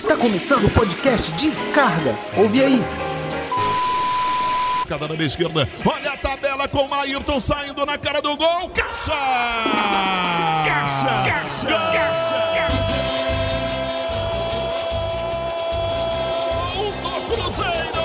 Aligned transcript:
Está 0.00 0.16
começando 0.16 0.64
o 0.64 0.70
podcast 0.70 1.30
Descarga. 1.32 2.18
Ouve 2.34 2.64
aí. 2.64 2.82
Cada 4.88 5.06
na 5.06 5.14
esquerda. 5.22 5.68
Olha 5.84 6.12
a 6.12 6.16
tabela 6.16 6.66
com 6.66 6.88
o 6.88 6.94
Ayrton 6.94 7.38
saindo 7.38 7.84
na 7.84 7.98
cara 7.98 8.22
do 8.22 8.34
gol. 8.34 8.70
Caixa! 8.70 9.12
Caixa! 10.64 11.04
Caixa! 11.28 11.66
Caixa! 11.92 12.40
do 17.02 17.20
Cruzeiro! 17.36 18.00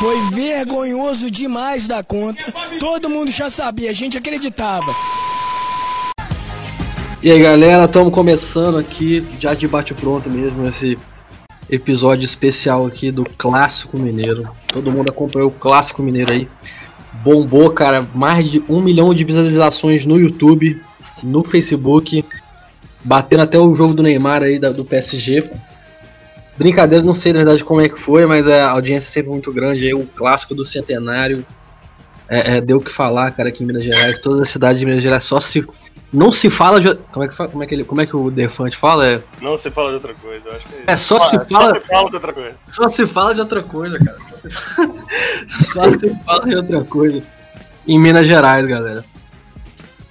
Foi 0.00 0.20
vergonhoso 0.34 1.30
demais 1.30 1.86
da 1.86 2.02
conta. 2.02 2.50
Todo 2.80 3.10
mundo 3.10 3.30
já 3.30 3.50
sabia, 3.50 3.90
a 3.90 3.92
gente 3.92 4.16
acreditava. 4.16 4.90
E 7.22 7.30
aí 7.30 7.40
galera, 7.40 7.86
estamos 7.86 8.12
começando 8.12 8.76
aqui, 8.76 9.26
já 9.40 9.54
de 9.54 9.66
bate 9.66 9.94
pronto 9.94 10.28
mesmo, 10.28 10.68
esse 10.68 10.98
episódio 11.68 12.24
especial 12.24 12.86
aqui 12.86 13.10
do 13.10 13.24
Clássico 13.38 13.98
Mineiro. 13.98 14.48
Todo 14.68 14.92
mundo 14.92 15.08
acompanhou 15.08 15.48
o 15.48 15.52
Clássico 15.52 16.02
Mineiro 16.02 16.30
aí. 16.30 16.46
Bombou, 17.24 17.70
cara, 17.70 18.06
mais 18.14 18.48
de 18.48 18.62
um 18.68 18.82
milhão 18.82 19.14
de 19.14 19.24
visualizações 19.24 20.04
no 20.04 20.18
YouTube, 20.18 20.80
no 21.22 21.42
Facebook, 21.42 22.22
batendo 23.02 23.42
até 23.42 23.58
o 23.58 23.74
jogo 23.74 23.94
do 23.94 24.02
Neymar 24.02 24.42
aí 24.42 24.58
da, 24.58 24.70
do 24.70 24.84
PSG. 24.84 25.50
Brincadeira, 26.58 27.02
não 27.02 27.14
sei 27.14 27.32
na 27.32 27.38
verdade 27.38 27.64
como 27.64 27.80
é 27.80 27.88
que 27.88 27.98
foi, 27.98 28.26
mas 28.26 28.46
a 28.46 28.70
audiência 28.70 29.08
é 29.08 29.12
sempre 29.12 29.30
muito 29.30 29.50
grande 29.52 29.86
aí, 29.86 29.94
o 29.94 30.06
clássico 30.06 30.54
do 30.54 30.64
centenário. 30.64 31.44
É, 32.28 32.56
é, 32.56 32.60
deu 32.60 32.76
o 32.76 32.80
que 32.80 32.92
falar, 32.92 33.30
cara, 33.30 33.48
aqui 33.48 33.64
em 33.64 33.66
Minas 33.66 33.84
Gerais. 33.84 34.20
Todas 34.20 34.40
as 34.40 34.50
cidades 34.50 34.78
de 34.78 34.84
Minas 34.84 35.02
Gerais 35.02 35.24
só 35.24 35.40
se. 35.40 35.66
Não 36.12 36.32
se 36.32 36.48
fala 36.48 36.80
de. 36.80 36.94
Como 36.94 37.24
é 37.24 37.28
que, 37.28 37.36
como 37.36 37.62
é 37.62 37.66
que, 37.66 37.74
ele, 37.74 37.84
como 37.84 38.00
é 38.00 38.06
que 38.06 38.16
o 38.16 38.30
Defante 38.30 38.76
fala? 38.76 39.06
É, 39.06 39.20
Não 39.40 39.58
se 39.58 39.70
fala 39.70 39.88
de 39.88 39.94
outra 39.96 40.14
coisa, 40.14 40.42
eu 40.46 40.54
acho 40.56 40.66
que 40.66 40.74
é 40.74 40.78
isso. 40.78 40.90
é 40.90 40.96
só 40.96 41.16
Ah, 41.16 41.28
se 41.28 41.38
fala. 41.50 41.74
Só 41.74 41.80
se 41.80 41.86
fala 41.86 42.08
de 42.08 42.14
outra 42.14 42.32
coisa. 42.32 42.54
Só 42.70 42.90
se 42.90 43.06
fala 43.06 43.34
de 43.34 43.40
outra 43.40 43.62
coisa, 43.62 43.98
cara. 43.98 44.18
Só 44.30 44.36
se, 44.36 44.48
só 45.72 45.90
se 45.90 46.14
fala 46.24 46.46
de 46.46 46.54
outra 46.56 46.84
coisa. 46.84 47.22
Em 47.86 47.98
Minas 47.98 48.26
Gerais, 48.26 48.66
galera. 48.66 49.04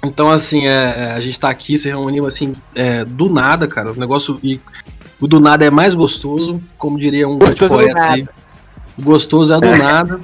Então, 0.04 0.30
assim, 0.30 0.68
é, 0.68 0.96
é, 0.98 1.12
a 1.14 1.22
gente 1.22 1.40
tá 1.40 1.50
aqui 1.50 1.78
se 1.78 1.88
reunindo, 1.90 2.28
assim, 2.28 2.54
é, 2.76 3.04
do 3.06 3.30
nada, 3.30 3.68
cara. 3.68 3.92
O 3.92 3.96
negócio. 3.96 4.40
E, 4.44 4.60
o 5.20 5.28
do 5.28 5.40
nada 5.40 5.66
é 5.66 5.70
mais 5.70 5.96
gostoso, 5.96 6.62
como 6.78 7.00
diria 7.00 7.28
um 7.28 7.38
Gostoso 7.40 7.74
poeta 7.74 8.02
aí. 8.02 8.28
Gostoso 9.02 9.54
é 9.54 9.60
do 9.60 9.78
nada. 9.78 10.20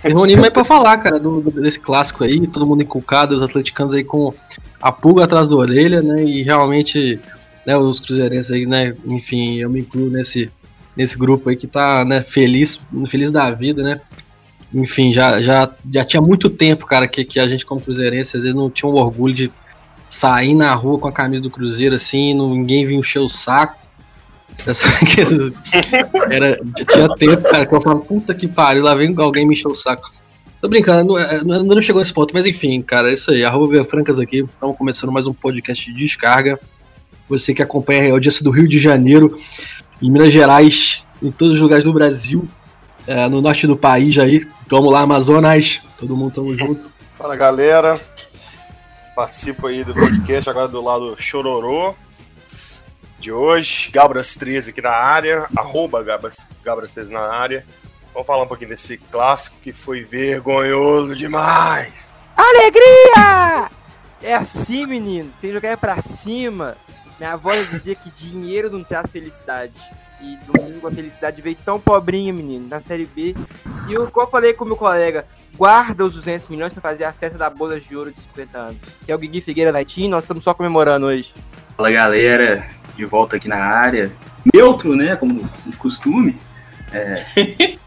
Se 0.00 0.08
reunimos 0.08 0.44
aí 0.44 0.50
pra 0.50 0.64
falar, 0.64 0.96
cara, 0.98 1.18
do, 1.18 1.40
desse 1.50 1.78
clássico 1.78 2.24
aí. 2.24 2.46
Todo 2.46 2.66
mundo 2.66 2.82
encucado, 2.82 3.36
os 3.36 3.42
atleticanos 3.42 3.94
aí 3.94 4.04
com 4.04 4.32
a 4.80 4.90
pulga 4.90 5.24
atrás 5.24 5.48
da 5.48 5.56
orelha, 5.56 6.02
né? 6.02 6.24
E 6.24 6.42
realmente, 6.42 7.20
né, 7.66 7.76
os 7.76 8.00
cruzeirenses 8.00 8.50
aí, 8.50 8.66
né? 8.66 8.94
Enfim, 9.06 9.58
eu 9.58 9.70
me 9.70 9.80
incluo 9.80 10.10
nesse, 10.10 10.50
nesse 10.96 11.16
grupo 11.16 11.48
aí 11.48 11.56
que 11.56 11.66
tá, 11.66 12.04
né, 12.04 12.22
feliz, 12.22 12.80
feliz 13.08 13.30
da 13.30 13.50
vida, 13.50 13.82
né? 13.82 14.00
Enfim, 14.74 15.12
já, 15.12 15.40
já, 15.42 15.70
já 15.90 16.04
tinha 16.04 16.22
muito 16.22 16.48
tempo, 16.48 16.86
cara, 16.86 17.06
que, 17.06 17.24
que 17.24 17.38
a 17.38 17.46
gente 17.46 17.66
como 17.66 17.80
cruzeirense 17.80 18.36
às 18.36 18.42
vezes 18.42 18.56
não 18.56 18.70
tinha 18.70 18.90
o 18.90 18.96
orgulho 18.96 19.34
de 19.34 19.52
sair 20.08 20.54
na 20.54 20.74
rua 20.74 20.98
com 20.98 21.08
a 21.08 21.12
camisa 21.12 21.42
do 21.42 21.50
Cruzeiro 21.50 21.94
assim, 21.94 22.34
ninguém 22.34 22.86
vinha 22.86 22.98
encher 22.98 23.20
o 23.20 23.28
saco. 23.28 23.81
Era, 26.30 26.58
tinha 26.90 27.08
tempo, 27.16 27.42
cara, 27.42 27.66
que 27.66 27.74
eu 27.74 27.80
falava, 27.80 28.02
puta 28.02 28.34
que 28.34 28.46
pariu, 28.46 28.82
lá 28.82 28.94
vem 28.94 29.14
alguém 29.18 29.46
me 29.46 29.54
encher 29.54 29.68
o 29.68 29.74
saco. 29.74 30.10
Tô 30.60 30.68
brincando, 30.68 31.18
é, 31.18 31.42
não, 31.42 31.64
não 31.64 31.82
chegou 31.82 32.00
nesse 32.00 32.12
ponto, 32.12 32.32
mas 32.32 32.46
enfim, 32.46 32.80
cara, 32.82 33.10
é 33.10 33.14
isso 33.14 33.32
aí. 33.32 33.44
Arroba 33.44 33.72
Via 33.72 33.84
Francas 33.84 34.20
aqui, 34.20 34.44
estamos 34.44 34.76
começando 34.76 35.10
mais 35.10 35.26
um 35.26 35.34
podcast 35.34 35.92
de 35.92 35.98
descarga. 35.98 36.58
Você 37.28 37.52
que 37.52 37.62
acompanha 37.62 38.10
a 38.10 38.12
audiência 38.12 38.44
do 38.44 38.50
Rio 38.50 38.68
de 38.68 38.78
Janeiro, 38.78 39.36
em 40.00 40.10
Minas 40.10 40.32
Gerais, 40.32 41.02
em 41.20 41.32
todos 41.32 41.54
os 41.54 41.60
lugares 41.60 41.84
do 41.84 41.92
Brasil, 41.92 42.48
é, 43.06 43.28
no 43.28 43.40
norte 43.40 43.66
do 43.66 43.76
país 43.76 44.16
aí. 44.18 44.46
Vamos 44.68 44.92
lá, 44.92 45.00
Amazonas, 45.00 45.80
todo 45.98 46.16
mundo 46.16 46.32
tamo 46.32 46.56
junto. 46.56 46.92
Fala 47.18 47.34
galera, 47.34 48.00
participo 49.16 49.66
aí 49.66 49.82
do 49.82 49.94
podcast 49.94 50.48
agora 50.48 50.68
do 50.68 50.82
lado 50.82 51.16
Chororô 51.18 51.94
de 53.22 53.32
hoje. 53.32 53.90
Gabras 53.90 54.34
13 54.34 54.70
aqui 54.70 54.82
na 54.82 54.90
área, 54.90 55.46
arroba 55.56 56.02
Gabras, 56.02 56.36
Gabras 56.64 56.92
13 56.92 57.12
na 57.12 57.20
área. 57.20 57.64
Vamos 58.12 58.26
falar 58.26 58.42
um 58.42 58.46
pouquinho 58.46 58.70
desse 58.70 58.98
clássico 58.98 59.56
que 59.62 59.72
foi 59.72 60.02
vergonhoso 60.02 61.14
demais. 61.14 62.14
Alegria! 62.36 63.70
É 64.22 64.34
assim, 64.34 64.86
menino. 64.86 65.32
Tem 65.40 65.50
que 65.50 65.54
jogar 65.54 65.76
pra 65.78 66.02
cima. 66.02 66.76
Minha 67.18 67.32
avó 67.32 67.52
dizia 67.54 67.94
que 67.94 68.10
dinheiro 68.10 68.70
não 68.70 68.84
traz 68.84 69.10
felicidade. 69.10 69.80
E 70.20 70.36
domingo 70.46 70.86
a 70.86 70.90
felicidade 70.90 71.40
veio 71.40 71.56
tão 71.64 71.80
pobrinha, 71.80 72.32
menino, 72.32 72.68
na 72.68 72.80
Série 72.80 73.06
B. 73.06 73.34
E 73.88 73.92
eu, 73.92 74.08
como 74.10 74.26
eu 74.26 74.30
falei 74.30 74.52
com 74.52 74.64
o 74.64 74.68
meu 74.68 74.76
colega, 74.76 75.26
guarda 75.56 76.04
os 76.04 76.14
200 76.14 76.48
milhões 76.48 76.72
pra 76.72 76.82
fazer 76.82 77.04
a 77.04 77.12
festa 77.12 77.38
da 77.38 77.50
bola 77.50 77.80
de 77.80 77.96
ouro 77.96 78.12
de 78.12 78.20
50 78.20 78.58
anos. 78.58 78.80
Que 79.04 79.10
é 79.10 79.14
o 79.14 79.18
Guigui 79.18 79.40
Figueira 79.40 79.72
Netinho, 79.72 80.10
nós 80.10 80.24
estamos 80.24 80.44
só 80.44 80.54
comemorando 80.54 81.06
hoje. 81.06 81.34
Fala 81.76 81.90
galera, 81.90 82.68
de 82.96 83.04
volta 83.04 83.36
aqui 83.36 83.48
na 83.48 83.62
área. 83.62 84.10
Neutro, 84.52 84.94
né? 84.94 85.16
Como 85.16 85.48
de 85.66 85.76
costume. 85.76 86.36
É, 86.92 87.24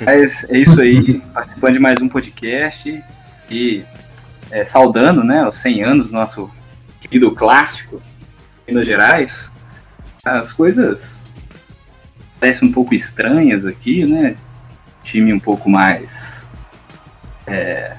mas 0.00 0.44
é 0.48 0.58
isso 0.58 0.80
aí, 0.80 1.20
participando 1.32 1.74
de 1.74 1.78
mais 1.78 2.00
um 2.00 2.08
podcast 2.08 3.02
e 3.50 3.84
é, 4.50 4.64
saudando 4.64 5.22
né, 5.22 5.46
os 5.46 5.56
100 5.58 5.82
anos 5.84 6.06
do 6.08 6.12
nosso 6.12 6.50
querido 7.00 7.30
clássico 7.32 8.02
Minas 8.66 8.86
Gerais. 8.86 9.50
As 10.24 10.52
coisas 10.52 11.22
parecem 12.38 12.68
um 12.68 12.72
pouco 12.72 12.94
estranhas 12.94 13.64
aqui, 13.66 14.04
né? 14.04 14.36
Time 15.04 15.32
um 15.32 15.38
pouco 15.38 15.68
mais 15.68 16.44
é, 17.46 17.96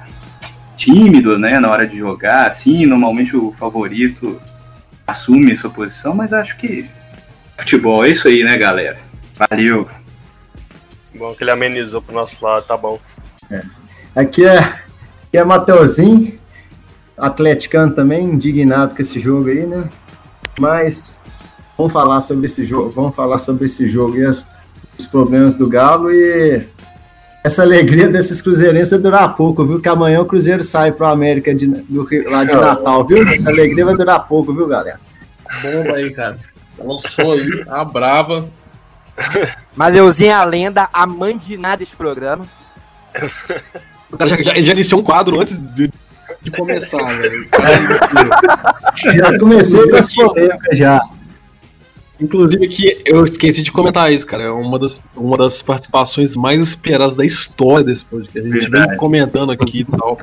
tímido, 0.77 1.37
né? 1.37 1.59
Na 1.59 1.69
hora 1.69 1.87
de 1.87 1.97
jogar, 1.97 2.47
assim, 2.47 2.85
normalmente 2.85 3.35
o 3.35 3.53
favorito 3.53 4.41
assume 5.05 5.55
sua 5.57 5.69
posição, 5.69 6.15
mas 6.15 6.33
acho 6.33 6.55
que 6.57 6.89
futebol 7.57 8.03
é 8.05 8.09
isso 8.09 8.27
aí, 8.27 8.43
né, 8.43 8.57
galera? 8.57 8.97
Valeu. 9.35 9.87
Bom 11.15 11.33
que 11.35 11.43
ele 11.43 11.51
amenizou 11.51 12.01
pro 12.01 12.15
nosso 12.15 12.43
lado, 12.43 12.65
tá 12.65 12.75
bom. 12.77 12.99
Aqui 14.15 14.45
é, 14.45 14.57
aqui 14.59 15.37
é 15.37 15.43
Mateuzinho, 15.43 16.39
atleticano 17.17 17.93
também, 17.93 18.23
indignado 18.25 18.95
com 18.95 19.01
esse 19.01 19.19
jogo 19.19 19.49
aí, 19.49 19.65
né? 19.65 19.89
Mas 20.59 21.17
vamos 21.77 21.93
falar 21.93 22.21
sobre 22.21 22.45
esse 22.45 22.65
jogo, 22.65 22.89
vamos 22.91 23.15
falar 23.15 23.39
sobre 23.39 23.65
esse 23.65 23.87
jogo 23.87 24.17
e 24.17 24.25
as- 24.25 24.45
os 24.97 25.05
problemas 25.05 25.55
do 25.55 25.67
Galo 25.67 26.11
e 26.11 26.63
essa 27.43 27.61
alegria 27.61 28.07
desses 28.07 28.41
cruzeirenses 28.41 28.91
vai 28.91 28.99
durar 28.99 29.35
pouco, 29.35 29.65
viu? 29.65 29.81
Que 29.81 29.89
amanhã 29.89 30.21
o 30.21 30.25
Cruzeiro 30.25 30.63
sai 30.63 30.93
pro 30.93 31.07
América 31.07 31.53
de, 31.53 31.67
do 31.67 32.07
lá 32.29 32.45
de 32.45 32.53
Natal, 32.53 33.05
viu? 33.05 33.27
Essa 33.27 33.49
alegria 33.49 33.83
vai 33.83 33.97
durar 33.97 34.25
pouco, 34.25 34.53
viu, 34.53 34.65
galera? 34.65 34.99
Bomba 35.61 35.95
aí, 35.95 36.09
cara. 36.11 36.37
Lançou 36.79 37.33
aí, 37.33 37.65
a 37.67 37.83
brava. 37.83 38.49
Mateuzinho 39.75 40.29
é 40.29 40.33
a 40.33 40.45
lenda, 40.45 40.89
a 40.93 41.05
mandinada 41.05 41.77
deste 41.77 41.95
programa. 41.95 42.47
O 44.09 44.17
cara 44.17 44.29
já, 44.29 44.41
já, 44.41 44.51
ele 44.55 44.63
já 44.63 44.73
iniciou 44.73 45.01
um 45.01 45.03
quadro 45.03 45.39
antes 45.39 45.59
de, 45.75 45.91
de 46.41 46.51
começar, 46.51 47.03
velho. 47.17 47.47
Já 48.95 49.39
comecei 49.39 49.89
com 49.89 49.95
as 49.95 50.13
polêmicas 50.13 50.77
já. 50.77 51.01
Inclusive 52.19 52.65
aqui, 52.65 53.01
eu 53.05 53.23
esqueci 53.23 53.61
de 53.61 53.71
comentar 53.71 54.11
isso, 54.13 54.25
cara. 54.25 54.43
É 54.43 54.49
uma 54.49 54.77
das, 54.77 55.01
uma 55.15 55.35
das 55.37 55.61
participações 55.61 56.35
mais 56.35 56.61
esperadas 56.61 57.15
da 57.15 57.25
história 57.25 57.83
desse 57.83 58.05
podcast. 58.05 58.39
A 58.39 58.43
gente 58.43 58.69
vem 58.69 58.79
Verdade. 58.79 58.97
comentando 58.97 59.51
aqui 59.51 59.79
e 59.79 59.85
tal. 59.85 60.19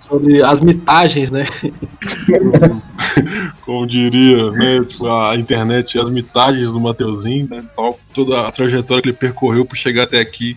Sobre 0.00 0.42
as 0.42 0.60
mitagens, 0.60 1.30
né? 1.30 1.46
Como 3.64 3.86
diria 3.86 4.50
né, 4.50 4.86
a 5.30 5.36
internet, 5.36 5.98
as 5.98 6.10
mitagens 6.10 6.72
do 6.72 6.80
Mateuzinho, 6.80 7.48
né? 7.50 7.64
Tal, 7.76 7.98
toda 8.12 8.46
a 8.46 8.52
trajetória 8.52 9.02
que 9.02 9.08
ele 9.10 9.16
percorreu 9.16 9.64
para 9.64 9.76
chegar 9.76 10.04
até 10.04 10.20
aqui 10.20 10.56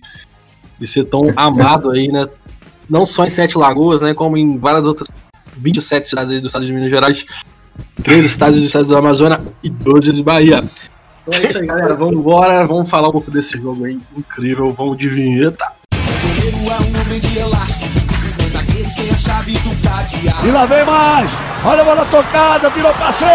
e 0.79 0.87
ser 0.87 1.05
tão 1.05 1.31
amado 1.35 1.91
aí, 1.91 2.09
né? 2.09 2.27
Não 2.89 3.05
só 3.05 3.25
em 3.25 3.29
Sete 3.29 3.57
Lagoas, 3.57 4.01
né? 4.01 4.13
Como 4.13 4.37
em 4.37 4.57
várias 4.57 4.85
outras 4.85 5.13
27 5.57 6.09
cidades 6.09 6.31
aí 6.31 6.39
do 6.39 6.47
estado 6.47 6.65
de 6.65 6.73
Minas 6.73 6.89
Gerais, 6.89 7.25
13 8.03 8.25
estados 8.25 8.59
do 8.59 8.65
estado 8.65 8.85
do 8.85 8.97
Amazonas 8.97 9.39
e 9.63 9.69
12 9.69 10.11
de 10.11 10.23
Bahia. 10.23 10.63
Então 11.27 11.39
é 11.39 11.47
isso 11.47 11.57
aí, 11.57 11.65
galera. 11.65 11.95
Vamos 11.97 12.15
embora, 12.15 12.65
vamos 12.65 12.89
falar 12.89 13.09
um 13.09 13.11
pouco 13.11 13.29
desse 13.29 13.57
jogo 13.57 13.85
aí. 13.85 13.99
Incrível, 14.15 14.71
vamos 14.71 14.97
de 14.97 15.09
vinheta. 15.09 15.65
E 20.43 20.51
lá 20.51 20.65
vem 20.65 20.85
mais. 20.85 21.31
Olha 21.65 21.81
a 21.81 21.85
bola 21.85 22.05
tocada, 22.05 22.69
virou 22.69 22.93
passeio. 22.93 23.29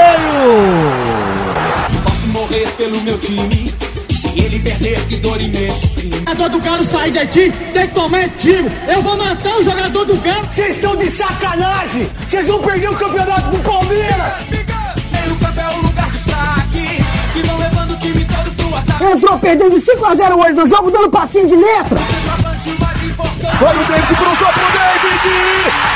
Posso 2.04 2.28
morrer 2.28 2.68
pelo 2.76 3.00
meu 3.02 3.18
time 3.18 3.91
se 4.22 4.40
ele 4.40 4.60
perder, 4.60 5.00
que 5.06 5.16
dor 5.16 5.40
imenso. 5.40 5.90
É 5.96 6.30
o 6.30 6.36
jogador 6.36 6.48
do 6.50 6.60
Galo 6.60 6.84
sair 6.84 7.10
daqui 7.10 7.52
tem 7.72 7.88
que 7.88 7.94
tomar 7.94 8.28
tiro. 8.38 8.70
Eu 8.86 9.02
vou 9.02 9.16
matar 9.16 9.58
o 9.58 9.64
jogador 9.64 10.04
do 10.04 10.16
Galo. 10.18 10.46
Vocês 10.46 10.80
são 10.80 10.96
de 10.96 11.10
sacanagem. 11.10 12.08
Vocês 12.28 12.46
vão 12.46 12.62
perder 12.62 12.90
o 12.90 12.94
campeonato 12.94 13.50
do 13.50 13.58
Palmeiras. 13.58 14.34
Meio 14.48 15.36
campo 15.36 15.60
é 15.60 15.70
o 15.70 15.82
lugar 15.82 16.10
dos 16.10 16.22
craques, 16.22 17.06
que 17.32 17.42
vão 17.42 17.58
levando 17.58 17.90
o 17.90 17.96
time 17.96 18.24
todo 18.24 18.52
pro 18.56 18.76
ataque. 18.76 19.04
Entrou 19.04 19.38
perdendo 19.38 19.80
5 19.80 20.06
a 20.06 20.14
0 20.14 20.38
hoje 20.38 20.52
no 20.52 20.68
jogo, 20.68 20.90
dando 20.90 21.10
passinho 21.10 21.48
de 21.48 21.56
letra. 21.56 21.98
O 21.98 22.40
mais 22.40 23.00
que 23.00 23.64
Olha 23.64 23.80
o 23.80 23.84
David, 23.84 24.14
cruzou 24.14 24.52
pro 24.52 24.64
David! 24.72 25.91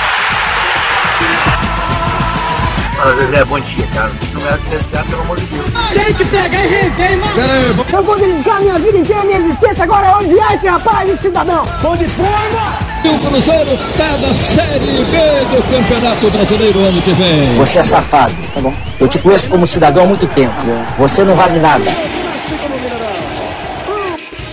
Fala, 2.96 3.14
Zezé, 3.16 3.44
bom 3.44 3.60
dia, 3.60 3.86
cara. 3.88 4.10
Não 4.32 4.48
é 4.48 4.56
desgraçar, 4.56 5.04
pelo 5.06 5.20
amor 5.20 5.38
de 5.38 5.46
Deus. 5.46 5.66
Tem 5.92 6.14
que 6.14 6.24
pegar 6.24 6.64
e 6.64 6.68
rever, 6.68 7.18
mano. 7.18 7.86
Eu 7.92 8.02
vou 8.02 8.18
dedicar 8.18 8.60
minha 8.60 8.78
vida 8.78 8.98
inteira, 8.98 9.24
minha 9.24 9.38
existência 9.38 9.84
agora 9.84 10.08
a 10.08 10.18
odiar 10.18 10.54
esse 10.54 10.66
rapaz, 10.66 11.10
esse 11.10 11.22
cidadão. 11.22 11.66
Bom 11.82 11.94
de 11.94 12.08
forma. 12.08 12.86
E 13.04 13.08
o 13.08 13.18
Cruzeiro 13.18 13.78
tá 13.98 14.16
na 14.16 14.34
Série 14.34 15.04
B 15.04 15.56
do 15.56 15.62
Campeonato 15.70 16.30
Brasileiro 16.30 16.80
ano 16.80 17.02
que 17.02 17.12
vem. 17.12 17.54
Você 17.58 17.78
é 17.78 17.82
safado, 17.82 18.34
tá 18.54 18.60
bom? 18.60 18.74
Eu 18.98 19.08
te 19.08 19.18
conheço 19.18 19.48
como 19.50 19.66
cidadão 19.66 20.04
há 20.04 20.06
muito 20.06 20.26
tempo. 20.28 20.54
Você 20.98 21.22
não 21.22 21.36
vale 21.36 21.60
nada. 21.60 21.84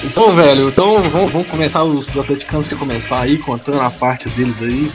Então, 0.03 0.35
velho, 0.35 0.67
então 0.67 1.01
vamos, 1.03 1.31
vamos 1.31 1.47
começar 1.47 1.83
os 1.83 2.09
atleticanos 2.09 2.67
que 2.67 2.75
começar 2.75 3.21
aí, 3.21 3.37
contando 3.37 3.79
a 3.81 3.89
parte 3.89 4.27
deles 4.29 4.61
aí. 4.61 4.91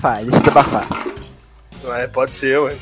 Vai, 0.00 0.24
deixa 0.24 0.46
eu 0.46 0.50
abafar. 0.50 1.09
É, 1.94 2.06
pode 2.06 2.36
ser, 2.36 2.58
ué. 2.60 2.76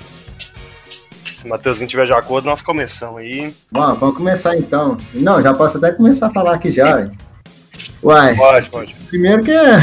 Se 1.34 1.44
o 1.44 1.48
Matheusinho 1.48 1.88
tiver 1.88 2.06
de 2.06 2.12
acordo, 2.12 2.46
nós 2.46 2.60
começamos 2.60 3.18
aí. 3.18 3.54
Bom, 3.70 3.94
vamos 3.94 4.16
começar 4.16 4.56
então. 4.56 4.96
Não, 5.14 5.40
já 5.40 5.54
posso 5.54 5.76
até 5.76 5.92
começar 5.92 6.26
a 6.26 6.30
falar 6.30 6.54
aqui 6.54 6.72
já, 6.72 6.96
velho. 6.96 7.12
Uai. 8.02 8.34
Pode, 8.34 8.70
pode. 8.70 8.96
Primeiro 9.08 9.44
que 9.44 9.52
é. 9.52 9.78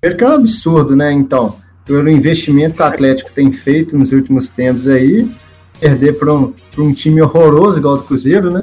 Primeiro 0.00 0.18
que 0.18 0.24
é 0.24 0.28
um 0.28 0.34
absurdo, 0.34 0.96
né? 0.96 1.12
Então, 1.12 1.56
pelo 1.84 2.08
investimento 2.08 2.76
que 2.76 2.82
o 2.82 2.86
Atlético 2.86 3.32
tem 3.32 3.52
feito 3.52 3.96
nos 3.96 4.12
últimos 4.12 4.48
tempos 4.48 4.88
aí, 4.88 5.30
perder 5.78 6.18
para 6.18 6.34
um, 6.34 6.52
pra 6.52 6.82
um 6.82 6.92
time 6.92 7.22
horroroso 7.22 7.78
igual 7.78 7.98
do 7.98 8.04
Cruzeiro, 8.04 8.50
né? 8.50 8.62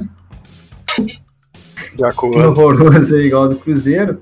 De 1.94 2.04
acordo. 2.04 2.38
horroroso 2.38 3.14
aí, 3.14 3.26
igual 3.26 3.48
do 3.48 3.56
Cruzeiro. 3.56 4.20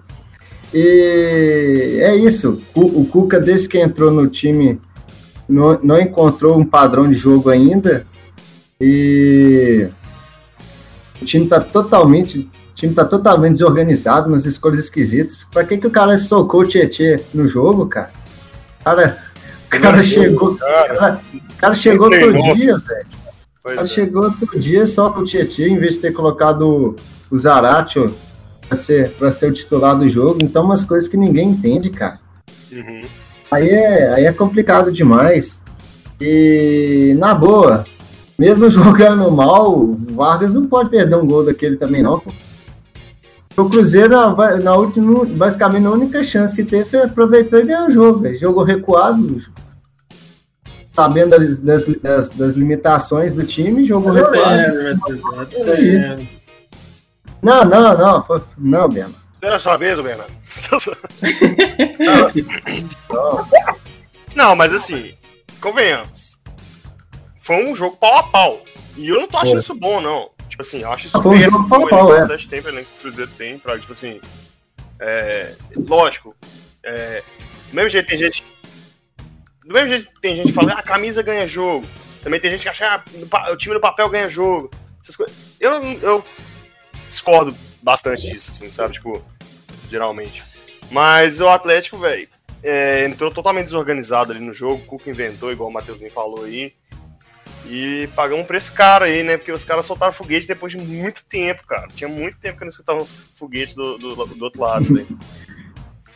E 0.73 1.99
é 2.01 2.15
isso. 2.15 2.63
O, 2.75 3.03
o 3.03 3.07
Cuca, 3.07 3.41
desde 3.41 3.69
que 3.69 3.79
entrou 3.79 4.11
no 4.11 4.27
time, 4.29 4.81
não, 5.49 5.79
não 5.83 6.01
encontrou 6.01 6.59
um 6.59 6.65
padrão 6.65 7.09
de 7.09 7.17
jogo 7.17 7.51
ainda. 7.51 8.07
E 8.81 9.89
o 11.21 11.25
time 11.25 11.47
tá 11.47 11.61
totalmente. 11.61 12.41
O 12.41 12.75
time 12.75 12.95
tá 12.95 13.05
totalmente 13.05 13.55
desorganizado, 13.55 14.29
nas 14.29 14.45
escolhas 14.45 14.79
esquisitas. 14.79 15.37
Pra 15.51 15.65
que, 15.65 15.79
que 15.79 15.87
o 15.87 15.91
cara 15.91 16.19
socou 16.19 16.61
o 16.61 16.67
Tietê 16.67 17.21
no 17.33 17.49
jogo, 17.49 17.87
cara? 17.87 18.11
Cara, 18.85 19.19
o 19.67 19.81
cara 19.81 20.03
chegou. 20.03 20.57
Cara, 20.57 21.21
o 21.35 21.57
cara 21.57 21.75
chegou 21.75 22.11
todo 22.11 22.55
dia, 22.55 22.77
velho. 22.79 23.07
Pois 23.67 23.79
Ela 23.79 23.87
é. 23.87 23.91
chegou 23.91 24.23
outro 24.23 24.61
dia 24.61 24.87
só 24.87 25.11
com 25.11 25.23
o 25.23 25.25
Tietchan, 25.25 25.65
em 25.65 25.79
vez 25.79 25.95
de 25.95 25.99
ter 25.99 26.13
colocado 26.13 26.95
o 27.29 27.37
Zaratio 27.37 28.07
para 28.69 28.77
ser, 28.77 29.11
pra 29.15 29.33
ser 29.33 29.51
o 29.51 29.53
titular 29.53 29.99
do 29.99 30.09
jogo. 30.09 30.39
Então, 30.41 30.65
umas 30.65 30.85
coisas 30.85 31.09
que 31.09 31.17
ninguém 31.17 31.49
entende, 31.49 31.91
cara. 31.91 32.21
Uhum. 32.71 33.03
Aí 33.51 33.69
é, 33.69 34.13
aí 34.15 34.25
é 34.27 34.33
complicado 34.33 34.93
demais. 34.93 35.63
E, 36.21 37.15
na 37.19 37.35
boa, 37.35 37.85
mesmo 38.39 38.69
jogando 38.71 39.31
mal, 39.31 39.73
o 39.79 39.97
Vargas 40.13 40.53
não 40.55 40.67
pode 40.67 40.91
perder 40.91 41.17
um 41.17 41.27
gol 41.27 41.45
daquele 41.45 41.77
também, 41.77 42.03
não, 42.03 42.19
pô. 42.19 42.33
O 43.57 43.71
Cruzeiro, 43.71 44.11
na, 44.11 44.57
na 44.59 44.75
última, 44.75 45.25
basicamente, 45.25 45.87
a 45.87 45.91
única 45.91 46.23
chance 46.23 46.55
que 46.55 46.63
teve 46.63 46.85
foi 46.85 47.03
aproveitou 47.03 47.59
e 47.59 47.65
ganhou 47.65 47.87
o 47.87 47.91
jogo. 47.91 48.21
velho. 48.21 48.39
Jogou 48.39 48.63
recuado, 48.65 49.41
sabendo 50.93 51.31
das, 51.31 51.59
das, 51.59 52.29
das- 52.31 52.55
limitações 52.55 53.33
do 53.33 53.45
time, 53.45 53.87
jogou 53.87 54.13
recuado. 54.13 54.63
Não, 57.43 57.65
não, 57.65 57.97
não, 57.97 58.23
foi- 58.25 58.43
não, 58.59 58.89
Bema. 58.91 59.26
Espera 59.37 59.57
a 59.57 59.61
sua 59.61 59.77
vez, 59.77 60.01
Bernardo. 60.01 60.33
Não, 64.35 64.57
mas 64.57 64.73
assim, 64.75 65.17
convenhamos. 65.61 66.39
Foi 67.41 67.65
um 67.65 67.75
jogo 67.77 67.97
pau 67.97 68.17
a 68.19 68.23
pau. 68.25 68.65
E 68.97 69.09
eu 69.09 69.21
não 69.21 69.29
tô 69.29 69.37
achando 69.37 69.53
Foi. 69.53 69.61
isso 69.61 69.75
bom, 69.75 70.01
não. 70.01 70.31
Tipo 70.49 70.63
assim, 70.63 70.81
eu 70.81 70.91
acho 70.91 71.07
isso 71.07 71.23
Foi 71.23 71.37
um 71.37 71.39
péssimo. 71.39 71.59
jogo 71.59 71.69
pau 71.69 71.83
a 71.83 71.85
o 71.85 71.89
pau, 71.89 72.13
é. 72.13 72.15
que 72.17 72.21
o 72.21 72.25
Atlético 72.25 72.51
tem, 72.51 72.61
o 72.61 72.69
elenco 72.69 72.91
que 72.91 72.97
o 72.99 73.01
Cruzeiro 73.03 73.31
tem, 73.37 73.59
pra, 73.59 73.79
tipo 73.79 73.93
assim. 73.93 74.21
É, 74.99 75.55
lógico. 75.77 76.35
É, 76.83 77.23
do 77.69 77.75
mesmo 77.75 77.91
jeito 77.91 78.09
tem 78.09 78.19
gente. 78.19 78.45
Do 79.65 79.73
mesmo 79.75 79.89
jeito 79.91 80.07
que 80.13 80.21
tem 80.21 80.37
gente 80.37 80.47
que 80.49 80.53
fala, 80.53 80.73
ah, 80.73 80.79
a 80.79 80.83
camisa 80.83 81.23
ganha 81.23 81.47
jogo. 81.47 81.87
Também 82.23 82.41
tem 82.41 82.51
gente 82.51 82.63
que 82.63 82.69
acha, 82.69 82.87
ah, 83.33 83.53
o 83.53 83.57
time 83.57 83.75
no 83.75 83.81
papel 83.81 84.09
ganha 84.09 84.29
jogo. 84.29 84.71
Essas 85.03 85.17
coisas. 85.17 85.37
Eu, 85.61 85.79
não- 85.81 85.93
eu 86.01 86.25
discordo 87.09 87.55
bastante 87.87 88.29
disso, 88.29 88.51
assim, 88.51 88.69
sabe? 88.69 88.95
Tipo, 88.95 89.25
geralmente. 89.89 90.43
Mas 90.91 91.41
o 91.41 91.49
Atlético, 91.49 91.97
velho, 91.97 92.27
é, 92.61 93.07
entrou 93.07 93.31
totalmente 93.31 93.67
desorganizado 93.67 94.33
ali 94.33 94.41
no 94.41 94.53
jogo. 94.53 94.83
O 94.83 94.87
Cuca 94.87 95.09
inventou, 95.09 95.53
igual 95.53 95.71
o 95.71 95.73
Matheusinho 95.73 96.11
falou 96.11 96.45
aí. 96.45 96.73
E 97.69 98.09
pagou 98.17 98.39
um 98.39 98.45
preço 98.45 98.73
caro 98.73 99.05
aí, 99.05 99.23
né? 99.23 99.37
Porque 99.37 99.53
os 99.53 99.65
caras 99.65 99.87
soltaram 99.87 100.13
foguete 100.13 100.49
depois 100.49 100.73
de 100.73 100.79
muito 100.79 101.25
tempo, 101.29 101.63
cara. 101.67 101.87
Tinha 101.95 102.09
muito 102.09 102.39
tempo 102.39 102.57
que 102.57 102.65
eu 102.65 102.67
não 102.67 102.71
escutava 102.71 103.07
foguete 103.39 103.75
do, 103.75 103.97
do, 103.99 104.15
do 104.15 104.45
outro 104.45 104.61
lado, 104.61 104.93
velho. 104.93 105.19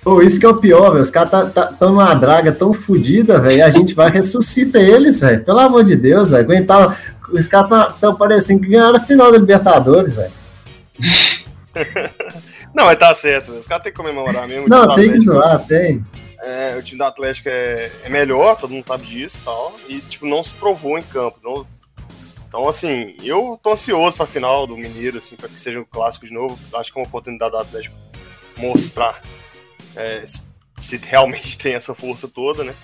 Pô, 0.02 0.22
isso 0.22 0.40
que 0.40 0.46
é 0.46 0.48
o 0.48 0.56
pior, 0.56 0.90
velho. 0.90 1.02
Os 1.02 1.10
caras 1.10 1.30
tá, 1.30 1.46
tá, 1.46 1.66
tão 1.72 1.90
numa 1.90 2.14
draga 2.14 2.50
tão 2.50 2.72
fodida, 2.72 3.38
velho. 3.40 3.64
A 3.64 3.70
gente 3.70 3.94
vai 3.94 4.10
ressuscita 4.10 4.78
eles, 4.78 5.20
velho. 5.20 5.44
Pelo 5.44 5.60
amor 5.60 5.84
de 5.84 5.94
Deus, 5.94 6.30
velho. 6.30 6.42
Aguentava. 6.44 6.96
Os 7.30 7.46
caras 7.46 7.68
tá- 7.68 7.94
tão 8.00 8.14
parecendo 8.16 8.60
que 8.60 8.68
ganharam 8.68 8.96
a 8.96 9.00
final 9.00 9.30
da 9.30 9.38
Libertadores, 9.38 10.12
velho. 10.14 10.32
Não, 12.74 12.84
mas 12.86 12.98
tá 12.98 13.14
certo. 13.14 13.52
Os 13.52 13.66
caras 13.66 13.82
têm 13.82 13.92
que 13.92 13.96
comemorar 13.98 14.46
mesmo. 14.48 14.68
Não, 14.68 14.94
tem 14.94 15.12
que 15.12 15.20
zoar, 15.20 15.64
tem. 15.66 16.04
É, 16.42 16.74
o 16.76 16.82
time 16.82 16.98
do 16.98 17.04
Atlético 17.04 17.48
é, 17.48 17.90
é 18.04 18.08
melhor, 18.08 18.56
todo 18.56 18.70
mundo 18.72 18.86
sabe 18.86 19.06
disso 19.06 19.38
e 19.40 19.44
tal. 19.44 19.74
E, 19.88 20.00
tipo, 20.00 20.26
não 20.26 20.42
se 20.42 20.54
provou 20.54 20.98
em 20.98 21.02
campo. 21.02 21.38
não- 21.42 21.66
Então, 22.48 22.68
assim, 22.68 23.14
eu 23.22 23.58
tô 23.62 23.72
ansioso 23.72 24.16
pra 24.16 24.26
final 24.26 24.66
do 24.66 24.76
Mineiro, 24.76 25.18
assim, 25.18 25.36
pra 25.36 25.48
que 25.48 25.60
seja 25.60 25.78
um 25.80 25.84
clássico 25.84 26.26
de 26.26 26.32
novo. 26.32 26.58
Acho 26.74 26.92
que 26.92 26.98
é 26.98 27.02
uma 27.02 27.06
oportunidade 27.08 27.52
do 27.52 27.58
Atlético 27.58 27.94
mostrar 28.56 29.20
é, 29.96 30.24
se- 30.78 30.96
realmente 30.96 31.56
tem 31.58 31.74
essa 31.74 31.94
força 31.94 32.26
toda, 32.28 32.64
né? 32.64 32.74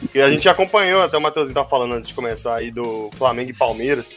Porque 0.00 0.18
a 0.20 0.28
gente 0.28 0.48
acompanhou, 0.48 1.02
até 1.02 1.16
o 1.16 1.20
Matheusinho 1.20 1.54
tá 1.54 1.64
falando 1.64 1.94
antes 1.94 2.08
de 2.08 2.14
começar 2.14 2.56
aí, 2.56 2.70
do 2.70 3.10
Flamengo 3.16 3.50
e 3.50 3.54
Palmeiras. 3.56 4.14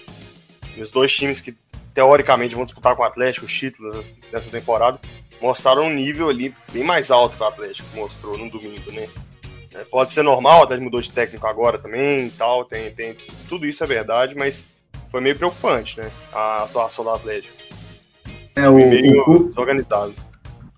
E 0.76 0.82
os 0.82 0.92
dois 0.92 1.16
times 1.16 1.40
que, 1.40 1.56
teoricamente, 1.98 2.54
vão 2.54 2.64
disputar 2.64 2.96
com 2.96 3.02
o 3.02 3.06
Atlético 3.06 3.48
os 3.48 3.52
títulos 3.52 4.06
dessa- 4.32 4.52
temporada 4.52 5.00
mostraram 5.42 5.86
um 5.86 5.94
nível 5.94 6.30
ali 6.30 6.54
bem 6.72 6.84
mais 6.84 7.10
alto 7.10 7.36
que 7.36 7.42
o 7.42 7.48
Atlético 7.48 7.88
mostrou 7.96 8.38
no 8.38 8.52
domingo, 8.52 8.92
né? 8.92 9.08
É, 9.74 9.84
pode 9.84 10.14
ser 10.14 10.22
normal, 10.22 10.60
o 10.60 10.64
Atlético 10.64 10.86
mudou 10.86 11.02
de 11.02 11.10
técnico 11.10 11.48
agora 11.48 11.80
também 11.80 12.28
e 12.28 12.30
tal, 12.30 12.66
tem, 12.66 12.92
tem, 12.92 13.18
tudo 13.50 13.66
isso 13.66 13.84
é 13.84 13.88
verdade, 13.88 14.36
mas 14.36 14.64
foi 15.10 15.22
meio 15.22 15.36
preocupante, 15.36 16.00
né? 16.00 16.12
A 16.32 16.66
atuação 16.66 17.04
do 17.04 17.10
Atlético. 17.10 17.56
É, 18.56 18.70
o, 18.70 18.76
meio 18.76 19.24
o, 19.28 19.44
desorganizado. 19.46 20.14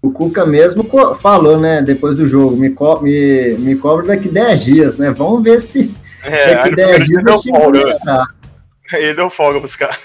o 0.01 0.11
Cuca 0.11 0.45
mesmo 0.45 0.85
falou, 1.19 1.59
né, 1.59 1.81
depois 1.81 2.15
do 2.15 2.25
jogo, 2.27 2.55
me, 2.55 2.69
co 2.69 3.01
me, 3.01 3.55
me 3.57 3.75
cobra 3.75 4.07
daqui 4.07 4.29
10 4.29 4.63
dias, 4.63 4.97
né? 4.97 5.11
Vamos 5.11 5.43
ver 5.43 5.59
se 5.59 5.93
É, 6.23 6.55
daqui 6.55 6.69
no 6.69 6.75
10 6.77 7.03
primeiro 7.03 7.41
dias. 7.73 7.97
Ele 8.93 9.13
deu 9.13 9.29
folga 9.29 9.59
pros 9.59 9.75
caras. 9.75 9.99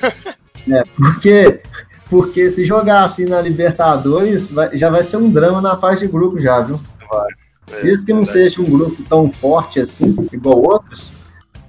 É, 0.70 0.82
porque, 0.96 1.60
porque 2.08 2.50
se 2.50 2.64
jogar 2.64 3.04
assim 3.04 3.24
na 3.24 3.40
Libertadores, 3.40 4.50
vai- 4.50 4.76
já 4.76 4.88
vai 4.90 5.02
ser 5.02 5.16
um 5.18 5.30
drama 5.30 5.60
na 5.60 5.76
fase 5.76 6.00
de 6.00 6.08
grupo 6.08 6.40
já, 6.40 6.60
viu? 6.60 6.80
Vai. 7.10 7.28
É, 7.72 7.82
Mesmo 7.84 8.06
que 8.06 8.12
não 8.12 8.24
seja 8.26 8.60
um 8.60 8.64
grupo 8.64 9.02
tão 9.08 9.30
forte 9.32 9.80
assim, 9.80 10.14
igual 10.32 10.58
outros, 10.62 11.10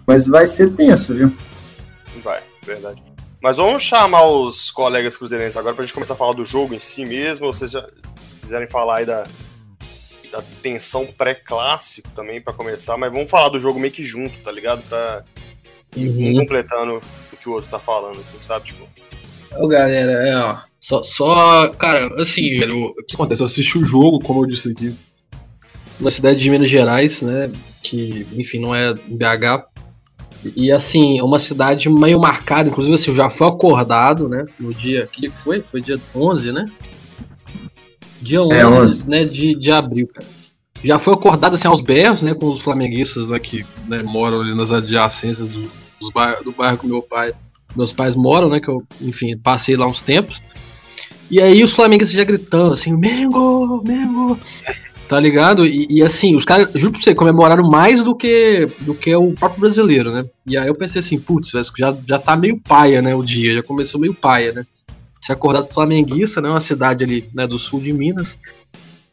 mas 0.05 0.25
vai 0.27 0.45
ser 0.47 0.71
tenso, 0.73 1.13
viu? 1.13 1.31
Vai, 2.23 2.41
verdade. 2.65 3.01
Mas 3.41 3.57
vamos 3.57 3.83
chamar 3.83 4.25
os 4.25 4.71
colegas 4.71 5.15
cruzeirenses 5.17 5.55
agora 5.57 5.75
pra 5.75 5.85
gente 5.85 5.93
começar 5.93 6.13
a 6.13 6.17
falar 6.17 6.33
do 6.33 6.45
jogo 6.45 6.73
em 6.73 6.79
si 6.79 7.05
mesmo, 7.05 7.45
ou 7.45 7.53
vocês 7.53 7.71
já 7.71 7.87
quiserem 8.41 8.67
falar 8.67 8.97
aí 8.97 9.05
da, 9.05 9.23
da 10.31 10.41
tensão 10.61 11.05
pré-clássico 11.05 12.09
também 12.15 12.41
pra 12.41 12.53
começar, 12.53 12.97
mas 12.97 13.11
vamos 13.11 13.29
falar 13.29 13.49
do 13.49 13.59
jogo 13.59 13.79
meio 13.79 13.93
que 13.93 14.03
junto, 14.05 14.37
tá 14.43 14.51
ligado? 14.51 14.83
Um 15.95 16.01
Uhum. 16.07 16.39
completando 16.39 16.99
que 17.45 17.49
o 17.49 17.53
outro 17.53 17.69
tá 17.69 17.79
falando, 17.79 18.17
assim, 18.19 18.37
sabe? 18.41 18.65
Tipo, 18.65 18.87
Ô, 19.57 19.67
galera, 19.67 20.11
é, 20.27 20.35
ó. 20.35 20.57
Só, 20.79 21.03
só, 21.03 21.69
cara, 21.69 22.21
assim, 22.21 22.55
velho, 22.59 22.87
o 22.87 22.95
que 23.07 23.13
acontece? 23.15 23.41
Eu 23.41 23.45
assisti 23.45 23.77
o 23.77 23.85
jogo, 23.85 24.19
como 24.19 24.41
eu 24.41 24.47
disse 24.47 24.71
aqui, 24.71 24.93
na 25.99 26.09
cidade 26.09 26.39
de 26.39 26.49
Minas 26.49 26.69
Gerais, 26.69 27.21
né? 27.21 27.51
Que, 27.83 28.25
enfim, 28.35 28.59
não 28.59 28.73
é 28.73 28.93
BH. 28.93 29.63
E, 30.55 30.71
assim, 30.71 31.19
é 31.19 31.23
uma 31.23 31.39
cidade 31.39 31.87
meio 31.89 32.19
marcada, 32.19 32.67
inclusive, 32.69 32.95
assim, 32.95 33.11
eu 33.11 33.15
já 33.15 33.29
fui 33.29 33.47
acordado, 33.47 34.27
né? 34.27 34.45
No 34.59 34.73
dia. 34.73 35.07
Que 35.11 35.29
foi? 35.29 35.63
Foi 35.71 35.81
dia 35.81 35.99
11, 36.15 36.51
né? 36.51 36.65
Dia 38.21 38.41
11, 38.41 38.53
É, 38.55 38.65
11. 38.67 39.09
né? 39.09 39.23
De, 39.23 39.55
de 39.55 39.71
abril, 39.71 40.07
cara. 40.07 40.27
Já 40.83 40.99
foi 40.99 41.13
acordado, 41.13 41.53
assim, 41.55 41.67
aos 41.67 41.81
berros, 41.81 42.21
né? 42.21 42.33
Com 42.33 42.47
os 42.47 42.61
flamenguistas, 42.61 43.27
né? 43.27 43.39
Que 43.39 43.65
né, 43.87 44.03
moram 44.03 44.41
ali 44.41 44.53
nas 44.53 44.71
adjacências 44.71 45.47
do, 45.47 45.67
dos 45.99 46.11
bairros- 46.11 46.43
do 46.43 46.51
bairro 46.51 46.77
com 46.77 46.87
meu 46.87 47.01
pai 47.01 47.33
meus 47.75 47.91
pais 47.91 48.15
moram, 48.15 48.49
né? 48.49 48.59
Que 48.59 48.69
eu, 48.69 48.81
enfim, 49.01 49.37
passei 49.37 49.75
lá 49.75 49.85
uns 49.85 50.01
tempos. 50.01 50.41
E 51.29 51.41
aí 51.41 51.63
os 51.63 51.73
flamenguistas 51.73 52.15
já 52.15 52.23
gritando 52.23 52.73
assim, 52.73 52.95
Mengo, 52.95 53.83
Mengo, 53.83 54.39
tá 55.09 55.19
ligado? 55.19 55.65
E, 55.65 55.87
e, 55.89 56.03
assim, 56.03 56.35
os 56.35 56.45
caras, 56.45 56.69
juro 56.75 56.93
pra 56.93 57.01
você, 57.01 57.15
comemoraram 57.15 57.67
mais 57.67 58.03
do 58.03 58.15
que 58.15 58.67
do 58.81 58.93
que 58.93 59.13
o 59.15 59.33
próprio 59.33 59.61
brasileiro, 59.61 60.11
né? 60.11 60.25
E 60.45 60.55
aí 60.55 60.67
eu 60.67 60.75
pensei 60.75 60.99
assim, 60.99 61.19
putz, 61.19 61.49
já, 61.49 61.97
já 62.07 62.19
tá 62.19 62.35
meio 62.35 62.59
paia, 62.59 63.01
né, 63.01 63.15
o 63.15 63.23
dia, 63.23 63.55
já 63.55 63.63
começou 63.63 63.99
meio 63.99 64.13
paia, 64.13 64.51
né? 64.53 64.65
Se 65.19 65.31
acordar 65.31 65.61
do 65.61 65.73
Flamenguista, 65.73 66.39
né, 66.39 66.49
uma 66.49 66.61
cidade 66.61 67.03
ali, 67.03 67.27
né, 67.33 67.47
do 67.47 67.57
sul 67.57 67.79
de 67.79 67.91
Minas. 67.91 68.37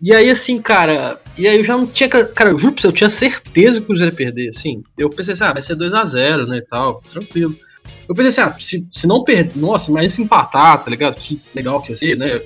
E 0.03 0.13
aí, 0.13 0.29
assim, 0.29 0.61
cara, 0.61 1.21
e 1.39 1.47
aí 1.47 1.59
eu 1.59 1.65
já 1.65 1.77
não 1.77 1.87
tinha, 1.87 2.09
cara, 2.09 2.51
eu 2.51 2.59
juro 2.59 2.73
pra 2.73 2.83
você, 2.83 2.89
eu 2.89 2.93
tinha 2.93 3.09
certeza 3.09 3.79
que 3.79 3.85
o 3.85 3.87
Cruzeiro 3.87 4.13
ia 4.13 4.17
perder, 4.17 4.49
assim. 4.49 4.83
Eu 4.99 5.09
pensei 5.09 5.35
assim, 5.35 5.45
ah, 5.45 5.53
vai 5.53 5.63
ser 5.63 5.77
2 5.77 5.95
a 5.95 6.05
0 6.05 6.47
né, 6.49 6.57
e 6.57 6.63
tal, 6.63 7.01
tranquilo. 7.09 7.57
Eu 8.09 8.15
pensei 8.15 8.43
assim, 8.43 8.53
ah, 8.53 8.61
se, 8.61 8.89
se 8.91 9.07
não 9.07 9.23
perder, 9.23 9.57
nossa, 9.57 9.93
mas 9.93 10.13
se 10.13 10.21
empatar, 10.21 10.83
tá 10.83 10.91
ligado? 10.91 11.15
Que 11.15 11.41
legal 11.55 11.81
que 11.81 11.93
ia 11.93 11.97
ser, 11.97 12.19
né? 12.19 12.43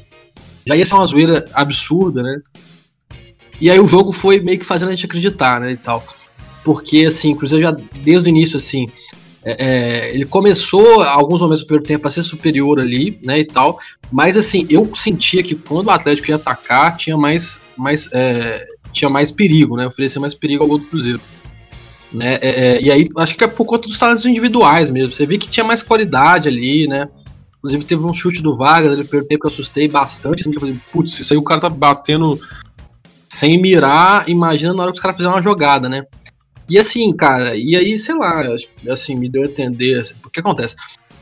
Já 0.67 0.77
ia 0.77 0.85
ser 0.85 0.95
uma 0.97 1.07
zoeira 1.07 1.47
absurda, 1.55 2.23
né? 2.23 2.43
E 3.59 3.71
aí 3.71 3.81
o 3.81 3.89
jogo 3.89 4.13
foi 4.13 4.39
meio 4.39 4.59
que 4.59 4.67
fazendo 4.67 4.89
a 4.89 4.93
gente 4.93 5.07
acreditar, 5.07 5.59
né, 5.59 5.73
e 5.73 5.79
tal. 5.79 6.05
Porque, 6.63 7.07
assim, 7.07 7.33
o 7.33 7.37
Cruzeiro 7.37 7.65
já, 7.65 7.71
desde 8.03 8.29
o 8.29 8.31
início, 8.31 8.59
assim, 8.59 8.87
é, 9.49 9.65
é, 9.65 10.11
ele 10.13 10.27
começou, 10.27 11.03
alguns 11.03 11.41
momentos 11.41 11.63
do 11.63 11.69
primeiro 11.69 11.87
tempo, 11.87 12.09
a 12.09 12.11
ser 12.11 12.25
superior 12.25 12.81
ali, 12.81 13.17
né, 13.23 13.39
e 13.39 13.45
tal. 13.45 13.79
Mas, 14.11 14.37
assim, 14.37 14.67
eu 14.69 14.91
sentia 14.97 15.41
que 15.41 15.55
quando 15.55 15.87
o 15.87 15.91
Atlético 15.91 16.31
ia 16.31 16.35
atacar, 16.35 16.97
tinha 16.97 17.17
mais, 17.17 17.63
mais, 17.77 18.09
é, 18.13 18.67
tinha 18.93 19.09
mais 19.09 19.31
perigo, 19.31 19.77
né, 19.77 19.87
oferecer 19.87 20.19
mais 20.19 20.35
perigo 20.35 20.65
ao 20.65 20.69
gol 20.69 20.79
do 20.79 20.87
Cruzeiro. 20.87 21.21
Né? 22.13 22.39
É, 22.43 22.49
é, 22.49 22.83
e 22.83 22.91
aí, 22.91 23.09
acho 23.19 23.37
que 23.37 23.45
é 23.45 23.47
por 23.47 23.65
conta 23.65 23.87
dos 23.87 23.99
talentos 23.99 24.27
individuais 24.27 24.91
mesmo. 24.91 25.15
Você 25.15 25.25
vê 25.25 25.39
que 25.39 25.49
tinha 25.49 25.65
mais 25.65 25.81
qualidade 25.81 26.49
ali, 26.49 26.89
né? 26.89 27.09
Inclusive 27.59 27.85
teve 27.85 28.05
um 28.05 28.15
chute 28.15 28.41
do 28.43 28.57
Vargas 28.57 28.97
no 28.97 29.05
primeiro 29.05 29.29
tempo 29.29 29.43
que 29.43 29.47
eu 29.47 29.53
assustei 29.53 29.87
bastante, 29.87 30.41
assim, 30.41 30.51
que 30.51 30.57
eu 30.57 30.61
falei, 30.61 30.79
putz, 30.93 31.19
isso 31.19 31.33
aí 31.33 31.39
o 31.39 31.43
cara 31.43 31.61
tá 31.61 31.69
batendo 31.69 32.41
sem 33.29 33.61
mirar, 33.61 34.29
imagina 34.29 34.73
na 34.73 34.83
hora 34.83 34.93
que 34.93 34.99
os 34.99 35.03
caras 35.03 35.17
fizeram 35.17 35.35
uma 35.35 35.43
jogada, 35.43 35.89
né? 35.89 36.05
E 36.69 36.79
assim, 36.79 37.13
cara, 37.15 37.57
e 37.57 37.77
aí, 37.77 37.99
sei 37.99 38.15
lá, 38.17 38.43
assim, 38.91 39.15
me 39.15 39.29
deu 39.29 39.43
a 39.43 39.47
entender, 39.47 39.99
assim, 39.99 40.15
o 40.25 40.31
que 40.31 40.41
acontece? 40.41 40.75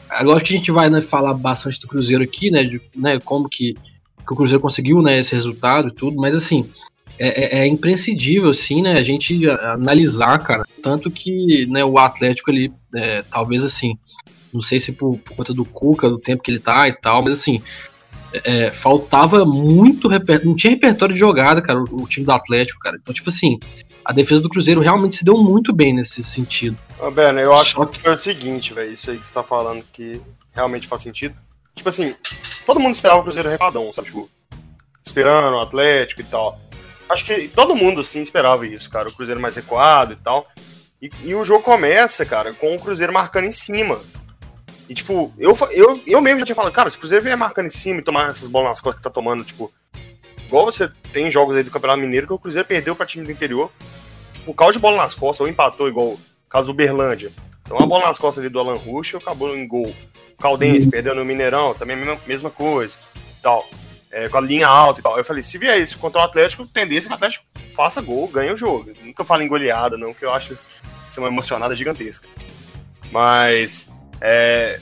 Agora 0.09 0.43
que 0.43 0.55
a 0.55 0.57
gente 0.57 0.71
vai 0.71 0.89
né, 0.89 1.01
falar 1.01 1.35
bastante 1.35 1.81
do 1.81 1.89
Cruzeiro 1.89 2.23
aqui, 2.23 2.51
né, 2.51 2.63
de, 2.63 2.81
né 2.95 3.19
como 3.21 3.49
que, 3.49 3.75
que 3.75 4.33
o 4.33 4.37
Cruzeiro 4.37 4.63
conseguiu, 4.63 5.03
né, 5.03 5.19
esse 5.19 5.35
resultado 5.35 5.89
e 5.89 5.95
tudo, 5.95 6.17
mas 6.17 6.35
assim, 6.35 6.69
é, 7.19 7.59
é, 7.59 7.61
é, 7.61 7.67
imprescindível, 7.67 8.51
assim, 8.51 8.83
né, 8.83 8.93
a 8.93 9.03
gente 9.03 9.49
analisar, 9.49 10.39
cara, 10.39 10.65
tanto 10.83 11.11
que, 11.11 11.67
né, 11.67 11.85
o 11.85 11.99
Atlético 11.99 12.51
ali, 12.51 12.73
é, 12.95 13.23
talvez 13.23 13.63
assim, 13.63 13.99
não 14.53 14.63
sei 14.63 14.81
se 14.81 14.93
por, 14.93 15.19
por, 15.19 15.37
conta 15.37 15.53
do 15.53 15.65
Cuca, 15.65 16.09
do 16.09 16.19
tempo 16.19 16.43
que 16.43 16.51
ele 16.51 16.61
tá 16.61 16.89
e 16.89 16.93
tal, 16.93 17.23
mas 17.23 17.35
assim, 17.35 17.61
é, 18.43 18.71
faltava 18.71 19.45
muito 19.45 20.09
repertório, 20.09 20.49
não 20.49 20.57
tinha 20.57 20.73
repertório 20.73 21.15
de 21.15 21.21
jogada, 21.21 21.63
cara, 21.63 21.79
o, 21.79 22.03
o, 22.03 22.09
time 22.09 22.27
do 22.27 22.33
Atlético, 22.33 22.81
cara, 22.81 22.97
então, 23.01 23.15
tipo 23.15 23.31
assim, 23.31 23.59
a 24.05 24.13
defesa 24.13 24.43
do 24.43 24.49
Cruzeiro 24.49 24.81
realmente 24.81 25.17
se 25.17 25.25
deu 25.25 25.39
muito 25.39 25.73
bem 25.73 25.95
nesse 25.95 26.23
sentido. 26.23 26.77
Ô, 26.99 27.11
Ben, 27.11 27.39
eu 27.39 27.55
acho 27.55 27.87
que 27.87 27.99
foi 27.99 28.15
o 28.15 28.19
seguinte, 28.19 28.75
velho, 28.75 28.93
isso 28.93 29.11
aí 29.11 29.19
que 29.19 29.27
você 29.27 29.33
tá 29.33 29.43
falando 29.43 29.85
que 29.93 30.21
realmente 30.53 30.89
faz 30.89 31.03
sentido. 31.03 31.35
Tipo 31.75 31.89
assim, 31.89 32.15
todo 32.67 32.81
mundo 32.81 32.95
esperava 32.95 33.21
o 33.21 33.23
Cruzeiro 33.23 33.49
repadão, 33.49 33.93
sabe, 33.93 34.09
tipo, 34.09 34.29
esperando 35.05 35.55
o 35.55 35.61
Atlético 35.61 36.21
e 36.21 36.25
tal. 36.25 36.59
Acho 37.09 37.25
que 37.25 37.49
todo 37.49 37.77
mundo, 37.77 38.01
assim, 38.01 38.23
esperava 38.23 38.67
isso, 38.67 38.91
cara. 38.91 39.09
O 39.09 39.13
Cruzeiro 39.13 39.41
mais 39.41 39.55
recuado 39.57 40.15
e 40.15 40.17
tal. 40.17 40.47
E, 41.01 41.11
e, 41.23 41.35
o 41.35 41.45
jogo 41.45 41.63
começa, 41.63 42.25
cara, 42.25 42.55
com 42.55 42.75
o 42.75 42.81
Cruzeiro 42.81 43.13
marcando 43.13 43.45
em 43.45 43.53
cima. 43.53 44.01
E, 44.89 44.95
tipo, 44.95 45.33
eu, 45.39 45.57
eu, 45.71 46.01
eu 46.07 46.21
mesmo 46.21 46.41
já 46.41 46.47
tinha 46.47 46.57
falado, 46.57 46.73
cara, 46.73 46.91
se 46.91 46.97
o 46.97 47.01
Cruzeiro 47.01 47.25
vier 47.25 47.37
marcando 47.37 47.67
em 47.67 47.71
cima 47.71 48.01
e 48.01 48.03
tomar 48.03 48.31
essas 48.31 48.49
bolas 48.49 48.71
nas 48.71 48.81
costas 48.81 49.01
que 49.01 49.05
tá 49.05 49.11
tomando, 49.11 49.45
tipo, 49.45 49.73
igual 50.47 50.67
você 50.67 50.91
tem 51.13 51.31
jogos 51.31 51.57
aí 51.57 51.63
do 51.63 51.71
Campeonato 51.71 52.01
Mineiro 52.01 52.27
que 52.27 52.33
o 52.33 52.39
Cruzeiro 52.39 52.69
perdeu 52.69 52.95
pra 52.95 53.07
time 53.07 53.25
do 53.25 53.33
interior 53.33 53.71
por 54.45 54.55
causa 54.55 54.75
de 54.75 54.79
bola 54.79 54.99
nas 54.99 55.15
costas, 55.15 55.41
ou 55.41 55.49
empatou 55.49 55.89
igual 55.89 56.09
o 56.09 56.21
caso 56.49 56.67
do 56.67 56.75
Berlândia. 56.75 57.33
Então, 57.63 57.79
uma 57.79 57.87
bola 57.87 58.07
nas 58.07 58.19
costas 58.19 58.45
ali 58.45 58.53
do 58.53 58.61
Alan 58.61 58.77
Rush 58.77 59.15
acabou 59.15 59.57
em 59.57 59.67
gol. 59.67 59.95
O 60.39 60.43
Caldense 60.43 60.87
uhum. 60.87 60.91
perdeu 60.91 61.15
no 61.15 61.25
Mineirão, 61.25 61.73
também 61.73 61.97
a 61.97 61.99
mesma, 61.99 62.21
mesma 62.27 62.51
coisa. 62.51 62.99
Tal 63.43 63.67
é, 64.15 64.29
com 64.29 64.39
a 64.39 64.41
linha 64.41 64.69
alta 64.69 65.01
e 65.01 65.03
tal. 65.03 65.19
Eu 65.19 65.25
falei, 65.25 65.43
se 65.43 65.59
vier 65.59 65.77
isso 65.81 65.99
contra 65.99 66.21
o 66.21 66.25
Atlético, 66.25 66.65
tendência 66.69 67.09
que 67.09 67.13
o 67.13 67.17
Atlético 67.17 67.45
faça 67.75 68.01
gol, 68.01 68.29
ganhe 68.29 68.53
o 68.53 68.57
jogo. 68.57 68.93
Nunca 69.03 69.25
falo 69.25 69.43
em 69.43 69.49
goleada, 69.49 69.99
não, 69.99 70.15
que 70.15 70.25
eu 70.25 70.33
acho 70.33 70.57
ser 71.11 71.19
uma 71.19 71.29
emocionada 71.29 71.75
gigantesca. 71.75 72.29
Mas. 73.11 73.91
É, 74.27 74.81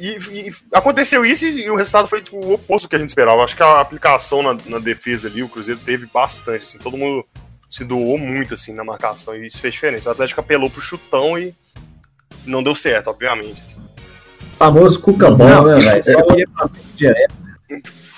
e, 0.00 0.16
e, 0.16 0.54
aconteceu 0.72 1.26
isso 1.26 1.44
e, 1.44 1.68
o 1.70 1.76
resultado 1.76 2.08
foi 2.08 2.22
tipo, 2.22 2.38
o 2.38 2.54
oposto 2.54 2.86
do 2.86 2.88
que 2.88 2.96
a 2.96 2.98
gente 2.98 3.10
esperava. 3.10 3.44
Acho 3.44 3.54
que 3.54 3.62
a 3.62 3.80
aplicação 3.80 4.42
na, 4.42 4.56
na, 4.66 4.78
defesa 4.78 5.28
ali, 5.28 5.42
o 5.42 5.48
Cruzeiro 5.48 5.78
teve 5.84 6.06
bastante. 6.06 6.62
Assim, 6.62 6.78
todo 6.78 6.96
mundo 6.96 7.22
se 7.68 7.84
doou 7.84 8.16
muito 8.16 8.54
assim 8.54 8.72
na 8.72 8.82
marcação 8.82 9.36
e 9.36 9.46
isso 9.46 9.60
fez 9.60 9.74
diferença. 9.74 10.08
O 10.08 10.12
Atlético 10.12 10.40
apelou 10.40 10.70
pro 10.70 10.80
chutão 10.80 11.38
e 11.38 11.54
não 12.46 12.62
deu 12.62 12.74
certo, 12.74 13.10
obviamente. 13.10 13.60
Assim. 13.60 13.80
O 14.54 14.56
famoso 14.56 15.00
cuca 15.00 15.30
bom, 15.30 15.64
né, 15.64 15.78
velho? 15.78 16.70
Direto 16.96 17.42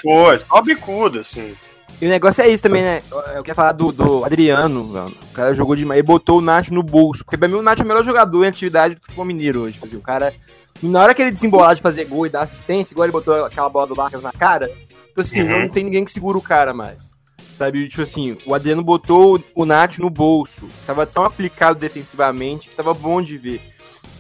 foi, 0.05 0.39
só 0.41 0.61
bicuda, 0.61 1.21
assim. 1.21 1.57
E 2.01 2.07
o 2.07 2.09
negócio 2.09 2.43
é 2.43 2.49
isso 2.49 2.63
também, 2.63 2.83
né? 2.83 3.03
Eu 3.35 3.43
queria 3.43 3.55
falar 3.55 3.73
do, 3.73 3.91
do 3.91 4.25
Adriano, 4.25 4.85
mano. 4.85 5.15
O 5.31 5.33
cara 5.33 5.55
jogou 5.55 5.75
demais. 5.75 5.99
Ele 5.99 6.07
botou 6.07 6.39
o 6.39 6.43
Nath 6.43 6.69
no 6.69 6.83
bolso. 6.83 7.25
Porque 7.25 7.39
pra 7.39 7.49
mim 7.49 7.55
o 7.55 7.63
Nath 7.63 7.81
é 7.81 7.83
o 7.83 7.87
melhor 7.87 8.05
jogador 8.05 8.45
em 8.45 8.49
atividade 8.49 8.97
do 8.97 9.01
futebol 9.01 9.25
mineiro 9.25 9.63
hoje. 9.63 9.81
O 9.81 10.01
cara. 10.01 10.35
Na 10.83 11.03
hora 11.03 11.15
que 11.15 11.23
ele 11.23 11.31
desembolar 11.31 11.75
de 11.75 11.83
fazer 11.83 12.05
gol 12.05 12.27
e 12.27 12.31
dar 12.31 12.43
assistência, 12.43 12.93
igual 12.93 13.07
ele 13.07 13.13
botou 13.13 13.45
aquela 13.45 13.69
bola 13.69 13.87
do 13.87 13.95
Vargas 13.95 14.23
na 14.23 14.33
cara, 14.33 14.69
tipo 15.09 15.21
assim, 15.21 15.41
uhum. 15.41 15.61
não 15.61 15.69
tem 15.69 15.85
ninguém 15.85 16.05
que 16.05 16.13
segura 16.13 16.37
o 16.37 16.43
cara 16.43 16.75
mais. 16.75 17.15
Sabe? 17.57 17.89
Tipo 17.89 18.03
assim, 18.03 18.37
o 18.45 18.55
Adriano 18.55 18.83
botou 18.83 19.43
o 19.55 19.65
Nath 19.65 19.99
no 19.99 20.11
bolso. 20.11 20.67
Tava 20.87 21.07
tão 21.07 21.25
aplicado 21.25 21.79
defensivamente 21.79 22.69
que 22.69 22.75
tava 22.75 22.93
bom 22.93 23.23
de 23.23 23.39
ver. 23.39 23.61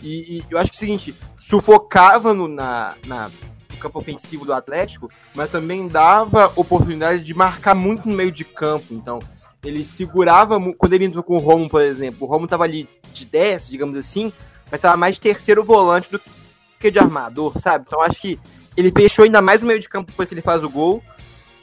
E, 0.03 0.39
e 0.39 0.45
eu 0.51 0.59
acho 0.59 0.71
que 0.71 0.77
é 0.77 0.79
o 0.79 0.81
seguinte, 0.81 1.15
sufocava 1.37 2.33
no, 2.33 2.47
na, 2.47 2.95
na 3.05 3.31
campo 3.85 3.99
ofensivo 3.99 4.47
do 4.47 4.53
Atlético, 4.53 5.11
mas 5.35 5.51
também 5.51 5.87
dava 5.87 6.51
oportunidade 6.57 7.23
de 7.23 7.35
marcar 7.35 7.75
muito 7.75 8.09
no 8.09 8.15
meio 8.15 8.33
de 8.33 8.45
campo. 8.45 8.87
Então, 8.93 9.19
ele 9.63 9.85
segurava, 9.85 10.59
quando 10.77 10.93
ele 10.95 11.05
entrou 11.05 11.23
com 11.23 11.37
o 11.37 11.41
Romo, 11.41 11.69
por 11.69 11.83
exemplo, 11.83 12.27
o 12.27 12.31
Romo 12.31 12.45
estava 12.45 12.65
ali 12.65 12.89
de 13.13 13.27
10, 13.27 13.69
digamos 13.69 13.97
assim, 13.99 14.33
mas 14.71 14.79
estava 14.79 14.97
mais 14.97 15.19
terceiro 15.19 15.63
volante 15.63 16.11
do 16.11 16.21
que 16.85 16.91
de 16.91 16.99
armador, 16.99 17.59
sabe? 17.59 17.85
Então, 17.87 18.03
acho 18.03 18.21
que 18.21 18.39
ele 18.77 18.91
fechou 18.91 19.25
ainda 19.25 19.41
mais 19.41 19.63
o 19.63 19.67
meio 19.67 19.81
de 19.81 19.89
campo 19.89 20.11
depois 20.11 20.29
que 20.29 20.35
ele 20.35 20.43
faz 20.43 20.63
o 20.63 20.69
gol. 20.69 21.03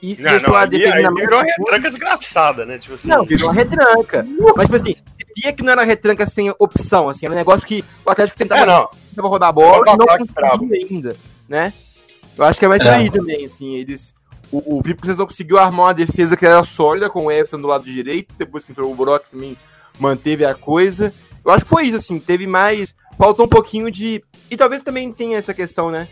E 0.01 0.15
não, 0.19 0.31
deixou 0.31 0.53
não, 0.53 0.59
a 0.59 0.65
defesa 0.65 0.95
ainda 0.95 1.11
mais. 1.11 1.25
Virou 1.25 1.39
uma 1.39 1.45
retranca 1.45 1.89
desgraçada, 1.91 2.65
né? 2.65 2.79
Tipo 2.79 2.95
assim. 2.95 3.07
Não, 3.07 3.23
virou 3.23 3.49
uma 3.49 3.53
retranca. 3.53 4.25
mas, 4.55 4.65
tipo 4.65 4.75
assim, 4.75 4.95
via 5.35 5.53
que 5.53 5.63
não 5.63 5.73
era 5.73 5.83
retranca 5.83 6.25
sem 6.25 6.51
opção, 6.57 7.07
assim, 7.07 7.27
era 7.27 7.33
um 7.33 7.37
negócio 7.37 7.67
que 7.67 7.85
o 8.03 8.09
Atlético 8.09 8.39
tentava, 8.39 8.63
é, 8.63 8.65
não. 8.65 8.89
tentava 9.09 9.27
rodar 9.27 9.49
a 9.49 9.51
bola 9.51 9.83
e 9.87 9.97
não 9.97 10.07
conseguiu 10.07 10.87
ainda, 10.89 11.15
né? 11.47 11.71
Eu 12.35 12.45
acho 12.45 12.57
que 12.57 12.65
é 12.65 12.67
mais 12.67 12.81
é. 12.81 12.89
aí 12.89 13.11
também, 13.11 13.45
assim, 13.45 13.75
eles... 13.75 14.15
O, 14.51 14.77
o 14.77 14.81
Vipers 14.81 15.17
não 15.17 15.27
conseguiu 15.27 15.59
armar 15.59 15.87
uma 15.87 15.93
defesa 15.93 16.35
que 16.35 16.45
era 16.45 16.63
sólida 16.63 17.09
com 17.09 17.25
o 17.25 17.31
Everton 17.31 17.61
do 17.61 17.67
lado 17.67 17.85
direito, 17.85 18.33
depois 18.37 18.65
que 18.65 18.71
entrou 18.71 18.91
o 18.91 18.95
Brock 18.95 19.25
também 19.31 19.55
manteve 19.99 20.43
a 20.43 20.53
coisa. 20.53 21.13
Eu 21.45 21.51
acho 21.51 21.63
que 21.63 21.69
foi 21.69 21.85
isso, 21.85 21.97
assim, 21.97 22.19
teve 22.19 22.47
mais... 22.47 22.95
Faltou 23.17 23.45
um 23.45 23.49
pouquinho 23.49 23.91
de... 23.91 24.23
E 24.49 24.57
talvez 24.57 24.83
também 24.83 25.11
tenha 25.11 25.37
essa 25.37 25.53
questão, 25.53 25.91
né? 25.91 26.07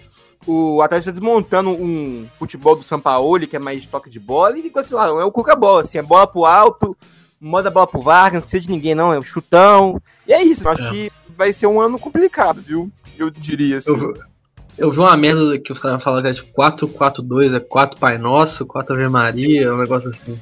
O 0.47 0.81
Atlético 0.81 1.11
tá 1.11 1.11
desmontando 1.11 1.69
um 1.69 2.27
futebol 2.37 2.75
do 2.75 2.83
Sampaoli, 2.83 3.47
que 3.47 3.55
é 3.55 3.59
mais 3.59 3.81
de 3.81 3.87
toque 3.89 4.09
de 4.09 4.19
bola, 4.19 4.57
e 4.57 4.61
ficou 4.61 4.81
assim 4.81 4.95
lá, 4.95 5.07
é 5.07 5.23
o 5.23 5.31
Cuca-bola, 5.31 5.81
assim, 5.81 5.97
é 5.97 6.01
bola 6.01 6.25
pro 6.25 6.45
alto, 6.45 6.95
manda 7.39 7.67
a 7.67 7.71
bola 7.71 7.87
pro 7.87 8.01
Vargas, 8.01 8.35
não 8.35 8.41
precisa 8.41 8.63
de 8.63 8.69
ninguém 8.69 8.95
não, 8.95 9.13
é 9.13 9.19
um 9.19 9.23
chutão. 9.23 10.01
E 10.27 10.33
é 10.33 10.41
isso, 10.41 10.65
eu 10.65 10.71
acho 10.71 10.83
é. 10.83 10.89
que 10.89 11.11
vai 11.35 11.51
ser 11.51 11.67
um 11.67 11.81
ano 11.81 11.99
complicado, 11.99 12.61
viu? 12.61 12.89
Eu 13.17 13.29
diria 13.29 13.79
assim. 13.79 13.91
Eu, 13.91 14.13
eu 14.77 14.91
vi 14.91 14.99
uma 14.99 15.15
merda 15.17 15.59
que 15.59 15.73
os 15.73 15.79
caras 15.79 16.01
falaram 16.01 16.23
que 16.23 16.29
é 16.29 16.33
tipo 16.33 16.53
4-4-2, 16.53 17.55
é 17.55 17.59
4 17.59 17.99
Pai 17.99 18.17
Nosso, 18.17 18.65
4 18.65 18.95
Ave 18.95 19.09
Maria, 19.09 19.73
um 19.73 19.77
negócio 19.77 20.09
assim. 20.09 20.39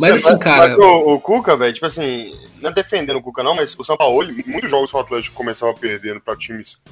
Mas 0.00 0.24
assim, 0.24 0.38
cara. 0.38 0.76
Mas 0.76 0.78
o, 0.78 1.14
o, 1.14 1.20
Cuca, 1.20 1.54
velho, 1.54 1.74
tipo 1.74 1.86
assim, 1.86 2.34
não 2.60 2.70
é 2.70 2.72
defendendo 2.72 3.16
o 3.16 3.22
Cuca, 3.22 3.42
não, 3.42 3.54
mas 3.54 3.78
o 3.78 3.84
São 3.84 3.96
Paulo, 3.96 4.32
muitos 4.46 4.70
jogos 4.70 4.90
que 4.90 4.96
o 4.96 5.00
Atlético 5.00 5.36
começava 5.36 5.74
perdendo 5.74 6.20
pra 6.20 6.34
times 6.34 6.82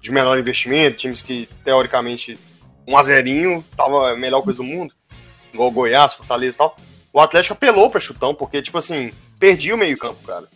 de 0.00 0.10
menor 0.10 0.38
investimento, 0.38 0.96
times 0.96 1.20
que, 1.20 1.48
teoricamente, 1.62 2.38
um 2.86 2.96
azerinho 2.96 3.64
tava 3.76 4.12
a 4.12 4.16
melhor 4.16 4.40
coisa 4.42 4.58
do 4.58 4.64
mundo, 4.64 4.94
igual 5.52 5.68
o 5.68 5.72
Goiás, 5.72 6.14
Fortaleza 6.14 6.54
e 6.54 6.58
tal. 6.58 6.76
O 7.12 7.20
Atlético 7.20 7.54
apelou 7.54 7.90
pra 7.90 8.00
chutão, 8.00 8.34
porque, 8.34 8.62
tipo 8.62 8.78
assim, 8.78 9.12
perdia 9.38 9.74
o 9.74 9.78
meio-campo, 9.78 10.22
cara. 10.26 10.46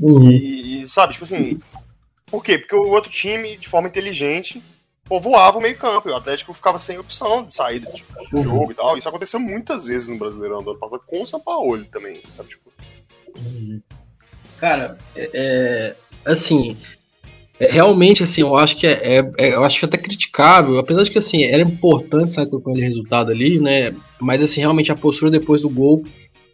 Uhum. 0.00 0.30
E, 0.30 0.82
e, 0.82 0.88
sabe, 0.88 1.14
tipo 1.14 1.24
assim, 1.24 1.60
por 2.26 2.44
quê? 2.44 2.58
Porque 2.58 2.74
o 2.74 2.90
outro 2.90 3.10
time, 3.10 3.56
de 3.56 3.68
forma 3.68 3.88
inteligente, 3.88 4.62
povoava 5.04 5.58
o 5.58 5.62
meio 5.62 5.76
campo. 5.76 6.08
E 6.08 6.12
o 6.12 6.16
Atlético 6.16 6.54
ficava 6.54 6.78
sem 6.78 6.98
opção 6.98 7.44
de 7.44 7.54
saída 7.54 7.90
de 7.90 8.04
uhum. 8.32 8.42
jogo 8.42 8.72
e 8.72 8.74
tal. 8.74 8.96
Isso 8.96 9.08
aconteceu 9.08 9.40
muitas 9.40 9.86
vezes 9.86 10.08
no 10.08 10.18
Brasileirão 10.18 10.62
do 10.62 10.70
ano 10.70 10.80
passado, 10.80 11.02
com 11.06 11.22
o 11.22 11.26
São 11.26 11.40
Paulo 11.40 11.84
também, 11.86 12.22
sabe? 12.36 12.48
Tipo... 12.50 12.72
Cara, 14.58 14.96
é, 15.16 15.30
é, 15.34 15.96
assim, 16.30 16.76
é, 17.58 17.70
realmente, 17.70 18.22
assim, 18.22 18.42
eu 18.42 18.56
acho 18.56 18.76
que 18.76 18.86
é, 18.86 19.18
é, 19.18 19.32
é, 19.38 19.54
eu 19.54 19.64
acho 19.64 19.78
que 19.78 19.84
é 19.84 19.88
até 19.88 19.98
criticável, 19.98 20.78
apesar 20.78 21.02
de 21.02 21.10
que 21.10 21.18
assim, 21.18 21.44
era 21.44 21.62
importante 21.62 22.32
sair 22.32 22.46
com 22.46 22.58
aquele 22.58 22.82
resultado 22.82 23.30
ali, 23.30 23.58
né? 23.58 23.94
Mas 24.20 24.42
assim, 24.42 24.60
realmente 24.60 24.92
a 24.92 24.96
postura 24.96 25.30
depois 25.30 25.62
do 25.62 25.70
gol 25.70 26.04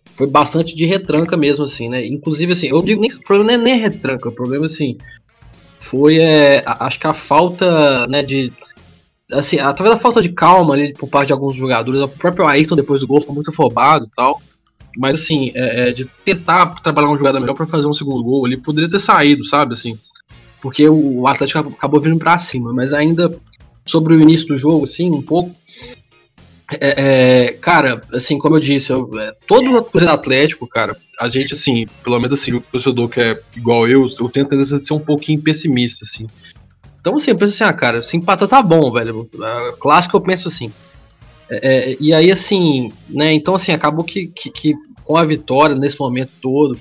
foi 0.07 0.27
bastante 0.27 0.75
de 0.75 0.85
retranca 0.85 1.37
mesmo, 1.37 1.65
assim, 1.65 1.89
né? 1.89 2.05
Inclusive, 2.07 2.53
assim, 2.53 2.69
eu 2.69 2.83
digo 2.83 3.01
nem 3.01 3.11
o 3.11 3.21
problema 3.21 3.53
não 3.53 3.61
é 3.61 3.65
nem 3.65 3.81
retranca, 3.81 4.29
o 4.29 4.35
problema 4.35 4.67
assim 4.67 4.97
foi 5.89 6.19
é, 6.19 6.63
acho 6.67 7.01
que 7.01 7.07
a 7.07 7.15
falta 7.15 8.07
né, 8.07 8.23
de 8.23 8.53
assim, 9.33 9.59
através 9.59 9.95
da 9.95 10.01
falta 10.01 10.23
de 10.23 10.31
calma 10.31 10.75
ali 10.75 10.93
por 10.93 11.09
parte 11.09 11.29
de 11.29 11.33
alguns 11.33 11.57
jogadores, 11.57 12.03
o 12.03 12.09
próprio 12.09 12.47
Ayrton 12.47 12.77
depois 12.77 13.01
do 13.01 13.07
gol 13.07 13.21
ficou 13.21 13.35
muito 13.35 13.51
afobado 13.51 14.05
e 14.05 14.11
tal. 14.11 14.41
Mas 14.97 15.23
assim, 15.23 15.53
é, 15.55 15.89
é, 15.89 15.93
de 15.93 16.07
tentar 16.25 16.67
trabalhar 16.83 17.09
uma 17.09 17.17
jogada 17.17 17.39
melhor 17.39 17.55
para 17.55 17.67
fazer 17.67 17.87
um 17.87 17.95
segundo 17.95 18.23
gol, 18.23 18.47
ele 18.47 18.57
poderia 18.57 18.91
ter 18.91 18.99
saído, 18.99 19.45
sabe? 19.45 19.75
Assim, 19.75 19.99
porque 20.61 20.89
o 20.89 21.27
Atlético 21.27 21.71
acabou 21.71 22.01
vindo 22.01 22.19
para 22.19 22.37
cima, 22.39 22.73
mas 22.73 22.93
ainda 22.93 23.33
sobre 23.87 24.15
o 24.15 24.21
início 24.21 24.49
do 24.49 24.59
jogo, 24.59 24.85
assim, 24.85 25.11
um 25.11 25.23
pouco. 25.23 25.55
É, 26.71 27.47
é, 27.47 27.53
cara, 27.53 28.03
assim, 28.13 28.39
como 28.39 28.57
eu 28.57 28.61
disse, 28.61 28.93
eu, 28.93 29.09
é, 29.19 29.33
todo 29.47 29.71
o 29.73 30.09
Atlético, 30.09 30.67
cara, 30.67 30.95
a 31.19 31.29
gente, 31.29 31.55
assim, 31.55 31.87
pelo 32.05 32.21
menos 32.21 32.39
assim, 32.39 32.53
o 32.53 32.61
torcedor 32.61 33.09
que 33.09 33.21
é 33.21 33.41
igual 33.57 33.89
eu, 33.89 34.07
eu 34.21 34.29
tento 34.29 34.67
ser 34.67 34.93
um 34.93 35.01
pouquinho 35.01 35.41
pessimista, 35.41 36.05
assim. 36.05 36.27
Então, 37.01 37.17
assim, 37.17 37.31
eu 37.31 37.37
penso 37.37 37.55
assim, 37.55 37.65
ah, 37.65 37.73
cara, 37.73 38.03
se 38.03 38.17
empatar 38.19 38.49
tá 38.49 38.63
bom, 38.63 38.93
velho. 38.93 39.31
Clássico 39.81 40.17
eu 40.17 40.21
penso 40.21 40.49
assim. 40.49 40.71
É, 41.49 41.93
é, 41.93 41.97
e 41.99 42.13
aí, 42.13 42.31
assim, 42.31 42.93
né, 43.09 43.33
então, 43.33 43.55
assim, 43.55 43.73
acabou 43.73 44.05
que, 44.05 44.27
que, 44.27 44.51
que, 44.51 44.75
com 45.03 45.17
a 45.17 45.25
vitória 45.25 45.75
nesse 45.75 45.99
momento 45.99 46.33
todo, 46.43 46.79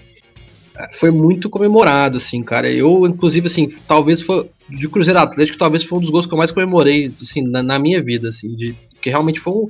é, 0.77 0.89
foi 0.91 1.11
muito 1.11 1.49
comemorado, 1.49 2.17
assim, 2.17 2.43
cara. 2.43 2.69
Eu, 2.69 3.07
inclusive, 3.07 3.47
assim, 3.47 3.69
talvez 3.87 4.21
foi, 4.21 4.49
de 4.69 4.89
Cruzeiro 4.89 5.19
Atlético, 5.19 5.57
talvez 5.57 5.85
foi 5.85 5.97
um 5.97 6.01
dos 6.01 6.09
gols 6.09 6.25
que 6.25 6.33
eu 6.33 6.37
mais 6.37 6.51
comemorei, 6.51 7.09
assim, 7.21 7.41
na, 7.41 7.63
na 7.63 7.79
minha 7.79 8.03
vida, 8.03 8.27
assim, 8.27 8.53
de, 8.53 8.75
porque 9.07 9.09
realmente 9.09 9.39
foi 9.39 9.53
um. 9.53 9.67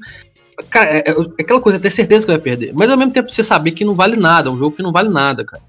Cara, 0.69 0.89
é, 0.89 1.03
é, 1.09 1.11
aquela 1.39 1.61
coisa, 1.61 1.79
ter 1.79 1.91
certeza 1.91 2.25
que 2.25 2.31
vai 2.31 2.41
perder. 2.41 2.73
Mas 2.73 2.89
ao 2.89 2.97
mesmo 2.97 3.13
tempo 3.13 3.31
você 3.31 3.43
saber 3.43 3.71
que 3.71 3.85
não 3.85 3.93
vale 3.93 4.15
nada, 4.15 4.49
é 4.49 4.51
um 4.51 4.57
jogo 4.57 4.75
que 4.75 4.81
não 4.83 4.91
vale 4.91 5.09
nada, 5.09 5.45
cara. 5.45 5.61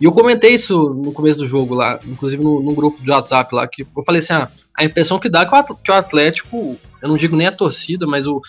E 0.00 0.04
eu 0.04 0.10
comentei 0.10 0.54
isso 0.54 0.76
no 0.94 1.12
começo 1.12 1.38
do 1.38 1.46
jogo 1.46 1.74
lá, 1.74 2.00
inclusive 2.04 2.42
no, 2.42 2.60
no 2.60 2.74
grupo 2.74 3.00
de 3.00 3.10
WhatsApp 3.10 3.54
lá, 3.54 3.68
que 3.68 3.82
eu 3.82 4.02
falei 4.04 4.20
assim, 4.20 4.32
ah, 4.32 4.48
a 4.74 4.84
impressão 4.84 5.18
que 5.18 5.28
dá 5.28 5.42
é 5.42 5.74
que 5.84 5.90
o 5.92 5.94
Atlético, 5.94 6.76
eu 7.00 7.08
não 7.08 7.16
digo 7.16 7.36
nem 7.36 7.46
a 7.46 7.52
torcida, 7.52 8.04
mas 8.04 8.26
o, 8.26 8.40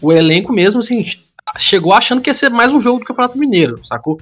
o 0.00 0.10
elenco 0.10 0.52
mesmo, 0.52 0.80
assim, 0.80 1.04
chegou 1.58 1.92
achando 1.92 2.22
que 2.22 2.30
ia 2.30 2.34
ser 2.34 2.48
mais 2.48 2.72
um 2.72 2.80
jogo 2.80 3.00
do 3.00 3.04
Campeonato 3.04 3.36
Mineiro, 3.36 3.84
sacou? 3.84 4.18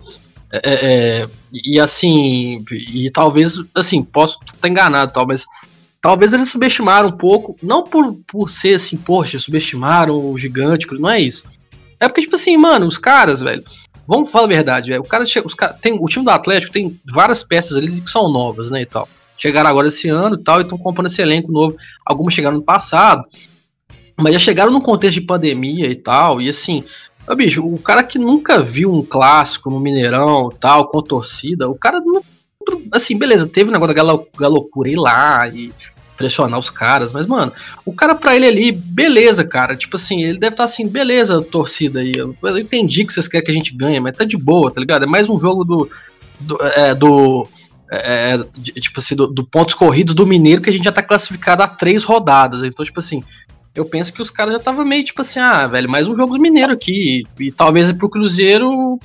É, 0.52 0.60
é, 0.64 0.74
é 1.22 1.28
e 1.52 1.78
assim, 1.78 2.64
e 2.72 3.08
talvez, 3.10 3.54
assim, 3.72 4.02
posso 4.02 4.40
estar 4.52 4.68
enganado, 4.68 5.12
tal, 5.12 5.26
mas 5.28 5.46
talvez 6.00 6.32
eles 6.32 6.50
subestimaram 6.50 7.08
um 7.10 7.16
pouco, 7.16 7.56
não 7.62 7.82
por, 7.82 8.14
por 8.26 8.50
ser 8.50 8.74
assim, 8.74 8.96
poxa, 8.96 9.38
subestimaram 9.38 10.30
o 10.30 10.38
gigante, 10.38 10.86
não 10.92 11.10
é 11.10 11.20
isso. 11.20 11.44
É 11.98 12.08
porque, 12.08 12.22
tipo 12.22 12.36
assim, 12.36 12.56
mano, 12.56 12.86
os 12.86 12.96
caras, 12.96 13.40
velho, 13.40 13.62
Vamos 14.10 14.28
falar 14.28 14.46
a 14.46 14.48
verdade, 14.48 14.92
O 14.98 15.04
cara, 15.04 15.22
os 15.22 15.54
cara 15.54 15.72
tem 15.72 15.92
o 15.92 16.06
time 16.06 16.24
do 16.24 16.32
Atlético 16.32 16.72
tem 16.72 17.00
várias 17.12 17.44
peças 17.44 17.76
ali 17.76 18.00
que 18.00 18.10
são 18.10 18.28
novas, 18.28 18.68
né, 18.68 18.82
e 18.82 18.86
tal. 18.86 19.08
Chegaram 19.36 19.70
agora 19.70 19.86
esse 19.86 20.08
ano 20.08 20.34
e 20.34 20.42
tal, 20.42 20.58
e 20.58 20.62
estão 20.64 20.76
comprando 20.76 21.06
esse 21.06 21.22
elenco 21.22 21.52
novo. 21.52 21.76
Algumas 22.04 22.34
chegaram 22.34 22.56
no 22.56 22.62
passado, 22.64 23.24
mas 24.16 24.34
já 24.34 24.40
chegaram 24.40 24.72
num 24.72 24.80
contexto 24.80 25.20
de 25.20 25.26
pandemia 25.26 25.86
e 25.86 25.94
tal, 25.94 26.42
e 26.42 26.48
assim, 26.48 26.82
ó, 27.24 27.36
bicho, 27.36 27.64
o 27.64 27.78
cara 27.78 28.02
que 28.02 28.18
nunca 28.18 28.60
viu 28.60 28.92
um 28.92 29.04
clássico 29.04 29.70
no 29.70 29.78
Mineirão 29.78 30.48
tal, 30.48 30.88
com 30.88 31.00
torcida, 31.00 31.70
o 31.70 31.76
cara 31.76 32.00
não, 32.00 32.20
assim, 32.92 33.18
beleza, 33.18 33.46
teve 33.46 33.70
o 33.70 33.72
negócio 33.72 33.94
da 33.94 34.24
galocura 34.38 34.88
ir 34.88 34.96
lá 34.96 35.48
e 35.48 35.72
pressionar 36.20 36.60
os 36.60 36.68
caras, 36.68 37.12
mas, 37.12 37.26
mano, 37.26 37.50
o 37.82 37.94
cara 37.94 38.14
pra 38.14 38.36
ele 38.36 38.46
ali, 38.46 38.72
beleza, 38.72 39.42
cara. 39.42 39.74
Tipo 39.74 39.96
assim, 39.96 40.22
ele 40.22 40.38
deve 40.38 40.52
estar 40.52 40.64
tá 40.64 40.70
assim, 40.70 40.86
beleza, 40.86 41.40
torcida 41.40 42.00
aí. 42.00 42.12
Eu, 42.14 42.36
eu, 42.42 42.58
entendi 42.58 43.06
que 43.06 43.12
vocês 43.14 43.26
querem 43.26 43.46
que 43.46 43.50
a 43.50 43.54
gente 43.54 43.74
ganhe, 43.74 43.98
mas 43.98 44.18
tá 44.18 44.24
de 44.24 44.36
boa, 44.36 44.70
tá 44.70 44.80
ligado? 44.80 45.04
É 45.04 45.06
mais 45.06 45.30
um 45.30 45.40
jogo 45.40 45.64
do. 45.64 45.90
do, 46.38 46.58
é, 46.62 46.94
do 46.94 47.48
é, 47.90 48.38
de, 48.54 48.72
tipo 48.72 49.00
assim, 49.00 49.16
do, 49.16 49.26
do, 49.26 49.44
pontos 49.44 49.74
corridos 49.74 50.14
do 50.14 50.26
Mineiro 50.26 50.60
que 50.60 50.68
a 50.68 50.72
gente 50.72 50.84
já 50.84 50.92
tá 50.92 51.02
classificado 51.02 51.62
a 51.62 51.66
três 51.66 52.04
rodadas. 52.04 52.62
Então, 52.64 52.84
tipo 52.84 53.00
assim, 53.00 53.24
eu 53.74 53.84
penso 53.84 54.12
que 54.12 54.20
os 54.20 54.30
caras 54.30 54.54
já 54.54 54.58
tava 54.58 54.84
meio 54.84 55.04
tipo 55.04 55.20
assim, 55.20 55.38
ah, 55.38 55.66
velho, 55.66 55.88
mais 55.88 56.06
um 56.06 56.16
jogo 56.16 56.34
do 56.34 56.42
Mineiro 56.42 56.72
aqui. 56.72 57.24
E, 57.38 57.44
e 57.44 57.52
talvez 57.52 57.90
pro 57.92 58.10
Cruzeiro 58.10 58.98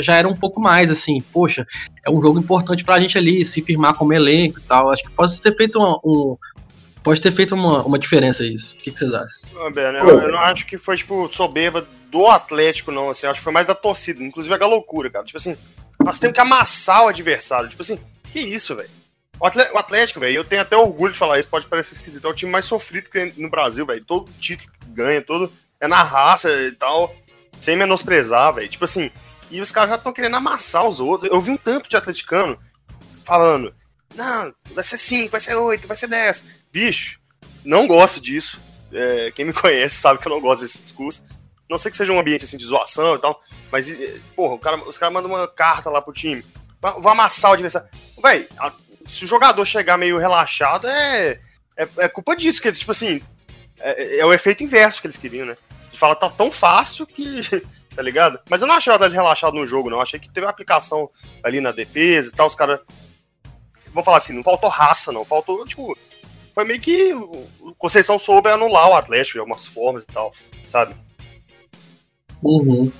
já 0.00 0.16
era 0.16 0.28
um 0.28 0.36
pouco 0.36 0.60
mais 0.60 0.90
assim, 0.90 1.20
poxa, 1.32 1.66
é 2.06 2.10
um 2.10 2.22
jogo 2.22 2.38
importante 2.38 2.84
pra 2.84 3.00
gente 3.00 3.18
ali 3.18 3.44
se 3.44 3.62
firmar 3.62 3.94
como 3.94 4.12
elenco 4.12 4.58
e 4.58 4.62
tal. 4.62 4.90
Acho 4.90 5.02
que 5.02 5.10
pode 5.10 5.40
ter 5.40 5.56
feito 5.56 5.82
um, 5.82 5.98
um 6.04 6.36
Pode 7.02 7.20
ter 7.20 7.32
feito 7.32 7.54
uma, 7.54 7.82
uma 7.82 7.98
diferença 7.98 8.44
isso. 8.44 8.74
O 8.74 8.82
que, 8.82 8.90
que 8.90 8.98
vocês 8.98 9.12
acham? 9.12 9.28
Ah, 9.56 9.70
ben, 9.70 9.94
eu, 9.94 10.20
eu, 10.20 10.32
não 10.32 10.38
acho 10.38 10.66
que 10.66 10.78
foi, 10.78 10.96
tipo, 10.96 11.28
soberba 11.32 11.86
do 12.10 12.26
Atlético, 12.28 12.92
não, 12.92 13.10
assim. 13.10 13.26
Acho 13.26 13.38
que 13.38 13.44
foi 13.44 13.52
mais 13.52 13.66
da 13.66 13.74
torcida. 13.74 14.22
Inclusive 14.22 14.54
a 14.54 14.66
loucura, 14.66 15.10
cara. 15.10 15.24
Tipo 15.24 15.38
assim, 15.38 15.56
nós 16.04 16.18
temos 16.18 16.34
que 16.34 16.40
amassar 16.40 17.04
o 17.04 17.08
adversário. 17.08 17.68
Tipo 17.68 17.82
assim, 17.82 17.98
que 18.32 18.38
isso, 18.38 18.76
velho? 18.76 18.88
O 19.42 19.78
Atlético, 19.78 20.20
velho, 20.20 20.36
eu 20.36 20.44
tenho 20.44 20.62
até 20.62 20.76
orgulho 20.76 21.12
de 21.12 21.18
falar 21.18 21.38
isso, 21.38 21.48
pode 21.48 21.66
parecer 21.66 21.94
esquisito. 21.94 22.26
É 22.26 22.30
o 22.30 22.34
time 22.34 22.50
mais 22.50 22.64
sofrido 22.64 23.04
que 23.04 23.10
tem 23.10 23.32
no 23.36 23.50
Brasil, 23.50 23.84
velho. 23.84 24.04
Todo 24.04 24.30
título 24.40 24.70
que 24.80 24.88
ganha, 24.90 25.20
todo. 25.20 25.52
É 25.80 25.88
na 25.88 26.02
raça 26.02 26.48
e 26.48 26.72
tal. 26.72 27.14
Sem 27.60 27.76
menosprezar, 27.76 28.54
velho. 28.54 28.68
Tipo 28.68 28.84
assim. 28.84 29.10
E 29.50 29.60
os 29.60 29.70
caras 29.70 29.90
já 29.90 29.96
estão 29.96 30.12
querendo 30.12 30.36
amassar 30.36 30.86
os 30.86 31.00
outros. 31.00 31.30
Eu 31.30 31.40
vi 31.40 31.50
um 31.50 31.56
tanto 31.56 31.90
de 31.90 31.96
atleticano 31.96 32.58
falando. 33.24 33.74
Não, 34.14 34.54
vai 34.74 34.84
ser 34.84 34.98
5, 34.98 35.30
vai 35.30 35.40
ser 35.40 35.54
8, 35.54 35.88
vai 35.88 35.96
ser 35.96 36.06
10 36.06 36.62
bicho, 36.72 37.20
não 37.64 37.86
gosto 37.86 38.20
disso. 38.20 38.58
É, 38.92 39.30
quem 39.32 39.44
me 39.44 39.52
conhece 39.54 39.96
sabe 39.96 40.18
que 40.18 40.26
eu 40.26 40.32
não 40.32 40.40
gosto 40.40 40.62
desse 40.62 40.78
discurso. 40.78 41.24
Não 41.68 41.78
sei 41.78 41.90
que 41.90 41.96
seja 41.96 42.12
um 42.12 42.18
ambiente 42.18 42.44
assim 42.44 42.56
de 42.56 42.64
zoação 42.64 43.14
e 43.14 43.18
tal, 43.18 43.40
mas, 43.70 43.86
porra, 44.34 44.58
cara, 44.58 44.76
os 44.88 44.98
caras 44.98 45.14
mandam 45.14 45.30
uma 45.30 45.46
carta 45.46 45.88
lá 45.88 46.02
pro 46.02 46.12
time. 46.12 46.44
Vou 46.80 47.10
amassar 47.10 47.50
o 47.52 47.54
adversário. 47.54 47.88
Véi, 48.20 48.48
se 49.08 49.24
o 49.24 49.28
jogador 49.28 49.64
chegar 49.64 49.98
meio 49.98 50.18
relaxado, 50.18 50.86
é, 50.86 51.40
é, 51.76 51.88
é 51.98 52.08
culpa 52.08 52.36
disso, 52.36 52.60
que 52.60 52.72
tipo 52.72 52.90
assim, 52.92 53.22
é, 53.78 54.18
é, 54.18 54.26
o 54.26 54.32
efeito 54.32 54.62
inverso 54.62 55.00
que 55.00 55.06
eles 55.06 55.16
queriam, 55.16 55.46
né? 55.46 55.56
De 55.90 55.98
falar, 55.98 56.14
tá 56.14 56.30
tão 56.30 56.50
fácil 56.50 57.06
que. 57.06 57.42
tá 57.94 58.00
ligado? 58.02 58.38
Mas 58.48 58.62
eu 58.62 58.68
não 58.68 58.76
achei 58.76 58.90
o 58.90 58.94
Atlético 58.94 59.20
relaxado 59.20 59.54
no 59.54 59.66
jogo, 59.66 59.90
não. 59.90 60.00
achei 60.00 60.18
que 60.18 60.30
teve 60.30 60.46
uma 60.46 60.50
aplicação 60.50 61.10
ali 61.42 61.60
na 61.60 61.72
defesa 61.72 62.30
e 62.30 62.32
tal. 62.32 62.46
Os 62.46 62.54
caras. 62.54 62.80
Vamos 63.88 64.04
falar 64.04 64.18
assim, 64.18 64.32
não 64.32 64.42
faltou 64.42 64.70
raça, 64.70 65.12
não. 65.12 65.24
Faltou, 65.24 65.66
tipo, 65.66 65.94
foi 66.54 66.64
meio 66.64 66.80
que 66.80 67.12
o 67.12 67.74
Conceição 67.76 68.18
soube 68.18 68.48
anular 68.48 68.88
o 68.88 68.94
Atlético 68.94 69.34
de 69.34 69.40
algumas 69.40 69.66
formas 69.66 70.02
e 70.04 70.06
tal, 70.06 70.32
sabe? 70.66 70.94
Uhum. 72.42 72.90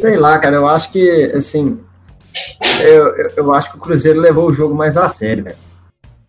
Sei 0.00 0.16
lá, 0.16 0.38
cara, 0.38 0.56
eu 0.56 0.68
acho 0.68 0.90
que, 0.90 1.32
assim, 1.34 1.82
eu, 2.80 3.30
eu, 3.36 3.54
acho 3.54 3.70
que 3.70 3.76
o 3.76 3.80
Cruzeiro 3.80 4.20
levou 4.20 4.48
o 4.48 4.52
jogo 4.52 4.74
mais 4.74 4.96
a 4.96 5.08
sério, 5.08 5.44
velho. 5.44 5.56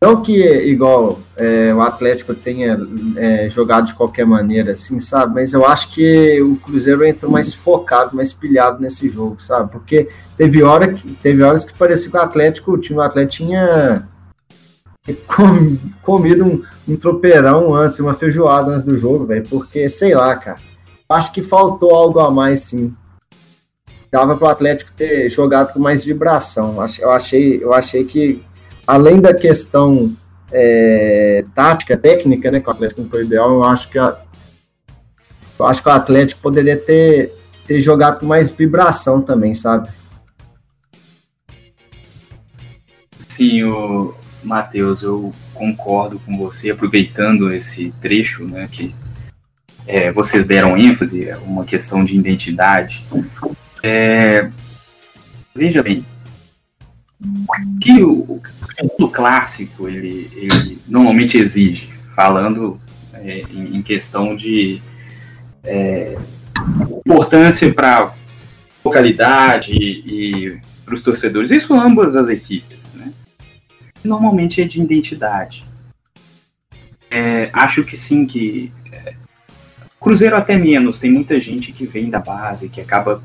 Não 0.02 0.22
que, 0.22 0.42
igual, 0.42 1.20
é, 1.36 1.74
o 1.74 1.82
Atlético 1.82 2.34
tenha 2.34 2.80
é, 3.18 3.50
jogado 3.50 3.88
de 3.88 3.96
qualquer 3.96 4.26
maneira, 4.26 4.72
assim, 4.72 4.98
sabe? 5.02 5.36
Mas 5.36 5.52
eu 5.52 5.66
acho 5.66 5.92
que 5.92 6.42
o 6.42 6.56
Cruzeiro 6.56 7.06
entrou 7.06 7.30
mais 7.30 7.54
focado, 7.54 8.16
mais 8.16 8.32
pilhado 8.32 8.82
nesse 8.82 9.10
jogo, 9.10 9.42
sabe? 9.42 9.70
Porque 9.70 10.08
teve, 10.38 10.64
hora 10.64 10.94
que, 10.94 11.12
teve 11.16 11.44
horas 11.44 11.66
que 11.66 11.74
parecia 11.74 12.10
que 12.10 12.16
o 12.16 12.22
Atlético, 12.22 12.72
o 12.72 12.78
time 12.78 12.96
do 12.96 13.02
Atlético 13.02 13.44
tinha 13.44 14.08
com, 15.28 15.78
comido 16.02 16.46
um, 16.46 16.64
um 16.88 16.96
tropeirão 16.96 17.76
antes, 17.76 18.00
uma 18.00 18.14
feijoada 18.16 18.72
antes 18.72 18.86
do 18.86 18.98
jogo, 18.98 19.26
velho, 19.26 19.46
porque, 19.50 19.90
sei 19.90 20.14
lá, 20.14 20.36
cara, 20.36 20.60
acho 21.10 21.32
que 21.32 21.42
faltou 21.42 21.94
algo 21.94 22.20
a 22.20 22.32
mais, 22.32 22.62
sim. 22.62 22.94
Dava 24.12 24.36
para 24.36 24.48
o 24.48 24.50
Atlético 24.50 24.92
ter 24.92 25.30
jogado 25.30 25.74
com 25.74 25.80
mais 25.80 26.04
vibração. 26.04 26.76
Eu 27.00 27.12
achei, 27.12 27.64
eu 27.64 27.74
achei 27.74 28.04
que, 28.04 28.44
além 28.88 29.20
da 29.22 29.34
questão 29.34 30.12
é, 30.52 31.44
tática, 31.54 31.96
técnica, 31.96 32.50
né, 32.50 32.60
que 32.60 32.68
o 32.68 32.72
Atlético 32.72 33.02
não 33.02 33.10
foi 33.10 33.24
ideal, 33.24 33.52
eu 33.52 33.64
acho 33.64 33.90
que 33.90 34.00
a, 34.00 34.18
eu 35.60 35.66
acho 35.66 35.84
que 35.84 35.90
o 35.90 35.92
Atlético 35.92 36.42
poderia 36.42 36.78
ter, 36.78 37.34
ter 37.68 37.82
jogado 37.82 38.20
com 38.20 38.26
mais 38.26 38.50
vibração 38.50 39.22
também, 39.22 39.54
sabe? 39.54 39.90
Sim, 43.20 43.64
o, 43.64 44.16
Matheus, 44.44 45.04
eu 45.04 45.34
concordo 45.54 46.20
com 46.20 46.38
você, 46.38 46.72
aproveitando 46.72 47.52
esse 47.52 47.94
trecho, 48.02 48.46
né, 48.46 48.68
que 48.72 48.96
é, 49.86 50.12
vocês 50.12 50.46
deram 50.46 50.78
ênfase, 50.78 51.28
é 51.28 51.38
uma 51.38 51.66
questão 51.66 52.06
de 52.06 52.16
identidade. 52.16 53.04
É, 53.82 54.50
veja 55.56 55.82
bem, 55.82 56.06
que 57.82 58.02
o, 58.04 58.42
o 58.98 59.10
clássico 59.10 59.88
ele, 59.88 60.30
ele, 60.34 60.80
normalmente 60.88 61.38
exige, 61.38 61.90
falando 62.16 62.80
é, 63.14 63.42
em, 63.52 63.78
em, 63.78 63.82
questão 63.82 64.36
de 64.36 64.82
é, 65.64 66.18
importância 67.06 67.74
para 67.74 68.14
localidade 68.84 69.74
e, 69.74 70.60
para 70.86 70.96
os 70.96 71.04
torcedores, 71.04 71.52
isso 71.52 71.74
ambas 71.74 72.16
as 72.16 72.30
equipes. 72.30 72.80
normalmente 74.04 74.62
é 74.62 74.66
de 74.66 74.82
identidade. 74.82 75.66
É, 77.12 77.50
acho 77.52 77.84
que 77.84 77.98
sim, 77.98 78.26
que 78.26 78.72
é, 78.92 79.14
Cruzeiro 80.00 80.36
até 80.36 80.56
menos, 80.56 81.00
tem 81.00 81.12
muita 81.12 81.40
gente 81.42 81.74
que 81.74 81.86
vem 81.86 82.10
da 82.10 82.20
base, 82.20 82.70
que 82.70 82.80
acaba 82.80 83.22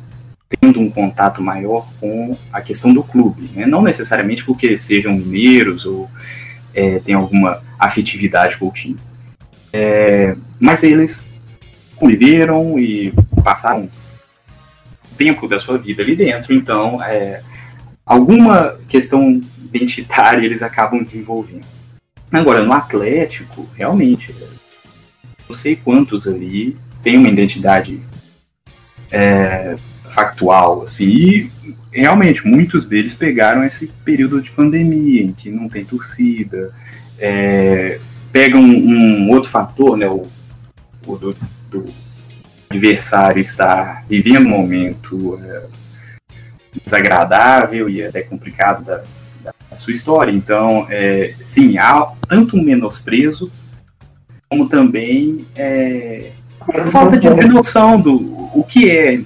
tendo 0.61 0.81
um 0.81 0.91
contato 0.91 1.43
maior 1.43 1.87
com 2.01 2.37
a 2.53 2.61
questão 2.61 2.93
do 2.93 3.03
clube, 3.03 3.51
né? 3.55 3.67
não 3.67 3.83
necessariamente 3.83 4.45
porque 4.45 4.79
sejam 4.79 5.15
mineiros 5.15 5.85
ou 5.87 6.11
é, 6.75 6.99
tem 6.99 7.15
alguma 7.15 7.63
afetividade 7.79 8.57
com 8.57 8.69
o 8.69 8.73
time. 8.73 8.99
É, 9.73 10.37
mas 10.59 10.83
eles 10.83 11.23
conviveram 11.97 12.79
e 12.79 13.13
passaram 13.43 13.89
tempo 15.17 15.47
da 15.47 15.61
sua 15.61 15.79
vida 15.79 16.03
ali 16.03 16.17
dentro, 16.17 16.53
então 16.53 17.03
é, 17.03 17.41
alguma 18.05 18.77
questão 18.89 19.41
identitária 19.73 20.45
eles 20.45 20.63
acabam 20.63 21.03
desenvolvendo. 21.03 21.65
Agora, 22.33 22.65
no 22.65 22.73
Atlético, 22.73 23.69
realmente, 23.77 24.35
não 25.49 25.55
sei 25.55 25.77
quantos 25.77 26.27
ali 26.27 26.77
têm 27.03 27.17
uma 27.17 27.29
identidade 27.29 28.01
é, 29.11 29.77
factual, 30.15 30.85
assim, 30.85 31.05
e 31.05 31.51
realmente 31.93 32.47
muitos 32.47 32.87
deles 32.87 33.15
pegaram 33.15 33.65
esse 33.65 33.89
período 34.05 34.41
de 34.41 34.51
pandemia 34.53 35.23
em 35.23 35.33
que 35.33 35.51
não 35.51 35.69
tem 35.69 35.85
torcida, 35.85 36.73
é, 37.19 37.99
pegam 38.33 38.61
um, 38.61 39.25
um, 39.25 39.31
outro 39.31 39.51
fator, 39.51 39.97
né, 39.97 40.09
o, 40.09 40.27
o 41.07 41.17
do, 41.17 41.37
do, 41.69 41.85
adversário 42.71 43.41
estar 43.41 44.05
vivendo 44.09 44.47
um 44.47 44.51
momento 44.51 45.41
é, 45.45 45.63
desagradável 46.83 47.89
e 47.89 48.03
até 48.03 48.23
complicado 48.23 48.85
da, 48.85 49.03
da 49.71 49.77
sua 49.77 49.93
história. 49.93 50.33
Então, 50.33 50.87
é, 50.91 51.35
sim, 51.47 51.79
há 51.79 52.13
tanto 52.29 52.57
um 52.57 52.63
menosprezo 52.63 53.51
como 54.49 54.69
também 54.69 55.47
é, 55.55 56.33
a 56.61 56.87
falta 56.87 57.17
de 57.17 57.49
noção 57.49 58.01
do 58.01 58.35
o 58.55 58.65
que 58.65 58.91
é 58.91 59.21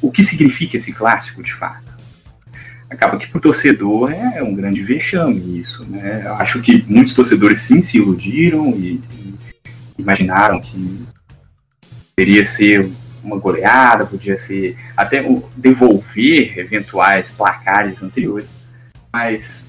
o 0.00 0.10
que 0.10 0.24
significa 0.24 0.76
esse 0.76 0.92
clássico 0.92 1.42
de 1.42 1.52
fato. 1.54 1.94
Acaba 2.88 3.18
que 3.18 3.26
para 3.26 3.38
o 3.38 3.40
torcedor 3.40 4.12
é 4.12 4.42
um 4.42 4.54
grande 4.54 4.82
vexame 4.82 5.58
isso. 5.58 5.84
Né? 5.84 6.24
Acho 6.38 6.60
que 6.60 6.84
muitos 6.86 7.14
torcedores 7.14 7.62
sim 7.62 7.82
se 7.82 7.98
iludiram 7.98 8.70
e, 8.70 9.00
e 9.10 9.34
imaginaram 9.98 10.60
que 10.60 11.04
poderia 12.14 12.46
ser 12.46 12.90
uma 13.24 13.38
goleada, 13.38 14.06
podia 14.06 14.38
ser 14.38 14.78
até 14.96 15.24
devolver 15.56 16.58
eventuais 16.58 17.32
placares 17.32 18.02
anteriores. 18.02 18.50
Mas 19.12 19.68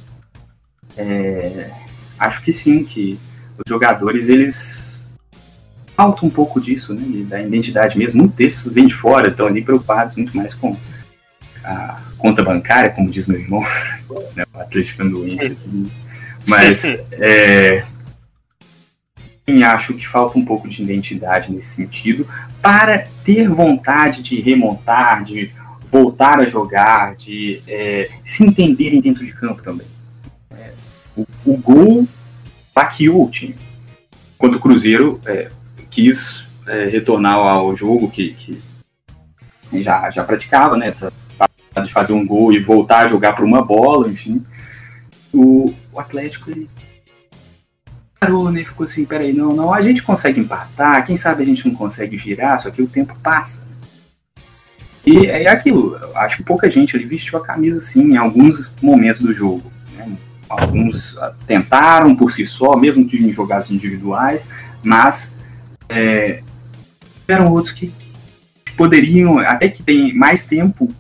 é, 0.96 1.72
acho 2.20 2.44
que 2.44 2.54
sim, 2.54 2.84
que 2.84 3.18
os 3.58 3.64
jogadores 3.68 4.30
eles 4.30 4.87
falta 5.98 6.24
um 6.24 6.30
pouco 6.30 6.62
disso, 6.62 6.94
né? 6.94 7.26
Da 7.26 7.42
identidade 7.42 7.98
mesmo. 7.98 8.20
Muitos 8.20 8.38
deles 8.38 8.70
vêm 8.72 8.86
de 8.86 8.94
fora, 8.94 9.30
estão 9.30 9.48
ali 9.48 9.64
preocupados 9.64 10.16
muito 10.16 10.38
mais 10.38 10.54
com 10.54 10.78
a 11.64 12.00
conta 12.20 12.44
bancária, 12.44 12.92
como 12.92 13.10
diz 13.10 13.26
meu 13.26 13.40
irmão, 13.40 13.66
né? 14.36 14.46
o 14.54 14.60
Atlético 14.60 15.04
doente. 15.04 15.46
Assim. 15.46 15.92
Mas 16.46 16.84
é, 17.12 17.84
acho 19.66 19.96
que 19.96 20.08
falta 20.08 20.38
um 20.38 20.46
pouco 20.46 20.70
de 20.70 20.84
identidade 20.84 21.52
nesse 21.52 21.76
sentido 21.76 22.28
para 22.62 23.06
ter 23.26 23.50
vontade 23.50 24.22
de 24.22 24.40
remontar, 24.40 25.24
de 25.24 25.52
voltar 25.92 26.40
a 26.40 26.46
jogar, 26.46 27.16
de 27.16 27.62
é, 27.68 28.12
se 28.24 28.44
entenderem 28.44 29.02
dentro 29.02 29.26
de 29.26 29.34
campo 29.34 29.64
também. 29.64 29.88
É, 30.52 30.72
o, 31.16 31.26
o, 31.44 31.58
gol 31.58 32.08
baqueou 32.74 33.26
o 33.26 33.32
time. 33.32 33.56
Enquanto 34.36 34.56
o 34.56 34.60
Cruzeiro 34.60 35.20
é, 35.26 35.50
quis 35.98 36.44
é, 36.68 36.86
retornar 36.86 37.34
ao 37.34 37.76
jogo 37.76 38.12
que, 38.12 38.36
que 38.36 38.62
já, 39.82 40.12
já 40.12 40.24
praticava, 40.24 40.78
né? 40.78 40.90
Essa 40.90 41.12
de 41.84 41.94
fazer 41.94 42.14
um 42.14 42.26
gol 42.26 42.54
e 42.54 42.60
voltar 42.60 43.00
a 43.00 43.08
jogar 43.08 43.34
para 43.34 43.46
uma 43.46 43.64
bola, 43.64 44.08
enfim. 44.08 44.44
O, 45.34 45.74
o 45.92 46.00
Atlético 46.00 46.52
ele 46.52 46.70
parou, 48.20 48.52
né? 48.52 48.64
Ficou 48.64 48.86
assim, 48.86 49.06
peraí, 49.06 49.34
não, 49.34 49.56
não, 49.56 49.74
a 49.74 49.82
gente 49.82 50.04
consegue 50.04 50.40
empatar, 50.40 51.04
quem 51.06 51.18
sabe 51.18 51.42
a 51.42 51.46
gente 51.46 51.68
não 51.68 51.76
consegue 51.76 52.16
virar, 52.16 52.60
só 52.60 52.70
que 52.70 52.82
o 52.82 52.88
tempo 52.88 53.16
passa. 53.22 53.64
E 55.06 55.26
é 55.26 55.50
aquilo, 55.50 56.00
acho 56.16 56.38
que 56.38 56.44
pouca 56.44 56.70
gente 56.70 56.96
ali 56.96 57.06
vestiu 57.06 57.40
a 57.40 57.46
camisa 57.46 57.80
assim 57.80 58.12
em 58.12 58.18
alguns 58.18 58.74
momentos 58.82 59.22
do 59.22 59.34
jogo. 59.34 59.72
Né? 59.96 60.12
Alguns 60.50 61.18
ah, 61.18 61.34
tentaram 61.46 62.16
por 62.16 62.32
si 62.32 62.46
só, 62.46 62.76
mesmo 62.76 63.08
que 63.08 63.18
em 63.18 63.34
jogadas 63.34 63.72
individuais, 63.72 64.48
mas 64.84 65.37
é, 65.90 66.42
eram 67.28 67.52
outros 67.52 67.74
que 67.74 67.92
poderiam, 68.76 69.40
até 69.40 69.68
que 69.70 69.84
tem 69.84 70.14
mais 70.14 70.46
tempo 70.46 70.94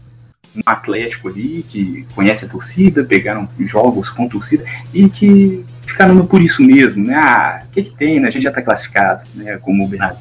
no 0.53 0.63
Atlético 0.65 1.29
ali, 1.29 1.63
que 1.69 2.05
conhece 2.15 2.45
a 2.45 2.49
torcida, 2.49 3.03
pegaram 3.03 3.47
jogos 3.59 4.09
com 4.09 4.27
torcida 4.27 4.65
e 4.93 5.07
que 5.07 5.63
ficaram 5.85 6.25
por 6.25 6.41
isso 6.41 6.63
mesmo, 6.63 7.05
né? 7.05 7.15
Ah, 7.15 7.63
o 7.65 7.71
que, 7.71 7.83
que 7.83 7.95
tem, 7.95 8.19
né? 8.19 8.27
A 8.27 8.31
gente 8.31 8.43
já 8.43 8.49
está 8.49 8.61
classificado, 8.61 9.23
né? 9.35 9.57
Como 9.57 9.85
o 9.85 9.87
Bernardo 9.87 10.19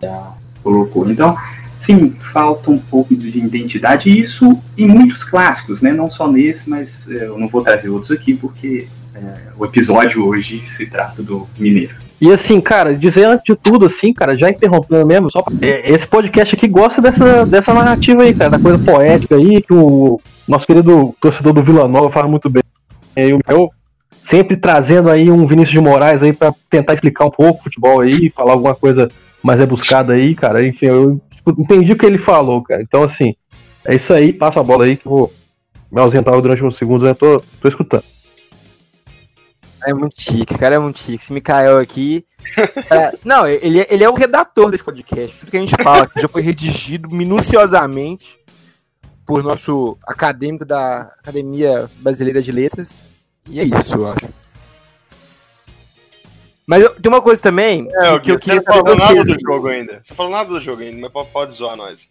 já 0.00 0.32
colocou. 0.62 1.08
Então, 1.10 1.36
sim, 1.80 2.16
falta 2.32 2.70
um 2.70 2.78
pouco 2.78 3.14
de 3.14 3.38
identidade, 3.38 4.08
e 4.08 4.20
isso 4.20 4.60
em 4.76 4.86
muitos 4.86 5.22
clássicos, 5.24 5.82
né? 5.82 5.92
Não 5.92 6.10
só 6.10 6.30
nesse, 6.30 6.68
mas 6.68 7.08
é, 7.10 7.26
eu 7.26 7.38
não 7.38 7.48
vou 7.48 7.62
trazer 7.62 7.90
outros 7.90 8.10
aqui, 8.10 8.34
porque 8.34 8.88
é, 9.14 9.34
o 9.56 9.64
episódio 9.64 10.24
hoje 10.26 10.62
se 10.66 10.86
trata 10.86 11.22
do 11.22 11.48
Mineiro. 11.58 12.01
E 12.22 12.32
assim, 12.32 12.60
cara, 12.60 12.96
dizer 12.96 13.24
antes 13.24 13.42
de 13.44 13.56
tudo, 13.56 13.86
assim, 13.86 14.14
cara, 14.14 14.36
já 14.36 14.48
interrompendo 14.48 15.04
mesmo, 15.04 15.28
só 15.28 15.42
pra... 15.42 15.52
É, 15.60 15.90
esse 15.92 16.06
podcast 16.06 16.54
aqui 16.54 16.68
gosta 16.68 17.02
dessa, 17.02 17.44
dessa 17.44 17.74
narrativa 17.74 18.22
aí, 18.22 18.32
cara, 18.32 18.50
da 18.50 18.60
coisa 18.60 18.78
poética 18.78 19.34
aí, 19.34 19.60
que 19.60 19.74
o 19.74 20.20
nosso 20.46 20.64
querido 20.64 21.12
torcedor 21.20 21.52
do 21.52 21.64
Vila 21.64 21.88
Nova 21.88 22.10
faz 22.10 22.30
muito 22.30 22.48
bem. 22.48 22.62
Eu, 23.16 23.40
eu 23.48 23.70
sempre 24.22 24.56
trazendo 24.56 25.10
aí 25.10 25.32
um 25.32 25.44
Vinícius 25.48 25.72
de 25.72 25.80
Moraes 25.80 26.22
aí 26.22 26.32
para 26.32 26.54
tentar 26.70 26.94
explicar 26.94 27.24
um 27.24 27.30
pouco 27.30 27.58
o 27.58 27.64
futebol 27.64 27.98
aí, 27.98 28.30
falar 28.30 28.52
alguma 28.52 28.76
coisa 28.76 29.10
mais 29.42 29.58
rebuscada 29.58 30.12
aí, 30.12 30.36
cara. 30.36 30.64
Enfim, 30.64 30.86
eu 30.86 31.20
tipo, 31.28 31.60
entendi 31.60 31.92
o 31.92 31.96
que 31.96 32.06
ele 32.06 32.18
falou, 32.18 32.62
cara. 32.62 32.80
Então, 32.82 33.02
assim, 33.02 33.34
é 33.84 33.96
isso 33.96 34.12
aí, 34.12 34.32
passa 34.32 34.60
a 34.60 34.62
bola 34.62 34.84
aí 34.84 34.96
que 34.96 35.08
eu 35.08 35.10
vou 35.10 35.32
me 35.90 36.00
ausentar 36.00 36.40
durante 36.40 36.64
uns 36.64 36.76
segundos, 36.76 37.08
eu 37.08 37.16
tô, 37.16 37.42
tô 37.60 37.66
escutando. 37.66 38.04
É 39.84 39.92
muito 39.92 40.20
chique, 40.20 40.56
cara, 40.56 40.76
é 40.76 40.78
muito 40.78 40.98
chique. 40.98 41.22
Esse 41.22 41.32
Mikael 41.32 41.78
aqui. 41.78 42.24
É, 42.90 43.16
não, 43.24 43.46
ele, 43.46 43.80
é, 43.80 43.86
ele 43.90 44.04
é 44.04 44.08
o 44.08 44.14
redator 44.14 44.70
desse 44.70 44.84
podcast. 44.84 45.38
Tudo 45.38 45.50
que 45.50 45.56
a 45.56 45.60
gente 45.60 45.82
fala 45.82 46.08
já 46.16 46.28
foi 46.28 46.42
redigido 46.42 47.08
minuciosamente 47.10 48.38
por 49.26 49.42
nosso 49.42 49.96
acadêmico 50.06 50.64
da 50.64 51.02
Academia 51.20 51.88
Brasileira 51.96 52.42
de 52.42 52.52
Letras. 52.52 53.10
E 53.48 53.60
é 53.60 53.64
isso, 53.64 53.96
eu 53.96 54.10
acho. 54.10 54.28
Mas 56.66 56.82
eu, 56.82 56.94
tem 56.94 57.10
uma 57.10 57.20
coisa 57.20 57.40
também 57.42 57.88
é, 57.92 58.18
que 58.20 58.30
eu 58.30 58.38
queria 58.38 58.60
Você 58.60 58.68
não 58.68 58.84
falou 58.84 58.96
nada 58.96 59.24
do 59.24 59.40
jogo 59.40 59.68
ainda. 59.68 60.00
Você 60.02 60.14
falou 60.14 60.32
nada 60.32 60.48
do 60.48 60.60
jogo 60.60 60.82
ainda, 60.82 61.10
mas 61.12 61.28
pode 61.28 61.56
zoar 61.56 61.76
nós. 61.76 62.08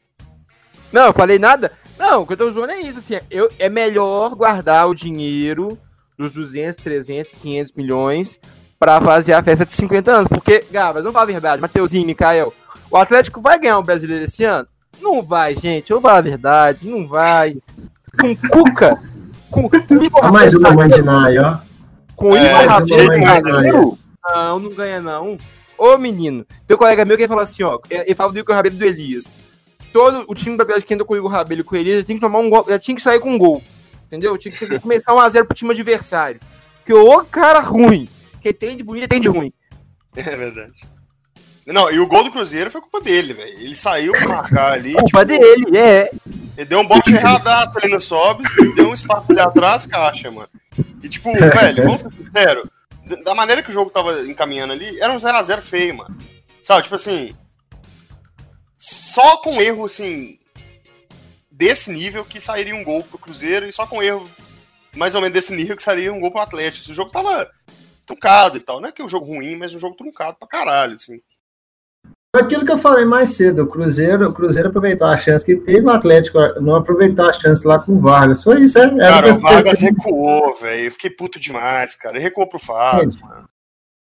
Não, 0.92 1.08
eu 1.08 1.14
falei 1.14 1.40
nada. 1.40 1.72
Não, 1.98 2.22
o 2.22 2.28
que 2.28 2.34
eu 2.34 2.38
tô 2.38 2.52
zoando 2.52 2.74
é 2.74 2.82
isso, 2.82 3.00
assim. 3.00 3.20
Eu, 3.30 3.50
é 3.58 3.70
melhor 3.70 4.36
guardar 4.36 4.90
o 4.90 4.96
dinheiro 4.96 5.80
dos 6.22 6.34
200, 6.34 6.84
300, 6.84 7.34
500 7.34 7.74
milhões 7.74 8.40
para 8.80 9.00
fazer 9.02 9.34
a 9.34 9.44
festa 9.44 9.66
de 9.66 9.74
50 9.74 10.12
anos. 10.12 10.28
Porque, 10.28 10.66
Gabas, 10.72 11.04
não 11.04 11.12
fala 11.12 11.24
a 11.24 11.28
verdade, 11.28 11.62
Mateuzinho, 11.62 12.06
Mikael, 12.06 12.54
o 12.90 12.98
Atlético 12.98 13.42
vai 13.42 13.60
ganhar 13.60 13.78
o 13.78 13.84
brasileiro 13.84 14.26
esse 14.26 14.44
ano? 14.44 14.68
Não 15.00 15.24
vai, 15.24 15.56
gente, 15.56 15.92
eu 15.92 16.02
falo 16.02 16.18
a 16.18 16.22
verdade, 16.22 16.88
não 16.88 17.08
vai. 17.08 17.58
Com 18.20 18.36
Cuca, 18.36 19.00
com, 19.50 19.70
Igor 20.02 20.32
Mais 20.32 20.54
uma 20.54 20.72
mãe 20.72 20.90
de 20.90 21.02
Nai, 21.02 21.38
ó. 21.38 21.58
Com 22.16 22.36
é, 22.36 22.64
Igor 22.64 23.98
Não, 24.34 24.60
não 24.60 24.70
ganha 24.72 25.02
não. 25.02 25.38
Ô 25.78 25.98
menino, 25.98 26.46
tem 26.68 26.76
um 26.76 26.78
colega 26.78 27.06
meu 27.06 27.18
que 27.18 27.28
falou 27.28 27.44
assim, 27.44 27.64
ó, 27.64 27.80
ele 27.90 28.14
fala 28.14 28.32
do 28.32 28.38
Igor 28.40 28.56
Rabelo 28.56 28.78
do 28.78 28.86
Elias. 28.86 29.38
Todo 29.92 30.24
o 30.28 30.36
time 30.36 30.56
do 30.56 30.62
Atlético 30.62 30.88
que 30.88 30.94
entra 30.94 31.06
com 31.06 31.14
o 31.14 31.18
Igor 31.18 31.32
Rabelo 31.32 31.62
e 31.62 31.64
com 31.64 31.76
o 31.76 31.78
Elias 31.78 32.06
tinha 32.06 32.16
que 32.16 32.22
tomar 32.22 32.40
um 32.40 32.50
gol, 32.50 32.66
já 32.68 32.78
tinha 32.78 32.96
que 32.96 33.02
sair 33.02 33.20
com 33.20 33.32
um 33.32 33.38
gol. 33.38 33.62
Entendeu? 34.12 34.38
Tinha 34.38 34.54
que 34.54 34.80
começar 34.80 35.13
1x0 35.13 35.45
pro 35.45 35.56
time 35.56 35.71
adversário. 35.71 36.41
Porque 36.80 36.93
o 36.93 37.24
cara 37.24 37.62
ruim, 37.62 38.10
que 38.41 38.52
tem 38.52 38.76
de 38.76 38.84
bonito 38.84 39.08
tem 39.08 39.21
de 39.21 39.30
ruim. 39.30 39.54
É 40.13 40.36
verdade. 40.36 40.74
Não, 41.65 41.89
e 41.89 41.97
o 41.97 42.08
gol 42.08 42.26
do 42.26 42.32
Cruzeiro 42.32 42.69
foi 42.69 42.82
culpa 42.82 43.00
dele, 43.00 43.34
velho. 43.34 43.58
Ele 43.58 43.76
saiu 43.76 44.12
pra 44.12 44.28
marcar 44.28 44.74
ali. 44.74 44.93
Culpa 44.93 45.26
tipo, 45.26 45.39
dele, 45.39 45.78
é. 45.78 46.12
Ele 46.58 46.65
deu 46.65 46.80
um 46.80 46.86
bote 46.86 47.13
erradaço 47.13 47.78
ali 47.78 47.93
no 47.93 48.02
sobe, 48.02 48.43
deu 48.76 48.89
um 48.89 48.93
espaço 48.93 49.32
ali 49.32 49.39
atrás, 49.39 49.86
caixa, 49.86 50.30
mano. 50.30 50.50
E 51.02 51.08
tipo, 51.08 51.32
velho, 51.32 51.84
vamos 51.84 52.02
ser 52.02 52.12
sinceros, 52.12 52.69
da 53.24 53.34
maneira 53.34 53.63
que 53.63 53.69
o 53.69 53.74
jogo 53.74 53.89
tava 53.89 54.28
encaminhando 54.28 54.74
ali, 54.74 55.00
era 55.00 55.13
um 55.13 55.17
0x0 55.17 55.62
feio, 55.62 55.95
mano. 55.95 56.17
Sabe, 56.62 56.84
tipo 56.84 56.95
assim. 56.95 57.34
Só 58.76 59.38
com 59.38 59.62
erro, 59.62 59.86
assim, 59.86 60.38
desse 61.62 61.91
nível 61.91 62.26
que 62.26 62.41
sairia 62.41 62.76
um 62.76 62.84
gol 62.84 63.04
pro 63.04 63.19
Cruzeiro 63.19 63.67
e 63.67 63.71
só 63.71 63.86
com 63.86 64.02
erro 64.02 64.28
mais 64.95 65.13
ou 65.13 65.21
menos 65.21 65.36
desse 65.36 65.56
nível 65.56 65.78
que 65.78 65.84
seria 65.84 66.12
um 66.12 66.19
gol 66.19 66.32
pro 66.32 66.41
Atlético. 66.41 66.84
Esse 66.84 66.93
jogo 66.95 67.12
tava 67.12 67.47
truncado 68.04 68.58
e 68.58 68.60
tal. 68.60 68.82
Não 68.82 68.89
é 68.89 68.91
que 68.91 69.00
é 69.00 69.06
um 69.06 69.10
jogo 69.10 69.28
ruim, 69.28 69.56
mas 69.58 69.71
um 69.71 69.80
jogo 69.80 69.95
truncado 69.95 70.38
pra 70.39 70.47
caralho, 70.47 70.95
assim. 70.95 71.21
Aquilo 72.36 72.65
que 72.65 72.71
eu 72.71 72.80
falei 72.80 73.06
mais 73.06 73.36
cedo, 73.36 73.62
o 73.62 73.67
Cruzeiro, 73.67 74.28
o 74.28 74.34
Cruzeiro 74.34 74.69
aproveitou 74.69 75.06
a 75.06 75.17
chance 75.17 75.45
que 75.45 75.56
teve, 75.56 75.82
o 75.82 75.91
Atlético 75.91 76.39
não 76.60 76.76
aproveitou 76.76 77.30
a 77.30 77.34
chance 77.34 77.67
lá 77.67 77.78
com 77.78 77.91
o 77.91 78.00
Vargas. 78.00 78.43
Foi 78.43 78.63
isso, 78.63 78.80
é? 78.80 78.97
Cara, 78.97 79.32
o 79.32 79.39
Vargas 79.39 79.80
recuou, 79.82 80.56
velho. 80.56 80.86
Eu 80.86 80.91
fiquei 80.91 81.12
puto 81.12 81.39
demais, 81.39 81.95
cara. 81.95 82.17
Ele 82.17 82.24
recuou 82.24 82.47
pro 82.47 82.58
Fábio, 82.58 83.19
mano. 83.21 83.47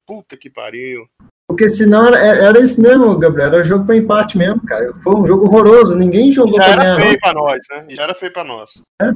Puta 0.08 0.38
que 0.38 0.50
pariu. 0.50 1.06
Porque 1.52 1.70
senão 1.70 2.08
era, 2.08 2.18
era 2.18 2.60
isso 2.62 2.82
mesmo, 2.82 3.18
Gabriel. 3.20 3.48
Era 3.50 3.64
jogo 3.64 3.86
pra 3.86 3.98
empate 3.98 4.38
mesmo, 4.38 4.64
cara. 4.66 4.94
Foi 5.04 5.16
um 5.16 5.26
jogo 5.28 5.46
horroroso. 5.46 5.96
Ninguém 5.96 6.32
jogou 6.32 6.56
Já 6.56 6.74
pra 6.74 6.84
era 6.84 6.96
feio 6.96 7.20
pra 7.20 7.34
nós, 7.34 7.60
né? 7.70 7.86
Já 7.90 8.04
era 8.04 8.16
feio 8.16 8.32
pra 8.34 8.44
nós. 8.44 8.72
É. 9.02 9.12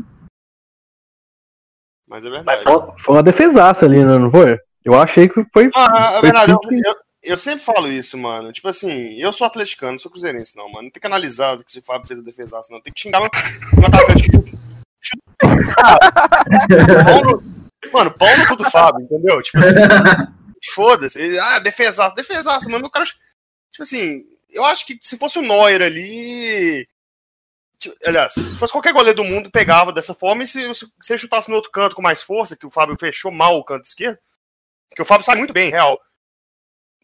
Mas 2.07 2.25
é 2.25 2.29
verdade. 2.29 2.63
Foi, 2.63 2.81
foi 2.97 3.15
uma 3.15 3.23
defesaça 3.23 3.85
ali, 3.85 4.03
né, 4.03 4.17
não 4.17 4.29
foi? 4.29 4.57
Eu 4.83 4.93
achei 4.99 5.27
que 5.29 5.43
foi. 5.51 5.69
Ah, 5.75 6.09
é 6.15 6.19
foi 6.19 6.21
verdade. 6.31 6.51
Eu, 6.51 6.59
eu- 6.85 6.95
eu 7.23 7.37
sempre 7.37 7.63
falo 7.63 7.87
isso, 7.87 8.17
mano. 8.17 8.51
Tipo 8.53 8.67
assim, 8.67 9.13
eu 9.19 9.33
sou 9.33 9.47
atleticano, 9.47 9.93
não 9.93 9.99
sou 9.99 10.11
cruzeirense, 10.11 10.55
não, 10.55 10.65
mano. 10.71 10.83
Não 10.83 10.91
tem 10.91 11.01
que 11.01 11.07
analisar 11.07 11.57
que 11.63 11.71
se 11.71 11.79
o 11.79 11.83
Fábio 11.83 12.07
fez 12.07 12.19
a 12.19 12.23
defesaça, 12.23 12.67
não. 12.69 12.79
Tem 12.81 12.93
que 12.93 13.01
xingar 13.01 13.21
um 13.21 13.25
atacante 13.25 14.29
que 14.29 14.55
Mano, 17.91 18.11
pau 18.11 18.37
no 18.37 18.47
cu 18.47 18.55
do 18.55 18.69
Fábio, 18.69 19.01
entendeu? 19.03 19.41
Tipo 19.41 19.57
assim, 19.59 19.79
foda-se. 20.63 21.37
Ah, 21.39 21.59
defesaça, 21.59 22.15
defesaça, 22.15 22.69
mano. 22.69 22.87
O 22.87 22.89
cara. 22.89 23.05
Tipo 23.05 23.83
assim, 23.83 24.25
eu 24.49 24.63
acho 24.63 24.85
que 24.85 24.97
se 25.01 25.17
fosse 25.17 25.37
o 25.39 25.41
Neuer 25.41 25.81
ali. 25.81 26.87
tipo, 27.77 27.95
Aliás, 28.05 28.33
se 28.33 28.57
fosse 28.57 28.71
qualquer 28.71 28.93
goleiro 28.93 29.17
do 29.17 29.23
mundo, 29.23 29.51
pegava 29.51 29.91
dessa 29.91 30.13
forma. 30.13 30.43
E 30.43 30.47
se, 30.47 30.73
se 30.73 30.87
você 31.01 31.17
chutasse 31.17 31.49
no 31.49 31.55
outro 31.55 31.71
canto 31.71 31.95
com 31.95 32.01
mais 32.01 32.21
força, 32.21 32.55
que 32.55 32.65
o 32.65 32.71
Fábio 32.71 32.97
fechou 32.99 33.31
mal 33.31 33.57
o 33.57 33.63
canto 33.63 33.85
esquerdo, 33.85 34.19
porque 34.89 35.01
o 35.01 35.05
Fábio 35.05 35.25
sai 35.25 35.35
muito 35.35 35.53
bem, 35.53 35.69
real. 35.69 35.99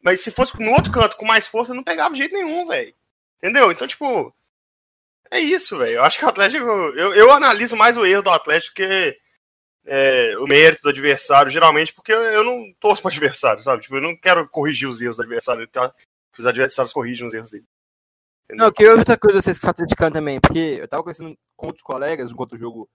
Mas 0.02 0.22
se 0.22 0.32
fosse 0.32 0.60
no 0.60 0.72
outro 0.72 0.92
canto 0.92 1.18
com 1.18 1.26
mais 1.26 1.46
força, 1.48 1.74
não 1.74 1.84
pegava 1.84 2.14
de 2.14 2.20
jeito 2.20 2.34
nenhum, 2.34 2.68
velho. 2.68 2.94
Entendeu? 3.38 3.72
Então, 3.72 3.88
tipo. 3.88 4.34
É 5.30 5.40
isso, 5.40 5.78
velho. 5.78 5.94
Eu 5.94 6.04
acho 6.04 6.18
que 6.18 6.26
o 6.26 6.30
Atlético. 6.30 6.66
Eu, 6.66 7.14
eu 7.14 7.32
analiso 7.32 7.76
mais 7.76 7.98
o 7.98 8.06
erro 8.06 8.24
do 8.24 8.32
Atlético 8.32 8.76
que 8.76 9.20
é, 9.86 10.38
o 10.38 10.46
mérito 10.46 10.84
do 10.84 10.90
adversário, 10.90 11.52
geralmente, 11.52 11.94
porque 11.94 12.12
eu, 12.12 12.44
não 12.44 12.74
torço 12.80 13.02
pro 13.02 13.12
adversário, 13.12 13.64
sabe? 13.64 13.82
Tipo, 13.82 13.96
eu 13.98 14.02
não 14.02 14.16
quero 14.16 14.48
corrigir 14.48 14.88
os 14.88 15.02
erros 15.02 15.18
do 15.18 15.24
adversário, 15.24 15.68
que 15.68 16.40
os 16.40 16.46
adversários 16.46 16.94
corrijam 16.94 17.28
os 17.28 17.34
erros 17.34 17.52
dele. 17.52 17.66
Não, 18.52 18.66
eu 18.66 18.74
queria 18.74 18.96
outra 18.96 19.18
coisa 19.18 19.42
vocês 19.42 19.58
que 19.58 19.62
são 19.62 19.70
atleticanos 19.70 20.14
também, 20.14 20.40
porque 20.40 20.78
eu 20.82 20.88
tava 20.88 21.04
conversando 21.04 21.38
com 21.56 21.68
outros 21.68 21.84
colegas 21.84 22.32
enquanto 22.32 22.54
o 22.54 22.58
jogo 22.58 22.90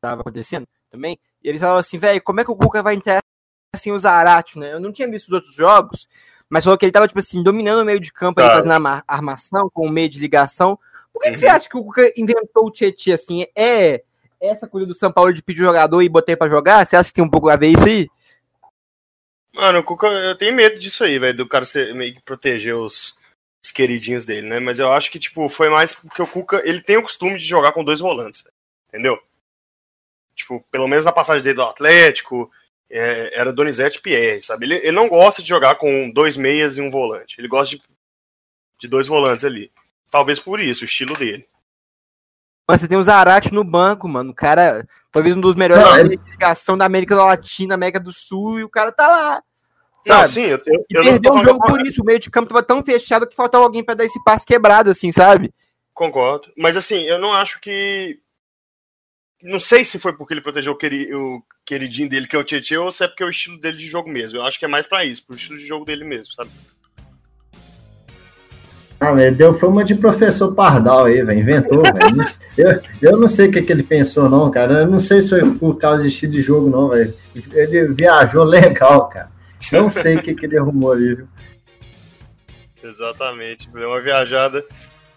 tava 0.00 0.20
acontecendo 0.22 0.66
também, 0.90 1.18
e 1.42 1.48
eles 1.48 1.60
falavam 1.60 1.80
assim, 1.80 1.98
velho, 1.98 2.22
como 2.22 2.40
é 2.40 2.44
que 2.44 2.50
o 2.50 2.56
Cuca 2.56 2.82
vai 2.82 2.94
entrar 2.94 3.20
sem 3.74 3.92
o 3.92 3.98
Zarate, 3.98 4.58
né? 4.58 4.72
Eu 4.72 4.80
não 4.80 4.92
tinha 4.92 5.08
visto 5.08 5.26
os 5.26 5.32
outros 5.32 5.54
jogos, 5.54 6.08
mas 6.48 6.64
falou 6.64 6.78
que 6.78 6.84
ele 6.84 6.92
tava, 6.92 7.08
tipo 7.08 7.18
assim, 7.20 7.42
dominando 7.42 7.82
o 7.82 7.84
meio 7.84 8.00
de 8.00 8.12
campo, 8.12 8.40
ali, 8.40 8.48
Tá. 8.48 8.54
fazendo 8.56 8.72
a 8.72 8.80
ma- 8.80 9.04
armação, 9.06 9.68
com 9.70 9.86
o 9.86 9.90
meio 9.90 10.08
de 10.08 10.18
ligação. 10.18 10.78
Por 11.12 11.22
que, 11.22 11.28
que 11.30 11.34
Uhum. 11.34 11.40
você 11.40 11.48
acha 11.48 11.68
que 11.68 11.76
o 11.76 11.84
Cuca 11.84 12.12
inventou 12.16 12.66
o 12.66 12.70
Tietchan, 12.70 13.14
assim? 13.14 13.46
É 13.54 14.02
essa 14.40 14.66
coisa 14.66 14.86
do 14.86 14.94
São 14.94 15.12
Paulo 15.12 15.32
de 15.32 15.42
pedir 15.42 15.62
jogador 15.62 16.02
e 16.02 16.08
botar 16.08 16.36
pra 16.36 16.48
jogar? 16.48 16.86
Você 16.86 16.96
acha 16.96 17.08
que 17.08 17.14
tem 17.14 17.24
um 17.24 17.30
pouco 17.30 17.48
a 17.48 17.56
ver 17.56 17.68
isso 17.68 17.86
aí? 17.86 18.08
Mano, 19.52 19.82
Cuca, 19.82 20.06
eu 20.06 20.36
tenho 20.36 20.54
medo 20.54 20.78
disso 20.78 21.02
aí, 21.02 21.18
velho, 21.18 21.36
do 21.36 21.48
cara 21.48 21.64
ser, 21.64 21.94
meio 21.94 22.14
que 22.14 22.22
proteger 22.22 22.74
os, 22.74 23.16
os 23.64 23.70
queridinhos 23.70 24.24
dele, 24.26 24.46
né? 24.46 24.60
Mas 24.60 24.78
eu 24.78 24.92
acho 24.92 25.10
que, 25.10 25.18
tipo, 25.18 25.48
foi 25.48 25.70
mais 25.70 25.94
porque 25.94 26.20
o 26.20 26.26
Cuca, 26.26 26.60
ele 26.64 26.82
tem 26.82 26.98
o 26.98 27.02
costume 27.02 27.38
de 27.38 27.44
jogar 27.44 27.72
com 27.72 27.82
dois 27.82 28.00
volantes, 28.00 28.42
velho, 28.42 28.54
entendeu? 28.88 29.18
Tipo, 30.34 30.62
pelo 30.70 30.86
menos 30.86 31.06
na 31.06 31.12
passagem 31.12 31.42
dele 31.42 31.56
do 31.56 31.62
Atlético, 31.62 32.50
é, 32.90 33.40
era 33.40 33.52
Donizete 33.52 34.00
Pierre, 34.00 34.42
sabe? 34.42 34.66
Ele, 34.66 34.74
ele 34.76 34.92
não 34.92 35.08
gosta 35.08 35.42
de 35.42 35.48
jogar 35.48 35.76
com 35.76 36.10
dois 36.10 36.36
meias 36.36 36.76
e 36.76 36.82
um 36.82 36.90
volante. 36.90 37.36
Ele 37.40 37.48
gosta 37.48 37.74
de, 37.74 37.82
de 38.80 38.88
dois 38.88 39.06
volantes 39.06 39.44
ali. 39.44 39.72
Talvez 40.10 40.38
por 40.38 40.60
isso, 40.60 40.82
o 40.82 40.84
estilo 40.84 41.16
dele. 41.16 41.48
Mas 42.66 42.80
você 42.80 42.88
tem 42.88 42.98
o 42.98 43.02
Zarate 43.02 43.54
no 43.54 43.62
banco, 43.62 44.08
mano. 44.08 44.30
O 44.32 44.34
cara, 44.34 44.86
talvez 45.12 45.36
um 45.36 45.40
dos 45.40 45.54
melhores 45.54 45.84
Não, 45.84 46.02
ligação 46.02 46.76
da 46.76 46.84
América 46.84 47.14
Latina, 47.14 47.74
América 47.74 48.00
do 48.00 48.12
Sul, 48.12 48.58
e 48.58 48.64
o 48.64 48.68
cara 48.68 48.90
tá 48.90 49.06
lá. 49.06 49.42
Não, 50.04 50.16
Sabe? 50.16 50.28
sim, 50.28 50.42
eu, 50.42 50.60
eu, 50.66 50.84
E 50.90 50.94
eu 50.94 51.04
não 51.04 51.10
perdeu 51.12 51.34
o 51.34 51.44
jogo 51.44 51.66
por 51.66 51.80
isso. 51.86 52.02
O 52.02 52.04
meio 52.04 52.18
de 52.18 52.30
campo 52.30 52.48
tava 52.48 52.62
tão 52.62 52.82
fechado 52.84 53.26
que 53.26 53.36
faltava 53.36 53.64
alguém 53.64 53.84
pra 53.84 53.94
dar 53.94 54.04
esse 54.04 54.22
passe 54.24 54.44
quebrado, 54.44 54.90
assim, 54.90 55.12
sabe? 55.12 55.52
Concordo. 55.92 56.52
Mas 56.56 56.76
assim, 56.76 57.02
eu 57.02 57.18
não 57.18 57.32
acho 57.32 57.60
que. 57.60 58.20
Não 59.42 59.60
sei 59.60 59.84
se 59.84 59.98
foi 59.98 60.16
porque 60.16 60.34
ele 60.34 60.40
protegeu 60.40 60.72
o, 60.72 60.76
queri... 60.76 61.14
o 61.14 61.42
queridinho 61.64 62.08
dele, 62.08 62.26
que 62.26 62.34
é 62.34 62.38
o 62.38 62.44
Tietchan, 62.44 62.80
ou 62.80 62.92
se 62.92 63.04
é 63.04 63.08
porque 63.08 63.22
é 63.22 63.26
o 63.26 63.30
estilo 63.30 63.58
dele 63.60 63.76
de 63.76 63.86
jogo 63.86 64.10
mesmo. 64.10 64.38
Eu 64.38 64.44
acho 64.44 64.58
que 64.58 64.64
é 64.64 64.68
mais 64.68 64.86
pra 64.86 65.04
isso, 65.04 65.24
pro 65.24 65.36
estilo 65.36 65.58
de 65.58 65.66
jogo 65.66 65.84
dele 65.84 66.04
mesmo, 66.04 66.32
sabe? 66.32 66.50
Ah, 68.98 69.12
mas 69.12 69.36
deu 69.36 69.58
fama 69.58 69.84
de 69.84 69.94
professor 69.94 70.54
Pardal 70.54 71.04
aí, 71.04 71.22
velho. 71.22 71.38
Inventou, 71.38 71.82
velho. 71.82 72.26
Eu, 72.56 72.80
eu 73.02 73.16
não 73.18 73.28
sei 73.28 73.48
o 73.48 73.52
que, 73.52 73.62
que 73.62 73.72
ele 73.72 73.82
pensou, 73.82 74.28
não, 74.28 74.50
cara. 74.50 74.80
Eu 74.80 74.86
não 74.86 74.98
sei 74.98 75.20
se 75.20 75.28
foi 75.28 75.50
por 75.54 75.76
causa 75.76 76.02
de 76.02 76.08
estilo 76.08 76.32
de 76.32 76.42
jogo, 76.42 76.70
não, 76.70 76.88
velho. 76.88 77.14
Ele 77.52 77.88
viajou 77.88 78.44
legal, 78.44 79.08
cara. 79.08 79.30
Não 79.70 79.90
sei 79.90 80.16
o 80.16 80.22
que, 80.22 80.34
que 80.34 80.46
ele 80.46 80.58
arrumou 80.58 80.92
ali, 80.92 81.14
viu? 81.14 81.28
Exatamente. 82.82 83.68
Deu 83.70 83.88
uma 83.88 84.00
viajada. 84.00 84.64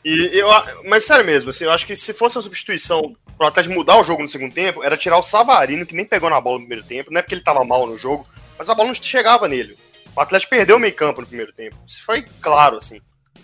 E 0.04 0.30
eu, 0.34 0.48
mas 0.86 1.06
sério 1.06 1.26
mesmo, 1.26 1.50
assim, 1.50 1.66
eu 1.66 1.72
acho 1.72 1.86
que 1.86 1.96
se 1.96 2.14
fosse 2.14 2.38
uma 2.38 2.42
substituição 2.42 3.16
pro 3.38 3.48
Atlético 3.48 3.76
mudar 3.76 4.00
o 4.00 4.04
jogo 4.04 4.22
no 4.22 4.30
segundo 4.30 4.54
tempo, 4.54 4.84
era 4.84 4.98
tirar 4.98 5.18
o 5.18 5.24
Savarino, 5.24 5.86
que 5.86 5.96
nem 5.96 6.06
pegou 6.06 6.30
na 6.30 6.40
bola 6.40 6.58
no 6.58 6.66
primeiro 6.66 6.86
tempo. 6.86 7.12
Não 7.12 7.20
é 7.20 7.22
porque 7.22 7.36
ele 7.36 7.44
tava 7.44 7.64
mal 7.64 7.86
no 7.86 7.98
jogo, 7.98 8.28
mas 8.58 8.70
a 8.70 8.76
bola 8.76 8.88
não 8.88 8.96
chegava 8.96 9.48
nele. 9.48 9.78
O 10.16 10.22
Atlético 10.22 10.50
perdeu 10.50 10.78
o 10.78 10.80
meio 10.80 10.94
campo 10.94 11.22
no 11.22 11.28
primeiro 11.28 11.54
tempo. 11.54 11.78
Isso 11.88 12.04
foi 12.04 12.26
claro, 12.42 12.78
assim. 12.78 13.00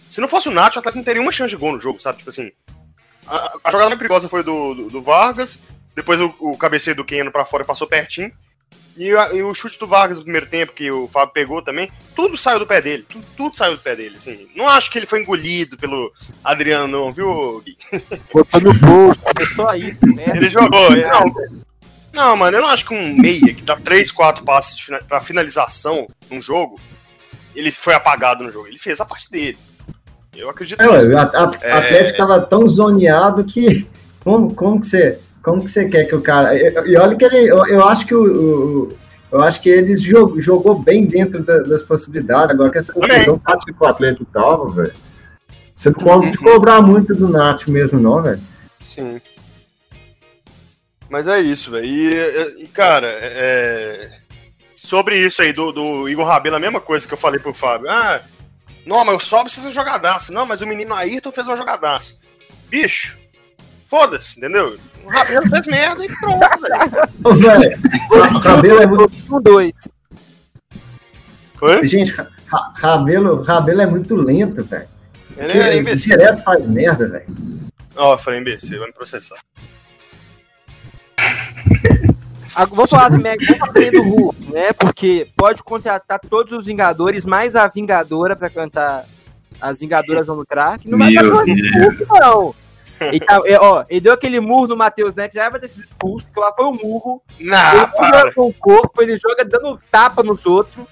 Se 0.10 0.22
não 0.22 0.28
fosse 0.28 0.48
o 0.48 0.52
Nacho, 0.52 0.78
o 0.78 0.80
Atlético 0.80 0.98
não 0.98 1.04
teria 1.04 1.22
uma 1.22 1.32
chance 1.32 1.50
de 1.50 1.58
gol 1.58 1.74
no 1.74 1.80
jogo, 1.82 2.00
sabe? 2.02 2.20
Tipo 2.20 2.30
assim, 2.30 2.52
a, 3.28 3.58
a 3.64 3.72
jogada 3.72 3.90
mais 3.90 3.98
perigosa 3.98 4.30
foi 4.30 4.44
do, 4.44 4.74
do, 4.74 4.90
do 4.90 5.02
Vargas, 5.02 5.60
depois 5.96 6.20
o, 6.22 6.34
o 6.40 6.58
cabeceio 6.58 6.96
do 6.96 7.04
Keno 7.06 7.32
pra 7.32 7.46
fora 7.46 7.64
e 7.64 7.68
passou 7.68 7.88
pertinho. 7.88 8.32
E, 8.98 9.12
a- 9.12 9.34
e 9.34 9.44
o 9.44 9.54
chute 9.54 9.78
do 9.78 9.86
Vargas 9.88 10.18
no 10.18 10.24
primeiro 10.24 10.48
tempo, 10.48 10.72
que 10.72 10.90
o 10.90 11.08
Fábio 11.10 11.34
pegou 11.34 11.62
também, 11.62 11.92
tudo 12.16 12.38
saiu 12.38 12.60
do 12.60 12.66
pé 12.68 12.82
dele. 12.82 13.06
Tudo, 13.10 13.26
tudo 13.36 13.56
saiu 13.58 13.76
do 13.76 13.82
pé 13.82 13.94
dele, 13.94 14.16
assim. 14.16 14.48
Não 14.56 14.68
acho 14.70 14.90
que 14.90 14.98
ele 14.98 15.06
foi 15.06 15.22
engolido 15.22 15.76
pelo 15.78 16.14
Adriano, 16.44 16.88
não, 16.88 17.12
viu, 17.14 17.62
Gui? 17.66 17.78
Botou 18.34 18.62
no 18.62 18.74
bolso, 18.74 19.20
é 19.38 19.46
só 19.48 19.76
isso, 19.76 20.06
né? 20.08 20.24
Ele 20.34 20.50
jogou. 20.50 20.92
Não, 20.92 21.34
não, 22.14 22.38
mano, 22.38 22.56
eu 22.58 22.62
não 22.62 22.70
acho 22.70 22.86
que 22.86 22.94
um 22.94 23.16
meia 23.18 23.54
que 23.54 23.64
dá 23.64 23.76
3, 23.76 24.10
4 24.12 24.46
passes 24.46 24.80
fina- 24.80 25.00
pra 25.04 25.20
finalização 25.20 26.08
num 26.32 26.42
jogo, 26.42 26.80
ele 27.54 27.72
foi 27.74 27.94
apagado 27.96 28.46
no 28.46 28.52
jogo. 28.52 28.68
Ele 28.68 28.80
fez 28.80 29.02
a 29.02 29.06
parte 29.06 29.30
dele. 29.30 29.58
Eu 30.36 30.50
acredito 30.50 30.82
É, 30.82 30.86
nisso. 30.86 31.08
o 31.08 31.12
É. 31.14 31.72
Atlético 31.72 32.18
tava 32.18 32.40
tão 32.42 32.68
zoneado 32.68 33.44
que. 33.44 33.88
Como, 34.24 34.56
como 34.56 34.82
que 34.82 34.88
você. 34.88 35.20
Como 35.44 35.64
que 35.64 35.70
você 35.70 35.88
quer 35.88 36.06
que 36.06 36.16
o 36.16 36.22
cara. 36.22 36.56
E 36.58 36.98
olha 36.98 37.16
que 37.16 37.24
ele. 37.26 37.48
Eu, 37.48 37.64
eu 37.68 37.88
acho 37.88 38.06
que 38.08 38.16
o. 38.16 38.24
o- 38.90 38.90
eu 39.32 39.42
acho 39.42 39.62
que 39.62 39.70
eles 39.70 40.02
jogou, 40.02 40.42
jogou 40.42 40.80
bem 40.80 41.06
dentro 41.06 41.44
da- 41.44 41.60
das 41.60 41.82
possibilidades. 41.84 42.50
Agora 42.52 42.72
que 42.72 42.78
essa 42.78 42.92
confusão 42.94 43.38
tática 43.38 43.74
que 43.74 43.84
o 43.84 43.86
Atlético 43.88 44.26
tava, 44.26 44.72
velho. 44.72 44.94
Você 45.76 45.90
não 45.90 45.96
pode 45.96 46.38
cobrar 46.38 46.82
muito 46.82 47.14
do 47.14 47.28
Nath 47.28 47.68
mesmo, 47.68 48.00
não, 48.00 48.24
velho. 48.24 48.40
Sim. 48.80 49.20
Mas 51.10 51.28
é 51.28 51.40
isso, 51.40 51.70
velho. 51.72 51.86
E, 51.86 52.64
e, 52.64 52.68
cara, 52.68 53.08
é... 53.08 54.10
sobre 54.76 55.18
isso 55.18 55.42
aí 55.42 55.52
do, 55.54 55.72
do 55.72 56.10
Igor 56.10 56.26
Rabelo, 56.26 56.56
a 56.56 56.60
mesma 56.60 56.80
coisa 56.82 57.08
que 57.08 57.14
eu 57.14 57.18
falei 57.18 57.40
pro 57.40 57.54
Fábio. 57.54 57.90
Ah, 57.90 58.22
não, 58.86 59.04
mas 59.04 59.16
o 59.18 59.20
Sobe 59.20 59.50
fez 59.50 59.66
uma 59.66 59.72
jogadaça. 59.74 60.32
Não, 60.32 60.46
mas 60.46 60.62
o 60.62 60.68
menino 60.68 60.94
Ayrton 60.94 61.32
fez 61.32 61.48
uma 61.48 61.58
jogadaça. 61.58 62.14
Bicho, 62.70 63.18
foda-se, 63.90 64.38
entendeu? 64.38 64.78
O 65.04 65.10
Rabelo 65.10 65.50
fez 65.50 65.68
merda 65.68 66.06
e 66.06 66.08
pronto, 66.18 66.40
velho. 66.40 67.10
Ô, 67.24 67.34
velho, 67.36 67.80
o 68.36 68.40
Rabelo 68.40 68.82
é 68.82 68.88
muito. 68.88 69.12
Um, 69.36 69.42
dois. 69.42 69.74
Foi? 71.56 71.88
Gente, 71.88 72.12
Ra- 72.12 72.30
Ra- 72.48 72.74
Rabelo, 72.76 73.42
Rabelo 73.44 73.82
é 73.82 73.86
muito 73.86 74.16
lento, 74.16 74.64
velho. 74.64 74.88
Ele 75.38 75.60
é 75.60 75.78
imbecil. 75.78 76.10
Direto 76.12 76.44
faz 76.44 76.66
merda, 76.68 77.08
velho. 77.08 77.26
Ó, 77.96 78.14
eu 78.14 78.18
falei 78.18 78.40
imbecil, 78.40 78.80
vai 78.80 78.88
me 78.88 78.94
processar. 78.94 79.36
Ah, 82.56 82.66
Vou 82.66 82.88
falar 82.88 83.10
do 83.10 83.18
Meg, 83.20 83.44
vamos 83.46 83.60
falar 83.60 83.74
também 83.74 83.92
do 83.92 84.02
Hulk, 84.02 84.52
né? 84.52 84.74
Porque 84.74 85.28
pode 85.36 85.62
contratar 85.64 86.20
todos 86.20 86.54
os 86.58 86.66
Vingadores, 86.66 87.26
mais 87.26 87.56
a 87.56 87.68
Vingadora 87.68 88.36
pra 88.36 88.50
cantar 88.50 89.06
As 89.60 89.80
Vingadoras 89.80 90.26
vão 90.28 90.36
lucrar, 90.38 90.80
que 90.80 90.90
não 90.90 90.98
vai 90.98 91.14
dar 91.14 91.24
Hulk, 91.24 92.06
não. 92.10 92.56
Ele, 93.02 93.20
tá- 93.20 93.42
é, 93.46 93.60
ó, 93.60 93.84
ele 93.90 94.00
deu 94.00 94.14
aquele 94.14 94.40
murro 94.40 94.68
no 94.68 94.78
Matheus 94.78 95.14
Neto, 95.14 95.34
já 95.34 95.50
vai 95.50 95.60
ter 95.60 95.68
sido 95.68 95.84
expulso, 95.84 96.26
porque 96.28 96.40
lá 96.40 96.54
foi 96.56 96.66
um 96.66 96.72
murro. 96.82 97.22
Não, 97.40 97.74
ele 97.74 97.88
joga 97.98 98.34
com 98.34 98.48
o 98.48 98.54
corpo, 98.54 99.02
ele 99.02 99.18
joga 99.18 99.44
dando 99.44 99.78
tapa 99.92 100.24
nos 100.24 100.46
outros. 100.46 100.86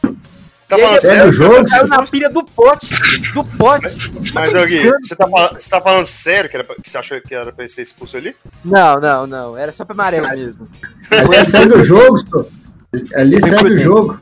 Tá 0.78 0.84
falando 0.84 1.02
sério? 1.02 1.30
o 1.30 1.34
jogo? 1.34 1.70
Caiu 1.70 1.88
na 1.88 2.04
pilha 2.08 2.30
do 2.30 2.44
pote, 2.44 2.96
do 3.34 3.44
pote. 3.44 4.12
Mas, 4.34 4.54
Gui, 4.68 4.92
você 5.02 5.16
tá, 5.16 5.26
você 5.28 5.70
tá 5.70 5.82
falando 5.82 6.06
sério 6.06 6.50
que, 6.50 6.56
era 6.56 6.64
pra- 6.64 6.76
que 6.76 6.90
você 6.90 6.98
achou 6.98 7.20
que 7.22 7.34
era 7.34 7.52
pra 7.52 7.64
ele 7.64 7.72
ser 7.74 7.82
expulso 7.82 8.18
ali? 8.18 8.36
Não, 8.64 9.00
não, 9.00 9.28
não. 9.28 9.58
Era 9.58 9.72
só 9.74 9.86
pra 9.86 9.94
amarelo 9.94 10.28
mesmo. 10.30 10.68
Ali 11.12 11.46
segue 11.50 11.74
o 11.78 11.84
jogo, 11.84 12.18
só. 12.20 12.46
Ali 13.16 13.42
segue 13.42 13.64
o 13.74 13.80
jogo. 13.80 14.20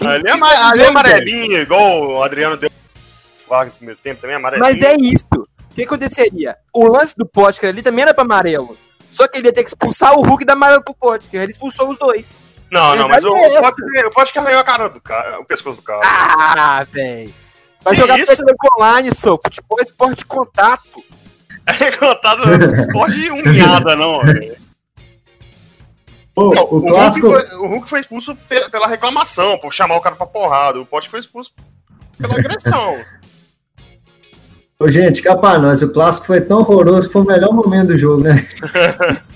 ali 0.00 0.24
é, 0.26 0.32
ali 0.64 0.82
é 0.82 0.86
amarelinho, 0.88 1.58
igual 1.58 2.00
o 2.10 2.22
Adriano 2.22 2.56
deu 2.56 2.70
Vargas 3.48 3.74
no 3.74 3.78
primeiro 3.78 4.00
tempo 4.02 4.20
também, 4.20 4.34
é 4.34 4.38
amarelinho. 4.38 4.68
Mas 4.68 4.82
é 4.82 4.96
isso. 5.00 5.24
O 5.32 5.74
que 5.74 5.82
aconteceria? 5.84 6.56
O 6.72 6.86
lance 6.88 7.14
do 7.16 7.26
Potker 7.26 7.68
ali 7.68 7.82
também 7.82 8.02
era 8.02 8.14
pra 8.14 8.24
amarelo. 8.24 8.76
Só 9.10 9.28
que 9.28 9.38
ele 9.38 9.48
ia 9.48 9.52
ter 9.52 9.62
que 9.62 9.68
expulsar 9.70 10.14
o 10.18 10.22
Hulk 10.22 10.44
da 10.44 10.54
amarelo 10.54 10.82
pro 10.82 10.94
Potker. 10.94 11.40
Ele 11.42 11.52
expulsou 11.52 11.88
os 11.90 11.98
dois. 11.98 12.38
Não, 12.70 12.96
não, 12.96 13.08
mas 13.08 13.24
o, 13.24 13.28
é 13.28 13.58
o 13.58 13.62
Potker- 13.62 14.06
o 14.06 14.10
Potker 14.10 14.42
arranhou 14.42 14.60
a 14.60 14.64
cara 14.64 14.88
do 14.88 15.00
cara, 15.00 15.38
o 15.40 15.44
pescoço 15.44 15.76
do 15.76 15.82
cara. 15.82 16.00
Ah, 16.04 16.84
velho. 16.90 17.32
Vai 17.82 17.94
Que 17.94 18.00
jogar 18.00 18.18
isso? 18.18 18.34
futebol 18.36 18.56
online, 18.78 19.10
só. 19.14 19.38
Futebol 19.42 19.78
é 19.80 19.82
esporte 19.84 20.18
de 20.18 20.24
contato. 20.26 21.02
É 21.66 21.90
contado 21.90 22.42
esporte 22.76 23.14
de 23.20 23.28
unhada, 23.32 23.96
não, 23.96 24.20
velho. 24.24 24.56
Ô, 26.36 26.54
Não, 26.54 26.62
o 26.62 26.74
o, 26.76 26.78
Hulk 26.78 26.88
clássico. 26.92 27.26
foi, 27.28 27.44
o 27.56 27.66
Hulk 27.66 27.88
foi 27.88 27.98
expulso 28.00 28.36
pe- 28.48 28.70
pela 28.70 28.86
reclamação, 28.86 29.58
por 29.58 29.72
chamar 29.72 29.96
o 29.96 30.00
cara 30.00 30.14
pra 30.14 30.26
porrada. 30.26 30.78
O 30.80 30.86
Potker 30.86 31.10
foi 31.10 31.18
expulso 31.18 31.52
pela 32.16 32.34
agressão. 32.38 33.02
Ô, 34.78 34.88
gente, 34.88 35.22
cá 35.22 35.34
pra 35.36 35.58
nós, 35.58 35.82
o 35.82 35.90
clássico 35.92 36.26
foi 36.26 36.40
tão 36.40 36.58
horroroso 36.60 37.08
que 37.08 37.12
foi 37.12 37.22
o 37.22 37.26
melhor 37.26 37.52
momento 37.52 37.88
do 37.88 37.98
jogo, 37.98 38.22
né? 38.22 38.46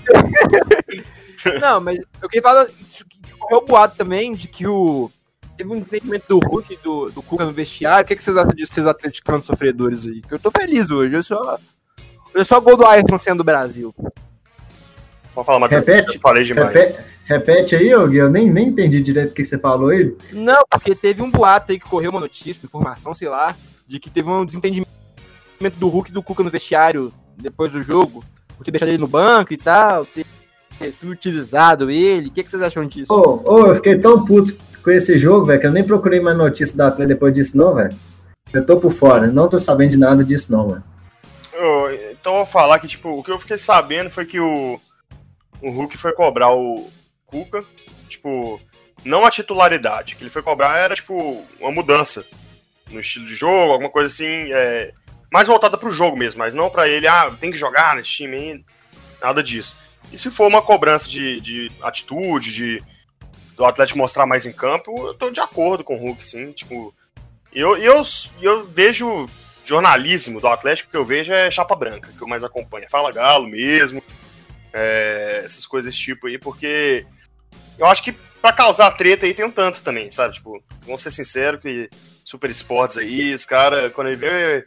Não, 1.59 1.81
mas 1.81 1.97
eu 2.21 2.29
queria 2.29 2.41
falar 2.43 2.65
isso 2.79 3.03
que 3.05 3.17
correu 3.51 3.57
o 3.57 3.65
boato 3.65 3.97
também 3.97 4.33
de 4.33 4.47
que 4.47 4.65
o. 4.65 5.11
Teve 5.57 5.71
um 5.71 5.75
entendimento 5.75 6.25
do 6.27 6.39
Hulk 6.39 6.73
e 6.73 6.77
do, 6.77 7.11
do 7.11 7.21
Cuca 7.21 7.45
no 7.45 7.51
vestiário. 7.51 8.03
O 8.03 8.07
que, 8.07 8.15
que 8.15 8.23
vocês 8.23 8.37
acham 8.37 8.53
disso, 8.53 8.73
vocês 8.73 8.87
atleticanos 8.87 9.45
sofredores 9.45 10.05
aí? 10.05 10.21
Que 10.21 10.33
eu 10.33 10.39
tô 10.39 10.49
feliz 10.49 10.89
hoje. 10.89 11.13
Eu 11.13 11.21
só. 11.21 11.57
Eu 12.33 12.45
só 12.45 12.59
gol 12.61 12.77
do 12.77 12.85
Ayrton 12.85 13.19
sendo 13.19 13.39
do 13.39 13.43
Brasil. 13.43 13.93
Pode 15.35 15.45
falar, 15.45 15.59
Matheus. 15.59 15.85
Repete. 15.85 16.15
Eu 16.15 16.21
falei 16.21 16.43
demais. 16.45 16.73
Repete, 16.73 16.99
repete 17.25 17.75
aí, 17.75 17.93
ô 17.93 18.07
Gui, 18.07 18.17
eu 18.17 18.29
nem, 18.29 18.49
nem 18.49 18.69
entendi 18.69 19.01
direito 19.03 19.31
o 19.31 19.33
que 19.33 19.43
você 19.43 19.57
falou 19.57 19.89
aí. 19.89 20.15
Não, 20.31 20.63
porque 20.69 20.95
teve 20.95 21.21
um 21.21 21.29
boato 21.29 21.71
aí 21.71 21.79
que 21.79 21.89
correu 21.89 22.11
uma 22.11 22.19
notícia, 22.21 22.65
informação, 22.65 23.13
sei 23.13 23.27
lá, 23.27 23.55
de 23.85 23.99
que 23.99 24.09
teve 24.09 24.29
um 24.29 24.45
desentendimento 24.45 24.89
do 25.77 25.89
Hulk 25.89 26.09
e 26.09 26.13
do 26.13 26.23
Cuca 26.23 26.43
no 26.43 26.49
vestiário 26.49 27.13
depois 27.37 27.73
do 27.73 27.83
jogo. 27.83 28.23
Por 28.57 28.63
ter 28.63 28.71
deixado 28.71 28.89
ele 28.89 28.97
no 28.97 29.07
banco 29.07 29.53
e 29.53 29.57
tal, 29.57 30.05
ter, 30.05 30.25
ter 30.81 30.95
subutilizado 30.95 31.89
ele. 31.91 32.27
O 32.29 32.31
que, 32.31 32.43
que 32.43 32.49
vocês 32.51 32.61
acham 32.61 32.85
disso? 32.85 33.13
Ô, 33.13 33.41
ô, 33.53 33.67
eu 33.67 33.75
fiquei 33.75 33.97
tão 33.97 34.25
puto 34.25 34.55
com 34.83 34.91
esse 34.91 35.17
jogo, 35.17 35.45
velho, 35.45 35.59
que 35.61 35.67
eu 35.67 35.71
nem 35.71 35.83
procurei 35.83 36.19
mais 36.19 36.37
notícia 36.37 36.75
da 36.75 36.87
Atlético 36.87 37.07
depois 37.13 37.33
disso, 37.33 37.55
não, 37.55 37.75
velho. 37.75 37.95
Eu 38.51 38.65
tô 38.65 38.77
por 38.77 38.91
fora, 38.91 39.27
não 39.27 39.47
tô 39.47 39.59
sabendo 39.59 39.91
de 39.91 39.97
nada 39.97 40.23
disso, 40.23 40.51
não, 40.51 40.67
mano. 40.67 40.83
Eu- 41.53 41.93
então 42.11 42.33
eu 42.33 42.37
vou 42.39 42.45
falar 42.45 42.79
que, 42.79 42.87
tipo, 42.87 43.09
o 43.09 43.23
que 43.23 43.31
eu 43.31 43.39
fiquei 43.39 43.57
sabendo 43.57 44.09
foi 44.09 44.25
que 44.25 44.39
o, 44.39 44.79
o 45.61 45.69
Hulk 45.71 45.97
foi 45.97 46.11
cobrar 46.13 46.51
o 46.53 46.89
Cuca, 47.25 47.63
tipo, 48.09 48.59
não 49.05 49.25
a 49.25 49.31
titularidade. 49.31 50.13
O 50.13 50.17
que 50.17 50.23
ele 50.23 50.29
foi 50.31 50.41
cobrar 50.41 50.77
era, 50.77 50.95
tipo, 50.95 51.43
uma 51.59 51.71
mudança 51.71 52.25
no 52.89 52.99
estilo 52.99 53.25
de 53.25 53.35
jogo, 53.35 53.71
alguma 53.71 53.89
coisa 53.89 54.11
assim, 54.13 54.25
é, 54.51 54.91
mais 55.31 55.47
voltada 55.47 55.77
pro 55.77 55.91
jogo 55.91 56.17
mesmo, 56.17 56.39
mas 56.39 56.53
não 56.53 56.69
pra 56.69 56.89
ele, 56.89 57.07
ah, 57.07 57.31
tem 57.39 57.51
que 57.51 57.57
jogar 57.57 57.95
nesse 57.95 58.09
time 58.09 58.35
aí, 58.35 58.65
nada 59.21 59.41
disso. 59.41 59.77
E 60.11 60.17
se 60.17 60.29
for 60.29 60.47
uma 60.47 60.61
cobrança 60.61 61.09
de, 61.09 61.39
de 61.41 61.71
atitude, 61.81 62.53
de 62.53 62.83
do 63.55 63.65
Atlético 63.65 63.97
mostrar 63.97 64.25
mais 64.25 64.45
em 64.45 64.51
campo, 64.51 65.07
eu 65.07 65.13
tô 65.13 65.29
de 65.29 65.39
acordo 65.39 65.83
com 65.83 65.95
o 65.95 65.99
Hulk, 65.99 66.25
sim, 66.25 66.51
tipo, 66.51 66.93
eu, 67.53 67.77
eu, 67.77 68.01
eu 68.41 68.65
vejo 68.65 69.27
jornalismo 69.65 70.41
do 70.41 70.47
Atlético 70.47 70.89
que 70.89 70.97
eu 70.97 71.05
vejo 71.05 71.31
é 71.31 71.51
chapa 71.51 71.75
branca, 71.75 72.11
que 72.17 72.21
eu 72.21 72.27
mais 72.27 72.43
acompanho. 72.43 72.89
Fala 72.89 73.11
Galo 73.11 73.47
mesmo, 73.47 74.01
é, 74.73 75.43
essas 75.45 75.65
coisas 75.65 75.91
desse 75.91 76.03
tipo 76.03 76.27
aí, 76.27 76.37
porque 76.37 77.05
eu 77.77 77.85
acho 77.85 78.03
que 78.03 78.13
pra 78.41 78.51
causar 78.51 78.91
treta 78.91 79.25
aí 79.25 79.33
tem 79.33 79.45
um 79.45 79.51
tanto 79.51 79.81
também, 79.83 80.09
sabe? 80.09 80.33
Tipo, 80.33 80.63
vamos 80.81 81.01
ser 81.03 81.11
sinceros 81.11 81.61
que 81.61 81.89
Super 82.23 82.49
Esportes 82.49 82.97
aí, 82.97 83.35
os 83.35 83.45
caras, 83.45 83.93
quando 83.93 84.07
ele 84.07 84.17
vê 84.17 84.65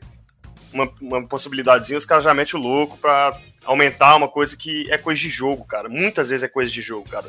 uma, 0.72 0.92
uma 1.00 1.26
possibilidadezinha, 1.26 1.98
os 1.98 2.04
caras 2.04 2.24
já 2.24 2.34
metem 2.34 2.58
o 2.58 2.62
louco 2.62 2.96
pra 2.98 3.38
aumentar 3.64 4.16
uma 4.16 4.28
coisa 4.28 4.56
que 4.56 4.90
é 4.90 4.98
coisa 4.98 5.20
de 5.20 5.28
jogo, 5.28 5.64
cara. 5.64 5.88
Muitas 5.88 6.30
vezes 6.30 6.44
é 6.44 6.48
coisa 6.48 6.70
de 6.70 6.80
jogo, 6.80 7.08
cara. 7.08 7.26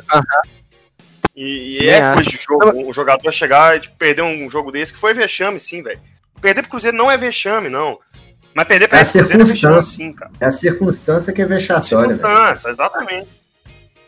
E, 1.35 1.81
e 1.83 1.89
é 1.89 1.99
Também 1.99 2.13
coisa 2.13 2.29
de 2.29 2.39
jogo, 2.41 2.89
um 2.89 2.93
jogador 2.93 3.31
chegar 3.31 3.75
e 3.75 3.81
tipo, 3.81 3.95
perder 3.97 4.21
um 4.21 4.49
jogo 4.49 4.71
desse, 4.71 4.93
que 4.93 4.99
foi 4.99 5.13
vexame, 5.13 5.59
sim, 5.59 5.83
velho. 5.83 5.99
Perder 6.41 6.61
pro 6.61 6.71
Cruzeiro 6.71 6.95
não 6.95 7.11
é 7.11 7.17
vexame, 7.17 7.69
não. 7.69 7.99
Mas 8.53 8.67
perder 8.67 8.87
pra 8.87 8.99
É 8.99 9.01
a 9.01 9.05
Cruzeiro 9.05 9.41
é 9.41 9.45
vexame, 9.45 9.83
sim, 9.83 10.13
cara. 10.13 10.31
É 10.39 10.45
a 10.45 10.51
circunstância 10.51 11.33
que 11.33 11.41
é 11.41 11.45
vexatória. 11.45 12.13
Circunstância, 12.13 12.69
exatamente. 12.69 13.27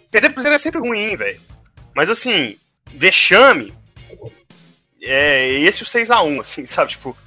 Perder 0.09 0.27
pro 0.29 0.35
Cruzeiro 0.35 0.55
é 0.55 0.59
sempre 0.59 0.79
ruim, 0.79 1.15
velho. 1.15 1.39
Mas 1.93 2.09
assim, 2.09 2.57
vexame 2.85 3.73
é 5.01 5.49
esse 5.59 5.83
o 5.83 5.85
6x1, 5.85 6.39
assim, 6.39 6.65
sabe? 6.67 6.91
Tipo, 6.91 7.17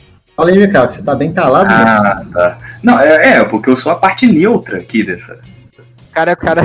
Fala 0.41 0.53
aí, 0.53 0.59
Ricardo, 0.59 0.95
você 0.95 1.03
tá 1.03 1.15
bem 1.15 1.35
calado, 1.35 1.69
né? 1.69 1.75
Ah, 1.75 2.25
tá. 2.33 2.59
Não, 2.83 2.99
é, 2.99 3.33
é, 3.33 3.45
porque 3.45 3.69
eu 3.69 3.77
sou 3.77 3.93
a 3.93 3.95
parte 3.95 4.27
neutra 4.27 4.79
aqui 4.79 5.03
dessa. 5.03 5.39
Cara, 6.13 6.35
cara. 6.35 6.63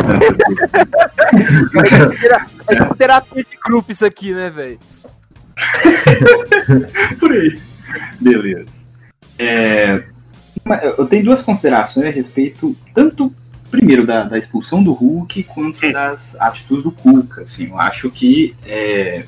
é 2.70 2.76
tipo 2.76 2.96
terapia 2.96 3.44
de 3.44 3.58
grupo 3.66 3.92
isso 3.92 4.06
aqui, 4.06 4.34
né, 4.34 4.50
velho? 4.50 4.80
Por 7.20 7.34
aí. 7.34 7.60
Beleza. 8.22 8.72
É, 9.38 10.04
eu 10.98 11.06
tenho 11.08 11.26
duas 11.26 11.42
considerações 11.42 12.06
a 12.06 12.12
respeito, 12.12 12.74
tanto, 12.94 13.36
primeiro, 13.70 14.08
da, 14.08 14.24
da 14.24 14.38
expulsão 14.38 14.82
do 14.82 14.94
Hulk, 14.94 15.44
quanto 15.44 15.92
das 15.92 16.34
atitudes 16.40 16.86
do 16.86 16.92
Cuca. 16.94 17.42
Assim, 17.42 17.68
eu 17.68 17.78
acho 17.78 18.10
que, 18.10 18.56
é, 18.66 19.26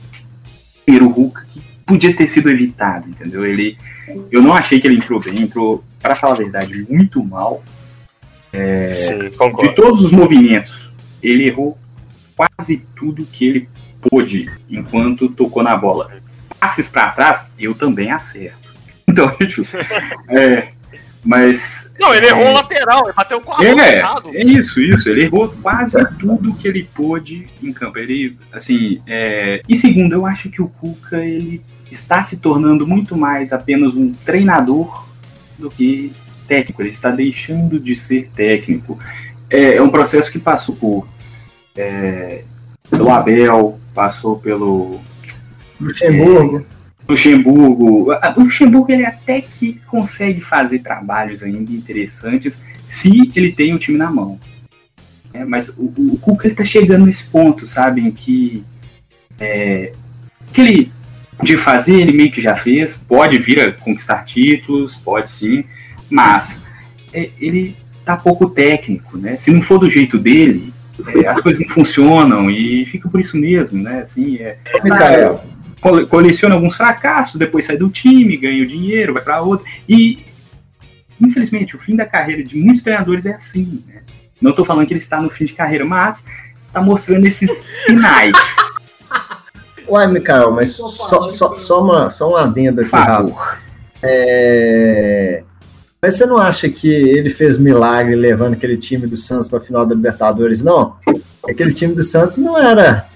primeiro, 0.86 1.08
o 1.08 1.12
Hulk 1.12 1.46
que 1.48 1.62
podia 1.86 2.16
ter 2.16 2.28
sido 2.28 2.50
evitado, 2.50 3.10
entendeu? 3.10 3.46
Ele, 3.46 3.78
eu 4.32 4.41
não 4.41 4.54
achei 4.54 4.80
que 4.80 4.88
ele 4.88 4.98
entrou 4.98 5.20
bem, 5.20 5.41
entrou, 5.41 5.84
para 6.02 6.15
falar 6.15 6.34
a 6.34 6.38
verdade, 6.38 6.86
muito 6.89 7.24
mal. 7.24 7.63
É, 8.52 8.93
sim, 8.93 9.30
concordo. 9.32 9.70
de 9.70 9.76
todos 9.76 10.04
os 10.04 10.12
movimentos, 10.12 10.89
ele 11.22 11.48
errou 11.48 11.78
quase 12.36 12.78
tudo 12.96 13.26
que 13.26 13.46
ele 13.46 13.70
pôde 14.02 14.50
enquanto 14.70 15.30
tocou 15.30 15.63
na 15.63 15.76
bola. 15.76 16.12
Passes 16.60 16.89
para 16.89 17.12
trás, 17.12 17.48
eu 17.60 17.74
também 17.74 18.12
acerto. 18.12 18.67
Então, 19.10 19.32
tipo, 19.38 19.65
é, 20.38 20.67
mas. 21.24 21.93
Não, 22.00 22.13
ele 22.13 22.28
errou 22.28 22.43
é, 22.43 22.50
o 22.52 22.54
lateral, 22.54 23.06
ele 23.06 23.13
bateu 23.13 23.41
com 23.41 23.54
a 23.54 23.58
mão 23.58 23.80
é, 23.80 23.98
errado. 23.98 24.32
é 24.34 24.43
isso, 24.43 24.82
isso. 24.82 25.10
Ele 25.10 25.24
errou 25.24 25.50
quase 25.62 25.98
tudo 26.20 26.54
que 26.54 26.67
ele 26.67 26.89
pôde 26.93 27.48
em 27.63 27.72
campo. 27.72 27.98
Ele, 27.98 28.38
assim, 28.52 29.02
é... 29.08 29.62
e 29.67 29.78
segundo, 29.78 30.13
eu 30.13 30.26
acho 30.26 30.50
que 30.50 30.62
o 30.62 30.67
Cuca 30.67 31.24
ele 31.24 31.62
está 31.91 32.23
se 32.23 32.38
tornando 32.38 32.88
muito 32.88 33.17
mais 33.17 33.54
apenas 33.54 33.93
um 33.93 34.12
treinador 34.12 35.08
do 35.58 35.69
que 35.69 36.13
técnico. 36.47 36.82
Ele 36.82 36.89
está 36.89 37.12
deixando 37.12 37.80
de 37.80 37.95
ser 37.95 38.30
técnico. 38.36 38.97
É, 39.50 39.76
é 39.76 39.82
um 39.82 39.89
processo 39.89 40.32
que 40.32 40.39
passou 40.39 40.76
por 40.76 41.08
é, 41.76 42.43
pelo 42.89 43.12
Abel, 43.12 43.80
passou 43.93 44.38
pelo 44.38 45.00
Luxemburgo. 45.80 46.65
Luxemburgo. 47.08 48.12
Ah, 48.13 48.34
O 48.36 48.41
Luxemburgo 48.41 48.91
ele 48.91 49.06
até 49.06 49.41
que 49.41 49.80
consegue 49.88 50.41
fazer 50.41 50.80
trabalhos 50.80 51.41
ainda 51.41 51.71
interessantes 51.71 52.62
se 52.89 53.32
ele 53.36 53.52
tem 53.52 53.73
o 53.73 53.80
time 53.80 53.97
na 53.97 54.12
mão. 54.12 54.39
É, 55.34 55.45
mas 55.45 55.69
o, 55.69 55.93
o 55.97 56.17
Cuca 56.19 56.47
ele 56.47 56.56
tá 56.56 56.65
chegando 56.65 57.06
nesse 57.06 57.26
ponto, 57.26 57.67
sabe, 57.67 58.02
em 58.02 58.12
que 58.12 58.63
é, 59.39 59.93
que 60.52 60.62
ele 60.62 60.91
podia 61.38 61.58
fazer, 61.58 61.95
ele 62.02 62.13
meio 62.13 62.32
que 62.32 62.41
já 62.41 62.56
fez, 62.56 62.95
pode 62.95 63.38
vir 63.38 63.60
a 63.62 63.71
conquistar 63.71 64.26
títulos, 64.26 64.95
pode 64.95 65.32
sim, 65.32 65.63
mas 66.10 66.62
é, 67.13 67.29
ele 67.40 67.75
tá 68.04 68.15
pouco 68.17 68.50
técnico, 68.50 69.17
né? 69.17 69.35
Se 69.38 69.52
não 69.52 69.62
for 69.62 69.77
do 69.77 69.90
jeito 69.90 70.17
dele, 70.17 70.73
é, 71.15 71.27
as 71.27 71.40
coisas 71.40 71.62
não 71.65 71.73
funcionam 71.73 72.50
e 72.50 72.85
fica 72.85 73.08
por 73.10 73.19
isso 73.19 73.38
mesmo, 73.38 73.83
né? 73.83 74.02
Assim, 74.02 74.38
é, 74.38 74.58
Micael. 74.83 75.44
cole- 75.79 76.06
coleciona 76.06 76.56
alguns 76.56 76.75
fracassos, 76.75 77.38
depois 77.38 77.65
sai 77.65 77.77
do 77.77 77.90
time, 77.90 78.38
ganha 78.38 78.63
o 78.63 78.67
dinheiro, 78.67 79.13
vai 79.13 79.21
para 79.21 79.42
outro. 79.42 79.65
E, 79.88 80.19
infelizmente, 81.21 81.75
o 81.75 81.79
fim 81.79 81.96
da 81.96 82.06
carreira 82.06 82.44
de 82.44 82.58
muitos 82.58 82.81
treinadores 82.81 83.25
é 83.25 83.33
assim. 83.33 83.83
Né? 83.88 84.02
Não 84.42 84.52
estou 84.52 84.65
falando 84.65 84.88
que 84.88 84.94
ele 84.94 85.00
está 85.00 85.21
no 85.21 85.29
fim 85.29 85.46
de 85.46 85.54
carreira, 85.54 85.85
mas 85.85 86.23
está 86.67 86.81
mostrando 86.81 87.25
esses 87.25 87.52
sinais. 87.85 88.33
Uai, 89.88 90.08
Micael, 90.08 90.52
mas 90.52 90.73
só, 90.73 91.29
só, 91.29 91.58
só, 91.58 91.81
uma, 91.81 92.12
só 92.12 92.29
um 92.29 92.35
adendo 92.35 92.81
aqui. 92.81 92.92
Rafa. 92.92 93.58
É... 94.04 95.44
Mas 96.02 96.15
você 96.15 96.25
não 96.25 96.38
acha 96.38 96.69
que 96.69 96.88
ele 96.88 97.29
fez 97.29 97.58
milagre 97.58 98.15
levando 98.15 98.54
aquele 98.54 98.77
time 98.77 99.08
do 99.08 99.17
Santos 99.17 99.48
para 99.48 99.60
a 99.60 99.62
final 99.62 99.85
da 99.85 99.96
Libertadores, 99.96 100.62
não? 100.62 100.96
Aquele 101.48 101.73
time 101.73 101.96
do 101.96 102.04
Santos 102.04 102.38
não 102.38 102.58
era 102.58 103.08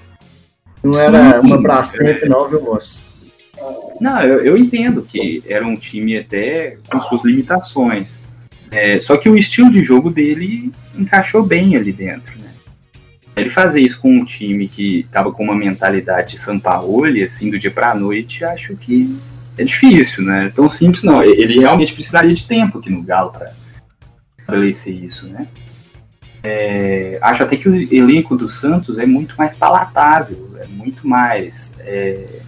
não 0.83 0.99
era 0.99 1.39
Sim. 1.39 1.47
uma 1.47 1.61
Brastemp, 1.61 2.23
não, 2.23 2.47
viu, 2.49 2.61
moço? 2.61 2.99
Não, 3.99 4.21
eu, 4.21 4.39
eu 4.39 4.57
entendo 4.57 5.03
que 5.03 5.43
era 5.47 5.65
um 5.65 5.75
time 5.75 6.17
até 6.17 6.77
com 6.89 6.99
suas 7.01 7.23
limitações. 7.23 8.23
É, 8.71 8.99
só 8.99 9.15
que 9.17 9.29
o 9.29 9.37
estilo 9.37 9.71
de 9.71 9.83
jogo 9.83 10.09
dele 10.09 10.71
encaixou 10.97 11.43
bem 11.43 11.75
ali 11.75 11.91
dentro? 11.91 12.40
Ele 13.35 13.49
fazer 13.49 13.79
isso 13.79 13.99
com 13.99 14.11
um 14.11 14.25
time 14.25 14.67
que 14.67 15.07
tava 15.11 15.31
com 15.31 15.43
uma 15.43 15.55
mentalidade 15.55 16.31
de 16.31 16.37
Sampaoli, 16.39 17.23
assim, 17.23 17.49
do 17.49 17.57
dia 17.57 17.71
pra 17.71 17.95
noite, 17.95 18.43
acho 18.43 18.75
que 18.75 19.17
é 19.57 19.63
difícil, 19.63 20.23
né? 20.23 20.51
Tão 20.55 20.69
simples 20.69 21.03
não. 21.03 21.23
Ele 21.23 21.59
realmente 21.59 21.93
precisaria 21.93 22.33
de 22.33 22.45
tempo 22.45 22.79
aqui 22.79 22.89
no 22.89 23.01
Galo 23.01 23.31
pra 23.31 23.51
estabelecer 24.37 24.93
isso, 24.93 25.27
né? 25.27 25.47
É, 26.43 27.19
acho 27.21 27.43
até 27.43 27.55
que 27.55 27.69
o 27.69 27.75
elenco 27.93 28.35
do 28.35 28.49
Santos 28.49 28.97
é 28.97 29.05
muito 29.05 29.35
mais 29.37 29.55
palatável, 29.55 30.57
é 30.59 30.65
muito 30.65 31.07
mais 31.07 31.73
é, 31.81 32.39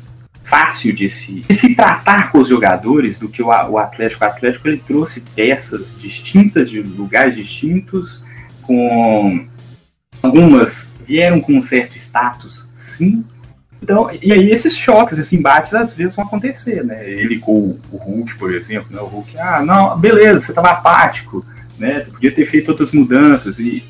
fácil 0.43 0.93
de 0.93 1.09
se, 1.09 1.41
de 1.41 1.55
se 1.55 1.75
tratar 1.75 2.31
com 2.31 2.39
os 2.39 2.49
jogadores 2.49 3.19
do 3.19 3.29
que 3.29 3.41
o, 3.41 3.47
o 3.47 3.77
Atlético. 3.77 4.25
O 4.25 4.27
Atlético 4.27 4.67
ele 4.67 4.81
trouxe 4.85 5.21
peças 5.21 5.95
distintas 5.99 6.69
de 6.69 6.81
lugares 6.81 7.35
distintos, 7.35 8.23
com 8.63 9.45
algumas 10.23 10.89
vieram 11.05 11.41
com 11.41 11.53
um 11.53 11.61
certo 11.61 11.97
status, 11.97 12.69
sim. 12.73 13.23
Então, 13.81 14.09
e 14.21 14.31
aí 14.31 14.49
esses 14.49 14.77
choques, 14.77 15.17
esses 15.17 15.33
embates 15.33 15.73
às 15.73 15.93
vezes 15.93 16.15
vão 16.15 16.25
acontecer, 16.25 16.85
né? 16.85 17.07
Ele 17.07 17.37
com 17.37 17.77
o 17.91 17.97
Hulk, 17.97 18.35
por 18.37 18.53
exemplo, 18.53 18.87
né? 18.89 19.01
O 19.01 19.05
Hulk, 19.05 19.37
ah, 19.37 19.61
não, 19.61 19.99
beleza, 19.99 20.39
você 20.39 20.51
estava 20.51 20.69
apático, 20.69 21.45
né? 21.77 22.01
Você 22.01 22.09
podia 22.09 22.31
ter 22.31 22.45
feito 22.45 22.69
outras 22.69 22.93
mudanças 22.93 23.59
e, 23.59 23.83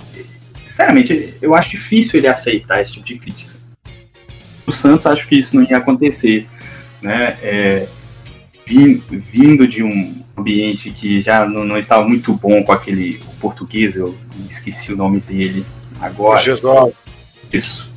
sinceramente, 0.65 1.35
eu 1.39 1.53
acho 1.53 1.69
difícil 1.69 2.19
ele 2.19 2.27
aceitar 2.27 2.81
esse 2.81 2.93
tipo 2.93 3.05
de 3.05 3.19
crítica. 3.19 3.53
O 4.65 4.71
Santos 4.71 5.05
acho 5.05 5.27
que 5.27 5.37
isso 5.37 5.55
não 5.55 5.63
ia 5.63 5.77
acontecer, 5.77 6.47
né? 6.99 7.37
É, 7.43 7.87
vindo 8.65 9.67
de 9.67 9.83
um 9.83 10.23
ambiente 10.35 10.89
que 10.89 11.21
já 11.21 11.45
não, 11.45 11.63
não, 11.63 11.77
estava 11.77 12.07
muito 12.07 12.33
bom 12.33 12.63
com 12.63 12.71
aquele 12.71 13.19
português, 13.39 13.95
eu 13.95 14.17
esqueci 14.49 14.91
o 14.91 14.97
nome 14.97 15.19
dele 15.19 15.63
agora. 16.05 16.39
Jesus. 16.39 16.93
Isso. 17.51 17.93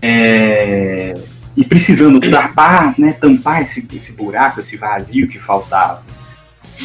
É, 0.00 1.14
e 1.56 1.64
precisando 1.64 2.20
tampar, 2.20 2.94
né, 2.98 3.12
tampar 3.12 3.62
esse, 3.62 3.86
esse 3.94 4.12
buraco, 4.12 4.60
esse 4.60 4.76
vazio 4.76 5.26
que 5.26 5.38
faltava 5.38 6.02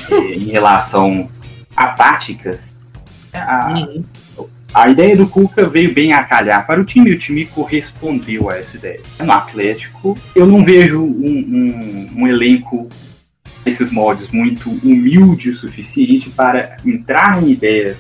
é, 0.10 0.16
em 0.16 0.52
relação 0.52 1.30
a 1.76 1.88
táticas. 1.88 2.78
A, 3.34 3.74
uhum. 3.74 4.04
a 4.74 4.89
ideia 4.89 5.16
do 5.16 5.28
Cuca 5.28 5.68
veio 5.68 5.93
bem 5.93 6.14
a 6.14 6.24
calhar 6.24 6.66
para 6.66 6.82
o 6.82 6.86
time, 6.86 7.12
e 7.12 7.14
o 7.14 7.20
time 7.20 7.45
correspondeu 7.45 8.49
a 8.49 8.58
essa 8.58 8.78
ideia. 8.78 9.02
No 9.20 9.32
Atlético, 9.32 10.18
eu 10.36 10.45
não 10.45 10.64
vejo 10.64 11.02
um, 11.02 11.06
um, 11.06 12.12
um 12.22 12.28
elenco 12.28 12.89
esses 13.66 13.91
moldes 13.91 14.30
muito 14.30 14.70
humilde 14.84 15.52
o 15.52 15.56
suficiente 15.56 16.30
para 16.32 16.78
entrar 16.86 17.43
em 17.43 17.52
ideias, 17.52 17.97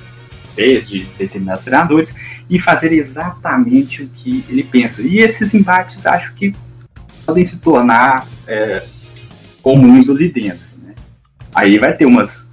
ideias 0.53 0.87
de 0.87 1.03
determinados 1.17 1.63
treinadores 1.63 2.15
e 2.51 2.59
fazer 2.59 2.91
exatamente 2.91 4.03
o 4.03 4.09
que 4.09 4.43
ele 4.49 4.61
pensa. 4.61 5.01
E 5.01 5.19
esses 5.19 5.53
embates 5.53 6.05
acho 6.05 6.33
que 6.33 6.53
podem 7.25 7.45
se 7.45 7.57
tornar 7.57 8.27
é, 8.45 8.83
comuns 9.61 10.09
ali 10.09 10.27
dentro. 10.27 10.65
Né? 10.83 10.93
Aí 11.55 11.79
vai 11.79 11.95
ter 11.95 12.05
umas 12.05 12.45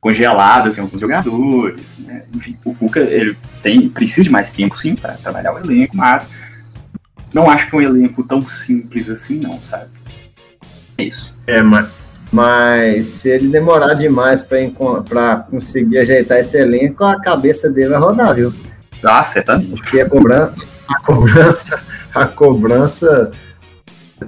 congeladas 0.00 0.78
em 0.78 0.80
alguns 0.80 0.98
jogadores. 0.98 1.82
Né? 1.98 2.22
Enfim, 2.34 2.56
o 2.64 2.74
Cuca 2.74 3.00
ele 3.00 3.36
tem, 3.62 3.86
precisa 3.86 4.22
de 4.22 4.30
mais 4.30 4.50
tempo 4.50 4.78
sim 4.78 4.96
para 4.96 5.12
trabalhar 5.12 5.52
o 5.52 5.58
elenco, 5.58 5.94
mas 5.94 6.26
não 7.34 7.50
acho 7.50 7.68
que 7.68 7.76
é 7.76 7.78
um 7.80 7.82
elenco 7.82 8.24
tão 8.24 8.40
simples 8.40 9.10
assim, 9.10 9.40
não, 9.40 9.58
sabe? 9.60 9.90
É 10.96 11.04
isso. 11.04 11.34
É, 11.46 11.60
mas, 11.60 11.90
mas 12.32 13.06
se 13.06 13.28
ele 13.28 13.48
demorar 13.48 13.92
demais 13.92 14.42
para 14.42 15.36
conseguir 15.50 15.98
ajeitar 15.98 16.38
esse 16.38 16.56
elenco, 16.56 17.04
a 17.04 17.20
cabeça 17.20 17.68
dele 17.68 17.90
vai 17.90 17.98
rodar, 17.98 18.34
viu? 18.34 18.54
Ah, 19.04 19.24
certamente. 19.24 19.70
Porque 19.70 20.00
a 20.00 20.08
cobrança, 20.08 20.54
a 20.88 20.98
cobrança, 21.00 21.82
a 22.14 22.26
cobrança 22.26 23.30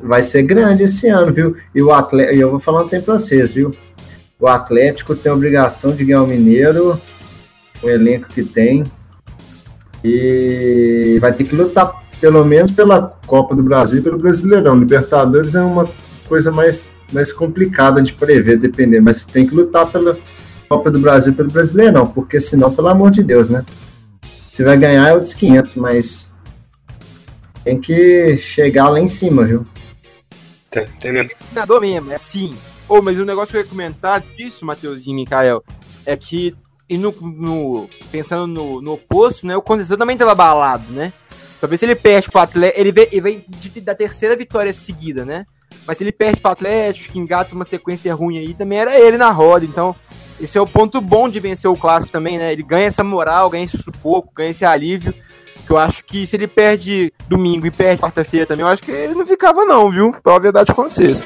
vai 0.03 0.23
ser 0.23 0.43
grande 0.43 0.85
esse 0.85 1.09
ano, 1.09 1.33
viu? 1.33 1.57
E 1.75 1.83
o 1.83 1.93
Atlético, 1.93 2.39
eu 2.39 2.51
vou 2.51 2.61
falar 2.61 2.83
um 2.83 2.89
tempo 2.89 3.07
pra 3.07 3.19
vocês, 3.19 3.53
viu? 3.53 3.75
O 4.39 4.47
Atlético 4.47 5.15
tem 5.17 5.33
a 5.33 5.35
obrigação 5.35 5.93
de 5.93 6.05
ganhar 6.05 6.23
o 6.23 6.27
Mineiro, 6.27 7.01
o 7.83 7.89
elenco 7.89 8.29
que 8.29 8.45
tem, 8.45 8.85
e 10.05 11.19
vai 11.21 11.33
ter 11.33 11.45
que 11.45 11.57
lutar 11.57 12.05
pelo 12.21 12.45
menos 12.45 12.71
pela 12.71 13.19
Copa 13.27 13.55
do 13.55 13.63
Brasil 13.63 13.99
e 13.99 14.03
pelo 14.03 14.19
Brasileirão. 14.19 14.79
Libertadores 14.79 15.55
é 15.55 15.61
uma 15.61 15.89
coisa 16.29 16.51
mais, 16.51 16.89
mais 17.13 17.33
complicada 17.33 18.03
de 18.03 18.13
prever, 18.13 18.59
dependendo, 18.59 19.05
mas 19.05 19.25
tem 19.25 19.47
que 19.47 19.55
lutar 19.55 19.87
pela 19.87 20.19
Copa 20.69 20.91
do 20.91 20.99
Brasil 20.99 21.33
e 21.33 21.35
pelo 21.35 21.51
Brasileirão, 21.51 22.07
porque 22.07 22.39
senão, 22.41 22.75
pelo 22.75 22.89
amor 22.89 23.11
de 23.11 23.23
Deus, 23.23 23.49
né? 23.49 23.65
Você 24.57 24.65
vai 24.65 24.79
ganhar 24.79 25.07
é 25.07 25.13
outros 25.13 25.35
500, 25.35 25.75
mas 25.75 26.31
tem 27.63 27.79
que 27.79 28.39
chegar 28.39 28.89
lá 28.89 28.99
em 28.99 29.07
cima, 29.07 29.45
viu? 29.45 29.67
Tem, 30.71 30.87
tem 30.99 31.13
mesmo. 31.13 31.31
Treinador 31.51 31.79
mesmo, 31.83 32.11
é 32.11 32.15
assim. 32.15 32.57
Oh, 32.89 33.03
mas 33.03 33.19
o 33.19 33.25
negócio 33.27 33.51
que 33.51 33.59
eu 33.59 33.61
ia 33.61 33.67
comentar 33.67 34.19
disso, 34.35 34.65
Matheusinho 34.65 35.13
e 35.13 35.21
Mikael, 35.21 35.63
é 36.07 36.17
que, 36.17 36.57
e 36.89 36.97
no, 36.97 37.13
no, 37.21 37.91
pensando 38.11 38.47
no, 38.47 38.81
no 38.81 38.93
oposto, 38.95 39.47
né, 39.47 39.55
o 39.55 39.61
Conceição 39.61 39.99
também 39.99 40.17
tava 40.17 40.33
abalado, 40.33 40.91
né? 40.91 41.13
Talvez 41.61 41.79
se 41.79 41.85
ele 41.85 41.95
perde 41.95 42.31
pro 42.31 42.41
Atlético, 42.41 42.81
ele 42.81 42.93
vem, 42.93 43.09
ele 43.13 43.21
vem 43.21 43.45
de, 43.47 43.79
da 43.83 43.95
terceira 43.95 44.35
vitória 44.35 44.73
seguida, 44.73 45.23
né? 45.27 45.45
Mas 45.87 45.99
se 45.99 46.05
ele 46.05 46.13
perde 46.13 46.41
pro 46.41 46.53
Atlético, 46.53 47.13
que 47.13 47.19
engata 47.19 47.55
uma 47.55 47.65
sequência 47.67 48.15
ruim 48.15 48.39
aí, 48.39 48.55
também 48.55 48.79
era 48.79 48.99
ele 48.99 49.19
na 49.19 49.31
roda, 49.31 49.67
então 49.67 49.95
esse 50.41 50.59
é 50.59 50.61
o 50.61 50.67
ponto 50.67 51.01
bom 51.01 51.29
de 51.29 51.41
vencer 51.41 51.71
o 51.71 51.77
clássico 51.77 52.13
também, 52.13 52.39
né? 52.39 52.53
Ele 52.53 52.63
ganha 52.63 52.87
essa 52.87 53.03
moral, 53.03 53.51
ganha 53.51 53.65
esse 53.65 53.79
sufoco, 53.79 54.33
ganha 54.35 54.51
esse 54.51 54.65
alívio. 54.65 55.15
Que 55.67 55.73
eu 55.73 55.79
acho 55.79 56.05
que 56.05 56.27
se 56.27 56.37
ele 56.37 56.47
perde 56.47 57.13
domingo 57.29 57.67
e 57.67 57.71
perde 57.71 58.01
quarta-feira 58.01 58.47
também, 58.47 58.65
eu 58.65 58.69
acho 58.69 58.83
que 58.83 58.91
ele 58.91 59.15
não 59.15 59.27
ficava, 59.27 59.65
não, 59.65 59.91
viu? 59.91 60.15
Pra 60.23 60.39
verdade 60.39 60.73
com 60.73 60.85
vocês. 60.85 61.25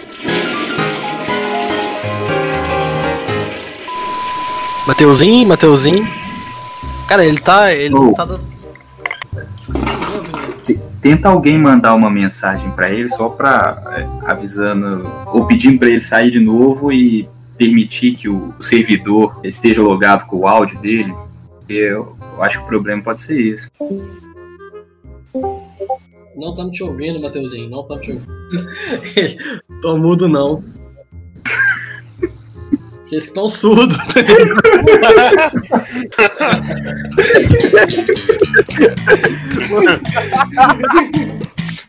Mateuzinho, 4.87 5.49
Mateuzinho. 5.49 6.09
Cara, 7.07 7.25
ele 7.25 7.41
tá. 7.41 7.73
Ele 7.73 7.95
oh. 7.95 8.15
tá 8.15 8.25
dando. 8.25 8.49
Tenta 11.03 11.29
alguém 11.29 11.59
mandar 11.59 11.95
uma 11.95 12.11
mensagem 12.11 12.71
para 12.73 12.91
ele 12.91 13.09
só 13.09 13.29
pra 13.29 13.83
é, 13.97 14.31
avisando 14.31 15.11
ou 15.27 15.47
pedindo 15.47 15.79
para 15.79 15.89
ele 15.89 16.03
sair 16.03 16.31
de 16.31 16.39
novo 16.39 16.93
e 16.93 17.29
permitir 17.61 18.17
que 18.17 18.27
o 18.27 18.55
servidor 18.59 19.39
esteja 19.45 19.83
logado 19.83 20.27
com 20.27 20.39
o 20.39 20.47
áudio 20.49 20.81
dele, 20.81 21.13
eu, 21.69 22.17
eu 22.19 22.43
acho 22.43 22.57
que 22.59 22.65
o 22.65 22.69
problema 22.69 23.03
pode 23.03 23.21
ser 23.21 23.39
isso. 23.39 23.71
Não 26.35 26.49
estamos 26.53 26.73
te 26.73 26.83
ouvindo, 26.83 27.21
Mateuzinho, 27.21 27.69
não 27.69 27.83
estamos 27.83 28.03
te 28.03 28.13
ouvindo. 28.13 28.33
Tô 29.83 29.99
mudo 29.99 30.27
não. 30.27 30.65
Vocês 33.03 33.25
estão 33.25 33.47
surdos. 33.51 33.99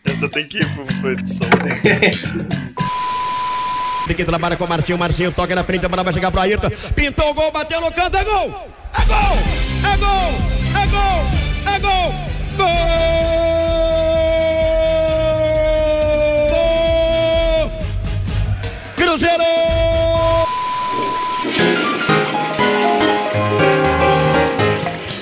Essa 0.04 0.28
tem 0.28 0.46
que 0.48 0.58
ir 0.58 0.68
pro 1.00 1.12
edição. 1.14 1.48
que 4.14 4.26
trabalha 4.26 4.56
com 4.56 4.66
o 4.66 4.68
Marcinho, 4.68 4.98
Marcinho 4.98 5.32
toca 5.32 5.56
na 5.56 5.64
frente, 5.64 5.86
a 5.86 5.90
bola 5.90 6.04
vai 6.04 6.14
chegar 6.14 6.32
pro 6.32 6.42
Ayrton. 6.42 6.70
Pintou 6.96 7.30
o 7.30 7.34
gol, 7.34 7.52
bateu 7.52 7.80
no 7.82 7.92
canto, 7.92 8.18
é 8.18 8.24
gol! 8.24 8.70
É 8.94 9.06
gol! 9.06 9.38
É 9.84 9.98
gol! 9.98 10.34
É 10.82 10.88
gol! 10.88 11.26
É 11.74 11.80
gol! 11.80 12.14
Gol! 12.58 12.92
Cruzeiro! 18.96 19.44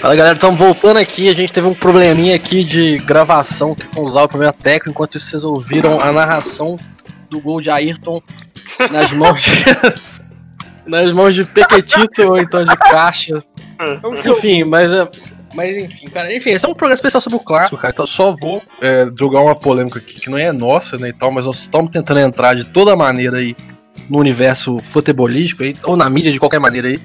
Fala 0.02 0.16
galera, 0.16 0.36
estamos 0.36 0.58
voltando 0.58 0.98
aqui. 0.98 1.30
A 1.30 1.36
gente 1.36 1.52
teve 1.52 1.68
um 1.68 1.74
probleminha 1.74 2.36
aqui 2.36 2.64
de 2.64 2.98
gravação 3.00 3.76
com 3.94 4.06
o 4.06 4.28
problema 4.28 4.54
técnico. 4.54 4.90
Enquanto 4.90 5.20
vocês 5.20 5.44
ouviram 5.44 6.00
a 6.00 6.12
narração 6.14 6.80
do 7.30 7.40
gol 7.40 7.62
de 7.62 7.70
Ayrton 7.70 8.22
nas 8.92 9.12
mãos 9.12 9.42
de, 9.42 9.52
nas 10.86 11.12
mãos 11.12 11.36
de 11.36 11.46
Pequetito 11.46 12.24
ou 12.24 12.38
então 12.38 12.64
de 12.64 12.76
Caixa. 12.78 13.44
É 13.80 14.30
enfim, 14.30 14.64
mas 14.64 14.92
é, 14.92 15.08
mas 15.54 15.76
enfim, 15.76 16.08
cara, 16.08 16.34
enfim, 16.36 16.52
esse 16.52 16.66
é 16.66 16.70
um 16.70 16.74
programa 16.74 16.96
especial 16.96 17.22
sobre 17.22 17.38
o 17.38 17.42
clássico, 17.42 17.78
cara. 17.78 17.92
Então 17.92 18.06
só 18.06 18.36
vou 18.36 18.62
é, 18.82 19.10
jogar 19.18 19.42
uma 19.42 19.56
polêmica 19.56 20.00
aqui 20.00 20.20
que 20.20 20.30
não 20.30 20.38
é 20.38 20.52
nossa, 20.52 20.98
né, 20.98 21.10
e 21.10 21.14
tal, 21.14 21.32
mas 21.32 21.46
nós 21.46 21.60
estamos 21.60 21.92
tentando 21.92 22.20
entrar 22.20 22.56
de 22.56 22.66
toda 22.66 22.96
maneira 22.96 23.38
aí 23.38 23.56
no 24.10 24.18
universo 24.18 24.80
futebolístico 24.80 25.64
aí, 25.64 25.76
ou 25.84 25.96
na 25.96 26.10
mídia 26.10 26.32
de 26.32 26.40
qualquer 26.40 26.60
maneira 26.60 26.88
aí, 26.88 27.00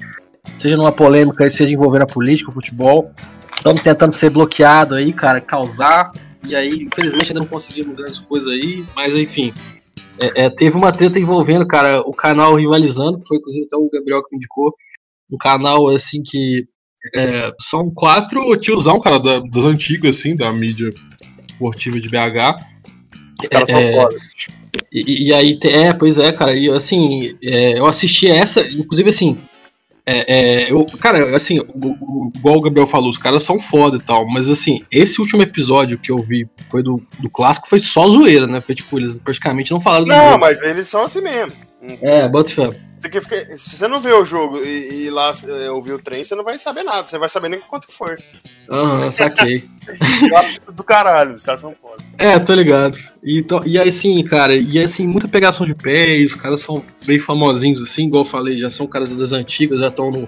seja 0.57 0.77
numa 0.77 0.91
polêmica, 0.91 1.49
seja 1.49 1.71
envolvendo 1.71 2.03
a 2.03 2.07
política, 2.07 2.49
o 2.49 2.53
futebol. 2.53 3.11
Estamos 3.55 3.81
tentando 3.81 4.13
ser 4.13 4.29
bloqueado 4.29 4.95
aí, 4.95 5.13
cara, 5.13 5.39
causar. 5.39 6.11
E 6.43 6.55
aí, 6.55 6.69
infelizmente 6.69 7.31
ainda 7.31 7.39
não 7.39 7.47
conseguimos 7.47 7.97
grandes 7.97 8.19
coisas 8.19 8.51
aí, 8.51 8.83
mas 8.95 9.15
enfim. 9.15 9.53
É, 10.19 10.45
é, 10.45 10.49
teve 10.49 10.77
uma 10.77 10.91
treta 10.91 11.19
envolvendo, 11.19 11.67
cara, 11.67 12.01
o 12.01 12.13
canal 12.13 12.55
rivalizando, 12.55 13.19
que 13.19 13.27
foi 13.27 13.37
inclusive 13.37 13.65
até 13.65 13.75
o 13.75 13.89
Gabriel 13.89 14.23
que 14.23 14.31
me 14.31 14.37
indicou. 14.37 14.73
Um 15.31 15.37
canal 15.37 15.89
assim 15.89 16.21
que 16.23 16.67
é, 17.13 17.51
são 17.59 17.91
quatro 17.91 18.55
tiozão, 18.57 18.99
cara, 18.99 19.19
da, 19.19 19.39
dos 19.39 19.65
antigos, 19.65 20.17
assim, 20.17 20.35
da 20.35 20.51
mídia 20.51 20.93
esportiva 21.49 21.99
de 21.99 22.07
BH. 22.07 22.61
Os 23.43 23.49
caras 23.49 23.69
É, 23.69 23.93
são 23.93 24.01
foda. 24.01 24.17
E, 24.91 25.27
e 25.27 25.33
aí, 25.33 25.59
é, 25.63 25.93
pois 25.93 26.17
é, 26.17 26.31
cara, 26.31 26.53
e 26.53 26.69
assim, 26.69 27.35
é, 27.43 27.79
eu 27.79 27.85
assisti 27.85 28.27
essa, 28.27 28.61
inclusive 28.71 29.09
assim, 29.09 29.37
é, 30.07 30.65
é, 30.65 30.71
eu, 30.71 30.85
cara, 30.99 31.35
assim, 31.35 31.55
igual 32.35 32.57
o 32.57 32.61
Gabriel 32.61 32.85
falou, 32.85 33.09
os 33.09 33.17
caras 33.17 33.41
são 33.41 33.59
foda 33.59 33.97
e 33.97 34.01
tal, 34.01 34.27
mas 34.27 34.47
assim, 34.47 34.83
esse 34.91 35.19
último 35.19 35.41
episódio 35.41 35.97
que 35.97 36.11
eu 36.11 36.21
vi 36.21 36.47
foi 36.69 36.83
do, 36.83 37.01
do 37.19 37.29
clássico, 37.29 37.67
foi 37.67 37.79
só 37.79 38.07
zoeira, 38.07 38.45
né? 38.45 38.61
Foi 38.61 38.75
tipo, 38.75 38.99
eles 38.99 39.17
praticamente 39.17 39.71
não 39.71 39.81
falaram 39.81 40.05
Não, 40.05 40.37
mas 40.37 40.61
eles 40.61 40.87
são 40.87 41.01
assim 41.01 41.21
mesmo. 41.21 41.53
É, 42.01 42.27
bota 42.27 42.53
fé. 42.53 42.69
Fica- 43.09 43.57
se 43.57 43.77
você 43.77 43.87
não 43.87 43.99
vê 43.99 44.11
o 44.13 44.25
jogo 44.25 44.59
e, 44.63 45.05
e 45.05 45.09
lá 45.09 45.33
é, 45.47 45.69
ouvir 45.69 45.93
o 45.93 45.99
trem, 46.01 46.23
você 46.23 46.35
não 46.35 46.43
vai 46.43 46.57
saber 46.59 46.83
nada. 46.83 47.07
Você 47.07 47.17
vai 47.17 47.29
saber 47.29 47.49
nem 47.49 47.59
quanto 47.59 47.91
foi. 47.91 48.15
Aham, 48.69 49.09
saquei. 49.11 49.67
Eu 50.29 50.37
acho 50.37 50.59
do 50.71 50.83
caralho, 50.83 51.35
os 51.35 51.43
caras 51.43 51.61
são 51.61 51.73
foda. 51.73 52.03
É, 52.17 52.39
tô 52.39 52.53
ligado. 52.53 52.97
E, 53.23 53.39
então, 53.39 53.61
e 53.65 53.77
aí, 53.77 53.89
assim, 53.89 54.23
cara, 54.23 54.55
e 54.55 54.79
assim, 54.79 55.07
muita 55.07 55.27
pegação 55.27 55.65
de 55.65 55.75
pé, 55.75 56.17
e 56.19 56.25
os 56.25 56.35
caras 56.35 56.61
são 56.61 56.83
bem 57.05 57.19
famosinhos, 57.19 57.81
assim, 57.81 58.07
igual 58.07 58.23
eu 58.23 58.29
falei, 58.29 58.55
já 58.55 58.71
são 58.71 58.87
caras 58.87 59.15
das 59.15 59.31
antigas, 59.31 59.79
já 59.79 59.87
estão 59.87 60.11
no, 60.11 60.27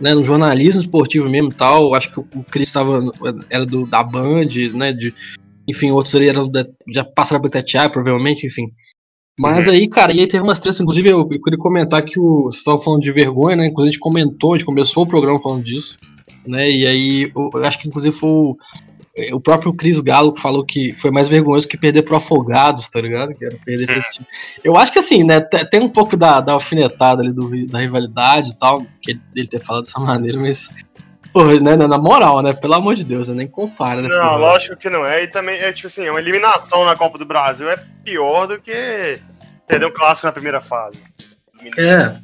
né, 0.00 0.14
no 0.14 0.24
jornalismo 0.24 0.80
esportivo 0.80 1.28
mesmo 1.28 1.50
e 1.50 1.54
tal. 1.54 1.94
Acho 1.94 2.10
que 2.10 2.20
o, 2.20 2.28
o 2.34 2.44
Chris 2.44 2.70
tava, 2.72 3.00
era 3.50 3.64
do, 3.66 3.86
da 3.86 4.02
Band, 4.02 4.48
né, 4.72 4.92
de, 4.92 5.14
enfim, 5.66 5.90
outros 5.90 6.14
ali 6.14 6.28
eram 6.28 6.48
da, 6.48 6.66
já 6.92 7.04
passaram 7.04 7.40
pra 7.40 7.50
Tatiá, 7.50 7.88
provavelmente, 7.88 8.46
enfim. 8.46 8.70
Mas 9.38 9.66
aí, 9.66 9.88
cara, 9.88 10.12
e 10.12 10.20
aí 10.20 10.26
teve 10.28 10.44
umas 10.44 10.60
tretas, 10.60 10.80
inclusive 10.80 11.08
eu, 11.08 11.20
eu 11.30 11.40
queria 11.42 11.58
comentar 11.58 12.02
que 12.04 12.18
o, 12.20 12.44
vocês 12.44 12.56
estavam 12.58 12.80
falando 12.80 13.02
de 13.02 13.10
vergonha, 13.12 13.56
né, 13.56 13.66
inclusive 13.66 13.88
a 13.88 13.92
gente 13.92 14.00
comentou, 14.00 14.52
a 14.52 14.56
gente 14.56 14.66
começou 14.66 15.02
o 15.02 15.06
programa 15.06 15.40
falando 15.42 15.64
disso, 15.64 15.98
né, 16.46 16.70
e 16.70 16.86
aí 16.86 17.32
eu, 17.34 17.50
eu 17.54 17.64
acho 17.64 17.80
que 17.80 17.88
inclusive 17.88 18.14
foi 18.14 18.28
o, 18.30 18.56
o 19.32 19.40
próprio 19.40 19.72
Cris 19.74 19.98
Galo 20.00 20.32
que 20.32 20.40
falou 20.40 20.64
que 20.64 20.94
foi 20.96 21.10
mais 21.10 21.26
vergonhoso 21.28 21.66
que 21.68 21.76
perder 21.76 22.02
pro 22.02 22.16
Afogados, 22.16 22.88
tá 22.88 23.00
ligado? 23.00 23.34
Que 23.34 23.44
era 23.44 23.56
perder 23.64 23.86
pra 23.86 23.98
esse 23.98 24.12
time. 24.12 24.26
Eu 24.62 24.76
acho 24.76 24.92
que 24.92 24.98
assim, 24.98 25.22
né, 25.24 25.40
te- 25.40 25.64
tem 25.70 25.80
um 25.80 25.88
pouco 25.88 26.16
da, 26.16 26.40
da 26.40 26.52
alfinetada 26.52 27.22
ali 27.22 27.32
do, 27.32 27.66
da 27.66 27.78
rivalidade 27.80 28.50
e 28.50 28.56
tal, 28.56 28.84
que 29.00 29.18
ele 29.34 29.46
ter 29.46 29.60
falado 29.60 29.84
dessa 29.84 29.98
maneira, 30.00 30.38
mas. 30.38 30.68
Pô, 31.34 31.44
né, 31.46 31.74
na 31.76 31.98
moral, 31.98 32.40
né? 32.42 32.52
Pelo 32.52 32.74
amor 32.74 32.94
de 32.94 33.02
Deus, 33.04 33.26
né, 33.26 33.34
nem 33.34 33.48
compara, 33.48 34.00
né? 34.00 34.06
Não, 34.08 34.20
porra. 34.20 34.36
lógico 34.36 34.76
que 34.76 34.88
não 34.88 35.04
é. 35.04 35.24
E 35.24 35.26
também 35.26 35.58
é 35.58 35.72
tipo 35.72 35.88
assim, 35.88 36.08
uma 36.08 36.20
eliminação 36.20 36.84
na 36.84 36.94
Copa 36.94 37.18
do 37.18 37.24
Brasil 37.26 37.68
é 37.68 37.76
pior 38.04 38.46
do 38.46 38.60
que 38.60 39.20
perder 39.66 39.86
um 39.86 39.90
clássico 39.92 40.28
na 40.28 40.32
primeira 40.32 40.60
fase. 40.60 41.12
É. 41.76 42.16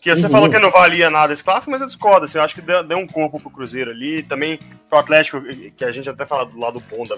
Que 0.00 0.14
você 0.14 0.26
Uhum. 0.26 0.30
falou 0.32 0.48
que 0.48 0.58
não 0.60 0.70
valia 0.70 1.10
nada 1.10 1.32
esse 1.32 1.42
clássico, 1.42 1.72
mas 1.72 1.80
eu 1.80 1.88
discordo. 1.88 2.24
Assim, 2.24 2.38
eu 2.38 2.44
acho 2.44 2.54
que 2.54 2.60
deu, 2.60 2.84
deu 2.84 2.98
um 2.98 3.06
corpo 3.08 3.40
pro 3.40 3.50
Cruzeiro 3.50 3.90
ali. 3.90 4.22
Também 4.22 4.60
pro 4.88 4.98
Atlético, 5.00 5.42
que 5.76 5.84
a 5.84 5.90
gente 5.90 6.08
até 6.08 6.24
fala 6.24 6.46
do 6.46 6.56
lado 6.60 6.80
bom 6.88 7.04
da, 7.04 7.16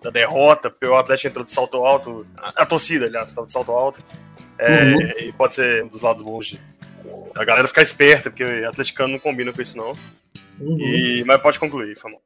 da 0.00 0.10
derrota, 0.10 0.70
porque 0.70 0.86
o 0.86 0.94
Atlético 0.96 1.26
entrou 1.26 1.44
de 1.44 1.50
salto 1.52 1.78
alto. 1.84 2.24
A, 2.36 2.62
a 2.62 2.66
torcida, 2.66 3.06
aliás, 3.06 3.30
estava 3.30 3.48
de 3.48 3.52
salto 3.52 3.72
alto. 3.72 4.00
É, 4.56 4.84
Uhum. 4.84 5.00
E 5.18 5.32
pode 5.32 5.56
ser 5.56 5.82
um 5.82 5.88
dos 5.88 6.02
lados 6.02 6.22
bons 6.22 6.46
de, 6.46 6.60
a 7.34 7.44
galera 7.44 7.66
ficar 7.66 7.82
esperta, 7.82 8.30
porque 8.30 8.44
o 8.44 8.68
atleticano 8.68 9.14
não 9.14 9.18
combina 9.18 9.52
com 9.52 9.60
isso, 9.62 9.76
não. 9.76 9.96
Uhum. 10.60 10.78
E, 10.80 11.24
mas 11.26 11.40
pode 11.40 11.58
concluir, 11.58 11.96
Famão. 11.98 12.18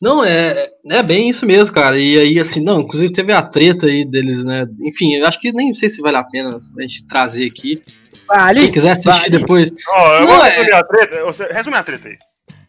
Não, 0.00 0.22
é, 0.22 0.70
é 0.90 1.02
bem 1.02 1.30
isso 1.30 1.46
mesmo, 1.46 1.74
cara. 1.74 1.98
E 1.98 2.18
aí, 2.18 2.38
assim, 2.38 2.60
não, 2.62 2.82
inclusive 2.82 3.12
teve 3.12 3.32
a 3.32 3.42
treta 3.42 3.86
aí 3.86 4.04
deles, 4.04 4.44
né? 4.44 4.66
Enfim, 4.82 5.14
eu 5.14 5.26
acho 5.26 5.40
que 5.40 5.52
nem 5.52 5.72
sei 5.72 5.88
se 5.88 6.02
vale 6.02 6.18
a 6.18 6.24
pena 6.24 6.60
a 6.78 6.82
gente 6.82 7.06
trazer 7.06 7.46
aqui. 7.46 7.82
Vale, 8.28 8.60
Quem 8.60 8.72
quiser 8.72 8.90
assistir 8.90 9.08
vale. 9.10 9.30
depois. 9.30 9.70
Eu 9.70 10.26
Não, 10.26 10.44
é- 10.44 10.50
resumir 10.50 10.72
a 10.74 10.84
treta. 10.84 11.24
Você, 11.24 11.46
resume 11.46 11.76
a 11.76 11.82
treta 11.82 12.08
aí. 12.08 12.18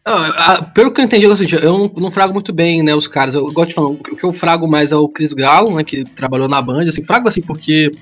Não, 0.06 0.64
pelo 0.70 0.90
que 0.90 1.02
eu 1.02 1.04
entendi, 1.04 1.26
é 1.26 1.28
o 1.28 1.36
seguinte, 1.36 1.62
eu 1.62 1.70
não, 1.70 1.92
não 1.94 2.10
frago 2.10 2.32
muito 2.32 2.50
bem, 2.50 2.82
né, 2.82 2.94
os 2.94 3.06
caras. 3.06 3.34
Eu 3.34 3.52
gosto 3.52 3.70
de 3.70 3.74
falar, 3.74 3.88
o 3.88 3.96
que 3.98 4.24
eu 4.24 4.32
frago 4.32 4.66
mais 4.66 4.90
é 4.90 4.96
o 4.96 5.08
Cris 5.08 5.34
Galo, 5.34 5.76
né, 5.76 5.84
que 5.84 6.02
trabalhou 6.02 6.48
na 6.48 6.62
Band, 6.62 6.88
assim, 6.88 7.04
frago 7.04 7.28
assim 7.28 7.42
porque 7.42 7.92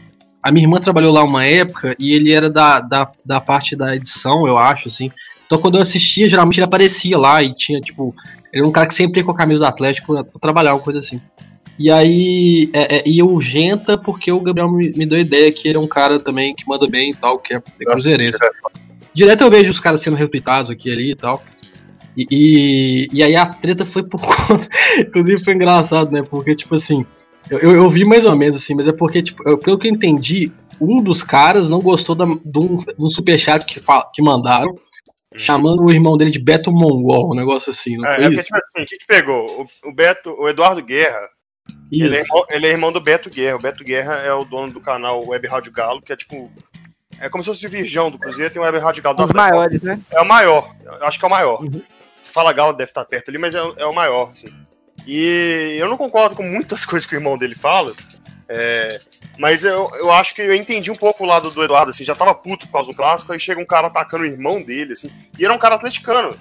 a 0.40 0.52
minha 0.52 0.64
irmã 0.64 0.78
trabalhou 0.78 1.12
lá 1.12 1.24
uma 1.24 1.44
época 1.44 1.96
e 1.98 2.14
ele 2.14 2.32
era 2.32 2.48
da, 2.48 2.78
da, 2.78 3.10
da 3.24 3.40
parte 3.40 3.74
da 3.74 3.96
edição, 3.96 4.46
eu 4.46 4.56
acho, 4.56 4.86
assim. 4.86 5.10
Então 5.46 5.58
quando 5.58 5.76
eu 5.76 5.82
assistia, 5.82 6.28
geralmente 6.28 6.58
ele 6.58 6.64
aparecia 6.64 7.16
lá 7.16 7.42
e 7.42 7.54
tinha, 7.54 7.80
tipo, 7.80 8.14
ele 8.52 8.62
era 8.62 8.66
um 8.68 8.72
cara 8.72 8.86
que 8.86 8.94
sempre 8.94 9.20
ia 9.20 9.24
com 9.24 9.30
a 9.32 9.36
camisa 9.36 9.60
do 9.60 9.66
Atlético 9.66 10.12
pra, 10.12 10.24
pra 10.24 10.40
trabalhar, 10.40 10.74
uma 10.74 10.80
coisa 10.82 10.98
assim. 10.98 11.20
E 11.78 11.90
aí, 11.90 12.70
é, 12.72 12.96
é, 12.96 13.02
e 13.06 13.22
o 13.22 13.38
Genta, 13.40 13.98
porque 13.98 14.32
o 14.32 14.40
Gabriel 14.40 14.70
me, 14.70 14.90
me 14.96 15.04
deu 15.06 15.18
a 15.18 15.20
ideia 15.20 15.52
que 15.52 15.68
ele 15.68 15.76
é 15.76 15.80
um 15.80 15.86
cara 15.86 16.18
também 16.18 16.54
que 16.54 16.66
manda 16.66 16.86
bem 16.88 17.10
e 17.10 17.14
tal, 17.14 17.38
que 17.38 17.52
é, 17.54 17.58
é 17.58 17.84
cruzeirense. 17.84 18.38
Direto 19.14 19.42
eu 19.44 19.50
vejo 19.50 19.70
os 19.70 19.80
caras 19.80 20.00
sendo 20.00 20.16
retweetados 20.16 20.70
aqui 20.70 20.90
ali 20.90 21.10
e 21.10 21.14
tal. 21.14 21.42
E, 22.16 22.26
e, 22.30 23.08
e 23.12 23.22
aí 23.22 23.36
a 23.36 23.44
treta 23.46 23.84
foi 23.84 24.02
por 24.02 24.20
conta. 24.24 24.66
Inclusive 24.98 25.44
foi 25.44 25.54
engraçado, 25.54 26.10
né? 26.10 26.22
Porque, 26.22 26.54
tipo 26.54 26.74
assim, 26.74 27.04
eu, 27.50 27.58
eu, 27.58 27.72
eu 27.72 27.90
vi 27.90 28.04
mais 28.04 28.24
ou 28.24 28.34
menos 28.34 28.56
assim, 28.56 28.74
mas 28.74 28.88
é 28.88 28.92
porque, 28.92 29.20
tipo, 29.22 29.46
eu- 29.46 29.58
pelo 29.58 29.78
que 29.78 29.86
eu 29.86 29.92
entendi, 29.92 30.50
um 30.80 31.02
dos 31.02 31.22
caras 31.22 31.68
não 31.68 31.80
gostou 31.80 32.14
da, 32.14 32.24
de, 32.24 32.58
um, 32.58 32.76
de 32.78 32.94
um 32.98 33.08
superchat 33.10 33.64
que, 33.66 33.80
fa- 33.80 34.08
que 34.14 34.22
mandaram, 34.22 34.76
chamando 35.38 35.84
o 35.84 35.92
irmão 35.92 36.16
dele 36.16 36.30
de 36.30 36.38
Beto 36.38 36.70
Mongol, 36.72 37.32
um 37.32 37.34
negócio 37.34 37.70
assim, 37.70 37.96
não 37.96 38.08
É, 38.08 38.14
foi 38.14 38.24
é 38.24 38.26
porque, 38.26 38.40
isso? 38.40 38.44
tipo 38.46 38.58
assim, 38.58 38.82
o 38.82 38.86
que, 38.86 38.96
que 38.98 39.06
pegou? 39.06 39.68
O, 39.84 39.88
o 39.88 39.92
Beto, 39.92 40.30
o 40.30 40.48
Eduardo 40.48 40.82
Guerra, 40.82 41.28
ele 41.90 42.16
é, 42.16 42.22
ele 42.50 42.66
é 42.66 42.70
irmão 42.70 42.92
do 42.92 43.00
Beto 43.00 43.30
Guerra. 43.30 43.56
O 43.56 43.62
Beto 43.62 43.84
Guerra 43.84 44.14
é 44.16 44.32
o 44.32 44.44
dono 44.44 44.72
do 44.72 44.80
canal 44.80 45.24
Web 45.26 45.46
Rádio 45.46 45.72
Galo, 45.72 46.02
que 46.02 46.12
é 46.12 46.16
tipo. 46.16 46.50
É 47.18 47.28
como 47.30 47.42
se 47.42 47.48
fosse 47.48 47.66
o 47.66 47.70
Virgão 47.70 48.10
do 48.10 48.18
Cruzeiro, 48.18 48.52
tem 48.52 48.60
o 48.60 48.64
Web 48.64 48.78
Rádio 48.78 49.02
Galo 49.02 49.16
do 49.16 49.22
Um 49.22 49.26
dos 49.26 49.34
maiores, 49.34 49.82
né? 49.82 49.98
É 50.10 50.20
o 50.20 50.26
maior, 50.26 50.74
acho 51.02 51.18
que 51.18 51.24
é 51.24 51.28
o 51.28 51.30
maior. 51.30 51.62
Uhum. 51.62 51.82
Fala 52.30 52.52
Galo 52.52 52.74
deve 52.74 52.90
estar 52.90 53.04
perto 53.04 53.30
ali, 53.30 53.38
mas 53.38 53.54
é, 53.54 53.60
é 53.78 53.86
o 53.86 53.94
maior, 53.94 54.30
assim. 54.30 54.48
E 55.06 55.76
eu 55.78 55.88
não 55.88 55.96
concordo 55.96 56.34
com 56.34 56.42
muitas 56.42 56.84
coisas 56.86 57.08
que 57.08 57.14
o 57.14 57.18
irmão 57.18 57.38
dele 57.38 57.54
fala, 57.54 57.94
é, 58.48 58.98
mas 59.38 59.64
eu, 59.64 59.90
eu 59.94 60.10
acho 60.10 60.34
que 60.34 60.42
eu 60.42 60.54
entendi 60.54 60.90
um 60.90 60.96
pouco 60.96 61.24
o 61.24 61.26
lado 61.26 61.50
do 61.50 61.62
Eduardo, 61.64 61.90
assim, 61.90 62.04
já 62.04 62.14
tava 62.14 62.34
puto 62.34 62.66
por 62.66 62.72
causa 62.74 62.90
do 62.90 62.96
clássico, 62.96 63.32
aí 63.32 63.40
chega 63.40 63.60
um 63.60 63.66
cara 63.66 63.88
atacando 63.88 64.24
o 64.24 64.26
irmão 64.26 64.62
dele, 64.62 64.92
assim, 64.92 65.10
e 65.38 65.44
era 65.44 65.52
um 65.52 65.58
cara 65.58 65.74
atleticano. 65.74 66.36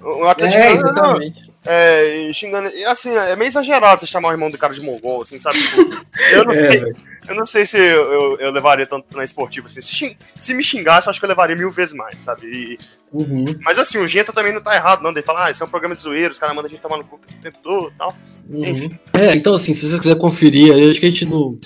O 0.00 0.24
atleticano 0.24 0.64
É, 0.64 0.72
exatamente. 0.72 1.52
é, 1.64 2.30
xingando. 2.32 2.70
E 2.70 2.84
assim, 2.84 3.14
é 3.14 3.36
meio 3.36 3.48
exagerado 3.48 4.00
você 4.00 4.06
chamar 4.06 4.30
o 4.30 4.32
irmão 4.32 4.50
do 4.50 4.56
cara 4.56 4.72
de 4.72 4.80
mongol, 4.80 5.22
assim, 5.22 5.38
sabe? 5.38 5.58
Tipo, 5.60 6.06
eu, 6.32 6.44
não 6.44 6.52
É, 6.56 6.68
velho. 6.68 6.96
Eu 7.30 7.36
não 7.36 7.46
sei 7.46 7.64
se 7.64 7.78
eu, 7.78 8.12
eu, 8.12 8.36
eu 8.40 8.50
levaria 8.50 8.86
tanto 8.86 9.16
na 9.16 9.24
esportiva 9.24 9.66
assim. 9.66 9.80
Se, 9.80 9.94
xing- 9.94 10.16
se 10.38 10.52
me 10.52 10.62
xingasse, 10.62 11.06
eu 11.06 11.10
acho 11.10 11.18
que 11.20 11.24
eu 11.24 11.28
levaria 11.28 11.56
mil 11.56 11.70
vezes 11.70 11.94
mais, 11.94 12.20
sabe? 12.22 12.46
E- 12.46 12.78
Uhum. 13.12 13.44
mas 13.64 13.76
assim, 13.76 13.98
o 13.98 14.06
Genta 14.06 14.32
também 14.32 14.52
não 14.54 14.60
tá 14.60 14.72
errado, 14.76 15.02
não. 15.02 15.10
Ele 15.10 15.22
fala, 15.22 15.46
ah, 15.46 15.50
isso 15.50 15.62
é 15.64 15.66
um 15.66 15.70
programa 15.70 15.96
de 15.96 16.02
zoeiro, 16.02 16.30
os 16.32 16.38
caras 16.38 16.54
mandam 16.54 16.68
a 16.68 16.72
gente 16.72 16.80
tomar 16.82 16.96
no 16.96 17.02
cu 17.04 17.16
o 17.16 17.42
tempo 17.42 17.58
todo 17.60 17.88
e 17.92 17.98
tal. 17.98 18.16
Uhum. 18.48 18.90
É, 19.12 19.34
então 19.34 19.54
assim, 19.54 19.74
se 19.74 19.80
vocês 19.88 19.98
quiserem 19.98 20.20
conferir, 20.20 20.72
aí, 20.72 20.90
acho 20.90 21.00
que 21.00 21.06
a 21.06 21.10
gente 21.10 21.24
não. 21.24 21.58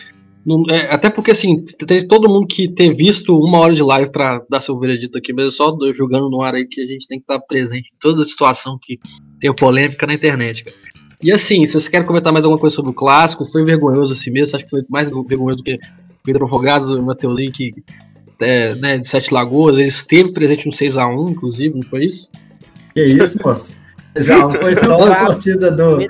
não- 0.47 0.65
é, 0.71 0.91
até 0.91 1.11
porque 1.11 1.33
assim, 1.33 1.63
tem 1.87 2.09
todo 2.09 2.31
mundo 2.31 2.47
que 2.47 2.67
ter 2.69 2.95
visto 2.95 3.39
uma 3.39 3.59
hora 3.59 3.75
de 3.75 3.83
live 3.83 4.11
pra 4.11 4.41
dar 4.49 4.63
seu 4.63 4.79
veredito 4.79 5.19
aqui, 5.19 5.35
mas 5.35 5.49
é 5.49 5.51
só 5.51 5.71
do- 5.71 5.93
jogando 5.93 6.31
no 6.31 6.41
ar 6.43 6.55
aí 6.55 6.67
que 6.67 6.81
a 6.81 6.87
gente 6.87 7.07
tem 7.07 7.19
que 7.19 7.25
estar 7.25 7.39
presente 7.41 7.91
em 7.95 7.99
toda 8.01 8.25
situação 8.25 8.79
que 8.81 8.99
tem 9.39 9.55
polêmica 9.55 10.07
na 10.07 10.15
internet, 10.15 10.65
cara. 10.65 10.77
E 11.23 11.33
assim, 11.33 11.65
se 11.67 11.73
vocês 11.73 11.89
querem 11.89 12.07
comentar 12.07 12.33
mais 12.33 12.45
alguma 12.45 12.61
coisa 12.61 12.75
sobre 12.77 12.91
o 12.91 12.95
clássico, 12.95 13.45
foi 13.47 13.65
vergonhoso 13.65 14.13
assim 14.13 14.31
mesmo, 14.31 14.57
acho 14.57 14.65
que 14.65 14.71
foi 14.71 14.85
mais 14.89 15.09
vergonhoso 15.09 15.59
do 15.59 15.65
que 15.65 15.79
Vida 16.25 16.43
Afogados, 16.45 16.89
o 16.91 17.03
Mateuzinho 17.03 17.53
que 17.53 17.73
é, 18.41 18.75
né, 18.75 18.99
de 18.99 19.07
Sete 19.09 19.33
Lagoas, 19.33 19.77
ele 19.79 19.89
esteve 19.89 20.33
presente 20.33 20.67
no 20.67 20.73
6x1, 20.73 21.31
inclusive, 21.31 21.75
não 21.75 21.89
foi 21.89 22.07
isso? 22.07 22.31
Que 22.93 23.05
isso, 23.05 23.37
moço? 23.45 23.73
Já 24.17 24.39
não 24.39 24.53
foi 24.53 24.77
só 24.77 24.95
a 25.13 25.27
torcida 25.27 25.71
do, 25.71 25.99
do, 25.99 26.05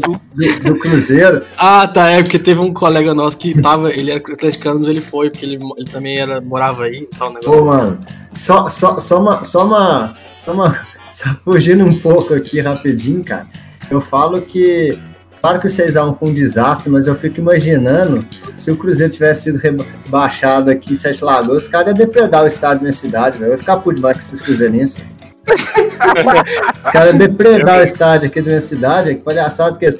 do- 0.00 0.60
do 0.64 0.78
Cruzeiro. 0.78 1.44
Ah, 1.58 1.86
tá, 1.86 2.08
é 2.10 2.22
porque 2.22 2.38
teve 2.38 2.58
um 2.60 2.72
colega 2.72 3.14
nosso 3.14 3.36
que 3.36 3.60
tava, 3.60 3.92
ele 3.92 4.10
era 4.10 4.18
atleticano, 4.20 4.80
mas 4.80 4.88
ele 4.88 5.00
foi, 5.02 5.30
porque 5.30 5.44
ele, 5.44 5.58
ele 5.76 5.90
também 5.90 6.18
era, 6.18 6.40
morava 6.40 6.84
aí, 6.84 7.06
então, 7.12 7.28
um 7.28 7.34
negócio 7.34 7.60
Pô, 7.60 7.64
mano, 7.66 7.98
só, 8.34 8.68
só, 8.68 8.98
só 8.98 9.20
uma. 9.20 9.44
Só 9.44 9.66
uma. 9.66 10.14
Só 10.42 10.52
uma. 10.52 10.78
Só 11.14 11.34
fugindo 11.44 11.84
um 11.84 11.98
pouco 11.98 12.32
aqui 12.32 12.60
rapidinho, 12.60 13.22
cara. 13.22 13.46
Eu 13.90 14.00
falo 14.00 14.40
que. 14.40 14.98
Claro 15.40 15.58
que 15.58 15.66
o 15.66 15.70
6x1 15.70 16.18
foi 16.18 16.28
um 16.28 16.34
desastre, 16.34 16.90
mas 16.90 17.06
eu 17.06 17.14
fico 17.14 17.40
imaginando 17.40 18.22
se 18.54 18.70
o 18.70 18.76
Cruzeiro 18.76 19.10
tivesse 19.10 19.44
sido 19.44 19.58
rebaixado 19.58 20.70
aqui 20.70 20.92
em 20.92 20.96
Sete 20.96 21.24
Lagoas, 21.24 21.62
os 21.62 21.68
caras 21.68 21.88
iam 21.88 21.94
depredar 21.94 22.44
o 22.44 22.46
estádio 22.46 22.76
da 22.76 22.82
minha 22.82 22.92
cidade, 22.92 23.38
velho. 23.38 23.48
Eu 23.48 23.52
ia 23.52 23.58
ficar 23.58 23.78
por 23.78 23.94
demais 23.94 24.18
com 24.18 24.22
esses 24.22 24.40
cruzeirenses, 24.40 24.94
velho. 24.94 25.20
Os 26.84 26.90
caras 26.90 27.10
iam 27.10 27.18
depredar 27.18 27.80
o 27.80 27.82
estádio 27.82 28.28
aqui 28.28 28.40
da 28.40 28.48
minha 28.48 28.60
cidade, 28.60 29.14
que 29.14 29.22
palhaçada 29.22 29.78
que 29.78 29.86
é. 29.86 29.92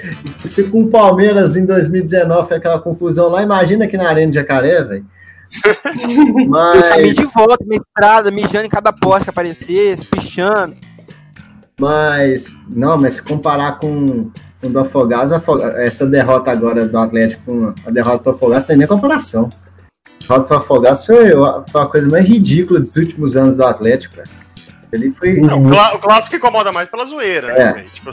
Se 0.47 0.63
com 0.65 0.83
o 0.83 0.89
Palmeiras 0.89 1.57
em 1.57 1.65
2019 1.65 2.49
foi 2.49 2.57
aquela 2.59 2.79
confusão 2.79 3.29
lá, 3.29 3.43
imagina 3.43 3.87
aqui 3.87 3.97
na 3.97 4.09
Arena 4.09 4.31
de 4.31 4.37
Jacaré, 4.37 4.83
velho. 4.85 5.07
Eu 5.65 5.75
caminho 6.83 7.15
de 7.15 7.25
volta, 7.25 7.65
minha 7.65 7.81
estrada, 7.81 8.31
mijando 8.31 8.67
em 8.67 8.71
cada 8.71 8.93
poste 8.93 9.25
que 9.25 9.31
aparecesse, 9.31 10.05
pichando. 10.07 10.77
Mas, 11.81 12.47
não, 12.69 12.99
mas 12.99 13.15
se 13.15 13.23
comparar 13.23 13.79
com, 13.79 14.31
com 14.61 14.67
o 14.67 14.71
do 14.71 14.79
Afogados, 14.81 15.33
Afog- 15.33 15.63
essa 15.77 16.05
derrota 16.07 16.51
agora 16.51 16.87
do 16.87 16.99
Atlético 16.99 17.43
com 17.47 17.75
a 17.87 17.91
derrota 17.91 18.25
do 18.25 18.31
Afogados, 18.37 18.65
não 18.65 18.69
tem 18.69 18.77
nem 18.77 18.87
comparação. 18.87 19.49
derrota 20.21 20.45
pro 20.47 20.57
Afogados 20.59 21.07
foi 21.07 21.33
a- 21.33 21.65
foi 21.73 21.81
a 21.83 21.87
coisa 21.87 22.07
mais 22.09 22.27
ridícula 22.29 22.79
dos 22.81 22.95
últimos 22.97 23.35
anos 23.37 23.57
do 23.57 23.65
Atlético, 23.65 24.17
cara. 24.17 24.29
Ele 24.93 25.11
foi. 25.13 25.41
Não, 25.41 25.63
o, 25.65 25.71
clá- 25.71 25.95
o 25.95 25.99
clássico 25.99 26.37
incomoda 26.37 26.71
mais 26.71 26.89
pela 26.89 27.07
zoeira, 27.07 27.47
né? 27.49 27.61
É. 27.61 27.83
Tipo, 27.95 28.11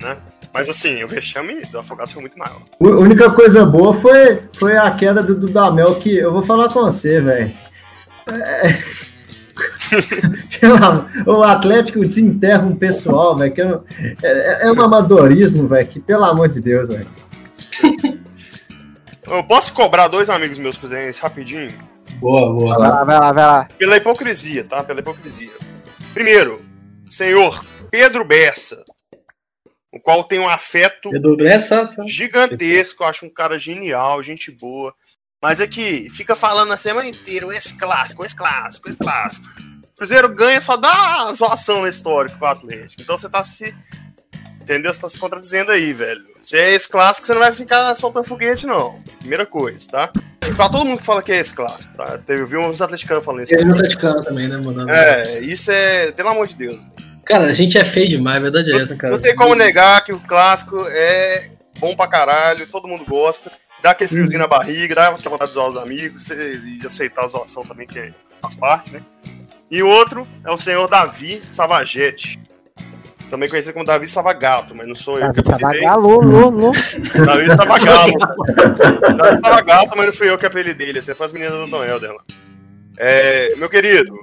né? 0.00 0.16
Mas 0.52 0.68
assim, 0.68 1.02
o 1.02 1.08
vexame 1.08 1.62
do 1.66 1.78
Afogados 1.80 2.12
foi 2.12 2.22
muito 2.22 2.38
maior. 2.38 2.60
A 2.80 2.84
única 2.86 3.28
coisa 3.32 3.66
boa 3.66 3.92
foi, 3.94 4.40
foi 4.56 4.76
a 4.76 4.88
queda 4.92 5.20
do 5.22 5.34
Dudamel, 5.34 5.96
que 5.96 6.16
eu 6.16 6.32
vou 6.32 6.42
falar 6.44 6.68
com 6.72 6.84
você, 6.84 7.20
velho. 7.20 7.52
É... 8.28 8.78
O 11.26 11.42
Atlético 11.42 12.00
desenterra 12.00 12.64
um 12.64 12.76
pessoal, 12.76 13.36
velho, 13.36 13.54
que 13.54 13.62
não- 13.62 13.84
é, 14.22 14.66
é 14.66 14.72
um 14.72 14.80
amadorismo, 14.82 15.66
velho, 15.68 15.86
que 15.88 16.00
pelo 16.00 16.24
amor 16.24 16.48
de 16.48 16.60
Deus, 16.60 16.88
velho. 16.88 17.06
Eu 19.26 19.42
posso 19.44 19.72
cobrar 19.72 20.08
dois 20.08 20.28
amigos 20.28 20.58
meus 20.58 20.76
cruzeirenses 20.76 21.20
rapidinho? 21.20 21.72
Boa, 22.20 22.52
boa. 22.52 22.78
Vai 22.78 22.88
lá, 22.88 23.04
vai 23.04 23.18
lá, 23.20 23.32
vai 23.32 23.46
lá. 23.46 23.68
Pela 23.78 23.96
hipocrisia, 23.96 24.64
tá? 24.64 24.84
Pela 24.84 25.00
hipocrisia. 25.00 25.50
Primeiro, 26.12 26.60
senhor 27.10 27.64
Pedro 27.90 28.22
Bessa, 28.24 28.84
o 29.90 29.98
qual 29.98 30.24
tem 30.24 30.38
um 30.38 30.48
afeto 30.48 31.10
Pedro 31.10 31.36
Bessa, 31.36 31.84
gigantesco, 32.06 33.02
eu 33.02 33.06
acho 33.06 33.24
um 33.24 33.30
cara 33.30 33.58
genial, 33.58 34.22
gente 34.22 34.50
boa. 34.50 34.92
Mas 35.44 35.60
é 35.60 35.66
que 35.66 36.08
fica 36.08 36.34
falando 36.34 36.72
a 36.72 36.76
semana 36.78 37.06
inteira, 37.06 37.46
esse 37.48 37.76
clássico, 37.76 38.24
esse 38.24 38.34
clássico, 38.34 38.88
esse 38.88 38.96
clássico. 38.96 39.46
O 39.92 39.96
Cruzeiro 39.98 40.26
ganha, 40.30 40.58
só 40.58 40.74
dá 40.74 41.30
zoação 41.34 41.82
no 41.82 41.86
histórico 41.86 42.38
pro 42.38 42.46
Atlético. 42.46 43.02
Então 43.02 43.18
você 43.18 43.28
tá 43.28 43.44
se. 43.44 43.74
Entendeu? 44.62 44.94
Você 44.94 45.02
tá 45.02 45.08
se 45.10 45.18
contradizendo 45.18 45.70
aí, 45.70 45.92
velho. 45.92 46.22
Se 46.40 46.56
é 46.56 46.72
esse 46.72 46.88
clássico, 46.88 47.26
você 47.26 47.34
não 47.34 47.42
vai 47.42 47.52
ficar 47.52 47.94
soltando 47.94 48.24
foguete, 48.24 48.64
não. 48.64 48.98
Primeira 49.18 49.44
coisa, 49.44 49.86
tá? 49.86 50.10
Pra 50.56 50.70
todo 50.70 50.86
mundo 50.86 51.00
que 51.00 51.04
fala 51.04 51.22
que 51.22 51.30
é 51.30 51.40
esse 51.40 51.52
clássico, 51.52 51.94
tá? 51.94 52.16
Teve, 52.16 52.40
eu 52.40 52.46
vi 52.46 52.56
uns 52.56 52.80
atleticanos 52.80 53.22
falando 53.22 53.42
isso. 53.42 53.52
E 53.52 53.58
aí 53.58 53.66
no 53.66 53.74
Atleticano 53.74 54.24
também, 54.24 54.48
né, 54.48 54.56
mano? 54.56 54.88
É, 54.88 55.40
isso 55.40 55.70
é. 55.70 56.10
Pelo 56.12 56.30
amor 56.30 56.46
de 56.46 56.54
Deus. 56.54 56.80
Cara, 57.26 57.44
a 57.44 57.52
gente 57.52 57.76
é 57.76 57.84
feio 57.84 58.08
demais, 58.08 58.38
a 58.38 58.40
verdade 58.40 58.72
é 58.72 58.80
essa, 58.80 58.96
cara. 58.96 59.12
Não 59.12 59.20
tem 59.20 59.36
como 59.36 59.54
negar 59.54 60.02
que 60.04 60.12
o 60.14 60.20
clássico 60.20 60.86
é 60.88 61.50
bom 61.78 61.94
pra 61.94 62.08
caralho, 62.08 62.66
todo 62.66 62.88
mundo 62.88 63.04
gosta. 63.04 63.52
Dá 63.84 63.90
aquele 63.90 64.08
friozinho 64.08 64.38
na 64.38 64.46
barriga, 64.46 64.94
dá 64.94 65.08
aquela 65.08 65.32
vontade 65.32 65.50
de 65.50 65.54
zoar 65.56 65.68
os 65.68 65.76
amigos 65.76 66.26
e 66.30 66.80
aceitar 66.86 67.26
a 67.26 67.28
zoação 67.28 67.66
também, 67.66 67.86
que 67.86 68.14
faz 68.40 68.56
parte, 68.56 68.90
né? 68.90 69.02
E 69.70 69.82
outro 69.82 70.26
é 70.42 70.50
o 70.50 70.56
senhor 70.56 70.88
Davi 70.88 71.42
Savagete. 71.46 72.38
Também 73.28 73.46
conhecido 73.46 73.74
como 73.74 73.84
Davi 73.84 74.08
Savagato, 74.08 74.74
mas 74.74 74.88
não 74.88 74.94
sou 74.94 75.18
eu 75.18 75.30
que 75.34 75.40
apelidei. 75.40 75.82
Savagalo, 75.82 76.22
lô, 76.22 76.48
lô. 76.48 76.72
Davi 77.26 77.46
Savagato. 77.48 78.18
Davi 79.18 79.40
Savagato, 79.42 79.92
mas 79.98 80.06
não 80.06 80.12
fui 80.14 80.30
eu 80.30 80.38
que 80.38 80.46
apelidei 80.46 80.88
ele. 80.88 81.02
Você 81.02 81.14
foi 81.14 81.26
as 81.26 81.32
meninas 81.34 81.52
do 81.52 81.66
Noel 81.66 82.00
dela. 82.00 82.24
É, 82.96 83.54
meu 83.56 83.68
querido, 83.68 84.16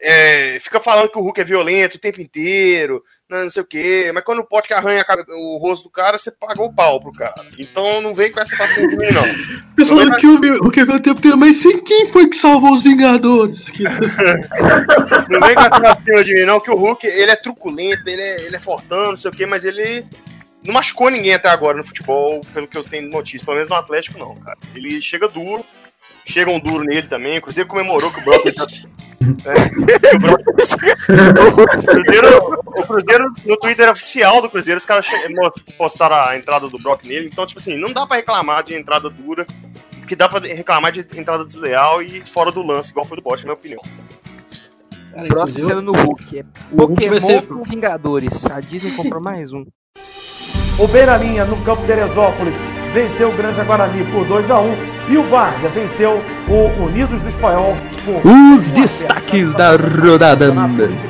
é, 0.00 0.60
fica 0.60 0.78
falando 0.78 1.08
que 1.08 1.18
o 1.18 1.22
Hulk 1.22 1.40
é 1.40 1.44
violento 1.44 1.96
o 1.96 2.00
tempo 2.00 2.20
inteiro, 2.20 3.02
não, 3.32 3.44
não 3.44 3.50
sei 3.50 3.62
o 3.62 3.66
quê, 3.66 4.10
mas 4.14 4.22
quando 4.22 4.44
pode 4.44 4.68
que 4.68 4.74
arranha 4.74 5.04
o 5.30 5.58
rosto 5.58 5.84
do 5.84 5.90
cara, 5.90 6.18
você 6.18 6.30
pagou 6.30 6.66
o 6.66 6.72
pau 6.72 7.00
pro 7.00 7.12
cara. 7.12 7.34
Então 7.58 8.00
não 8.02 8.14
vem 8.14 8.30
com 8.30 8.38
essa 8.40 8.56
papo 8.56 8.74
de 8.74 8.96
mim, 8.96 9.08
não. 9.12 9.22
Que 10.18 10.26
o, 10.26 10.38
meu- 10.38 10.58
o 10.58 10.70
que 10.70 10.80
é 10.80 10.82
o 10.84 11.00
tempo 11.00 11.18
inteiro, 11.18 11.36
mas 11.36 11.56
sem 11.56 11.82
quem 11.82 12.08
foi 12.12 12.28
que 12.28 12.36
salvou 12.36 12.72
os 12.72 12.82
Vingadores? 12.82 13.64
Que- 13.70 13.82
Não 15.30 15.40
vem 15.40 15.54
com 15.54 15.60
essa 15.62 15.80
papo 15.80 16.22
de 16.24 16.34
mim, 16.34 16.44
não, 16.44 16.60
que 16.60 16.70
o 16.70 16.76
Hulk, 16.76 17.06
ele 17.06 17.30
é 17.30 17.36
truculento, 17.36 18.08
ele 18.08 18.20
é, 18.20 18.44
ele 18.46 18.56
é 18.56 18.60
fortão, 18.60 19.12
não 19.12 19.16
sei 19.18 19.30
o 19.30 19.34
quê, 19.34 19.46
mas 19.46 19.64
ele 19.64 20.04
não 20.62 20.74
machucou 20.74 21.10
ninguém 21.10 21.34
até 21.34 21.48
agora 21.48 21.76
no 21.78 21.84
futebol, 21.84 22.40
pelo 22.54 22.68
que 22.68 22.76
eu 22.78 22.84
tenho 22.84 23.08
notícia, 23.10 23.44
pelo 23.44 23.56
menos 23.56 23.70
no 23.70 23.76
Atlético, 23.76 24.18
não, 24.18 24.34
cara. 24.36 24.56
Ele 24.74 25.00
chega 25.02 25.26
duro, 25.28 25.64
chega 26.26 26.50
um 26.50 26.60
duro 26.60 26.84
nele 26.84 27.06
também, 27.06 27.36
inclusive 27.36 27.68
comemorou 27.68 28.10
que 28.10 28.20
o 28.20 28.24
Brock 28.24 28.52
tá... 28.54 28.66
É, 29.44 29.54
o 31.40 31.54
Cruzeiro, 31.86 32.58
o 32.66 32.82
Cruzeiro, 32.86 33.32
no 33.44 33.56
Twitter 33.56 33.88
oficial 33.90 34.42
do 34.42 34.50
Cruzeiro, 34.50 34.78
os 34.78 34.84
caras 34.84 35.06
postaram 35.78 36.16
a 36.16 36.36
entrada 36.36 36.68
do 36.68 36.78
Brock 36.78 37.04
nele. 37.04 37.28
Então, 37.32 37.46
tipo 37.46 37.60
assim, 37.60 37.76
não 37.76 37.92
dá 37.92 38.04
pra 38.06 38.16
reclamar 38.16 38.64
de 38.64 38.74
entrada 38.74 39.08
dura, 39.08 39.46
que 40.08 40.16
dá 40.16 40.28
pra 40.28 40.40
reclamar 40.40 40.90
de 40.92 41.06
entrada 41.16 41.44
desleal 41.44 42.02
e 42.02 42.20
fora 42.20 42.50
do 42.50 42.66
lance, 42.66 42.90
igual 42.90 43.06
foi 43.06 43.16
do 43.16 43.22
Bote, 43.22 43.42
na 43.46 43.52
minha 43.52 43.54
opinião. 43.58 43.80
Cara, 45.12 45.28
Brock 45.28 45.48
inclusive, 45.50 45.68
ficando 45.68 45.82
no 45.82 45.92
Hulk. 45.92 46.38
É 46.38 46.42
o 46.72 46.76
Hulk 46.78 46.94
Pokémon 46.94 47.20
ser- 47.20 47.42
com 47.46 47.62
Vingadores. 47.62 48.46
A 48.46 48.60
Disney 48.60 48.92
comprou 48.92 49.22
mais 49.22 49.52
um. 49.52 49.64
O 50.78 50.88
Beiralinha, 50.88 51.44
no 51.44 51.62
campo 51.62 51.82
de 51.82 51.86
Teresópolis, 51.86 52.54
venceu 52.92 53.30
o 53.30 53.32
Granja 53.32 53.64
Guarani 53.64 54.04
por 54.04 54.24
2 54.26 54.50
a 54.50 54.58
1 54.60 54.76
e 55.08 55.16
o 55.16 55.22
Várzea 55.28 55.68
venceu 55.70 56.22
o 56.48 56.84
Unidos 56.84 57.20
do 57.20 57.28
Espanhol 57.28 57.76
por 58.04 58.16
Os 58.24 58.24
1 58.24 58.54
a 58.54 58.58
0. 58.58 58.80
destaques 58.80 59.52
da 59.54 59.70
rodada. 59.76 60.52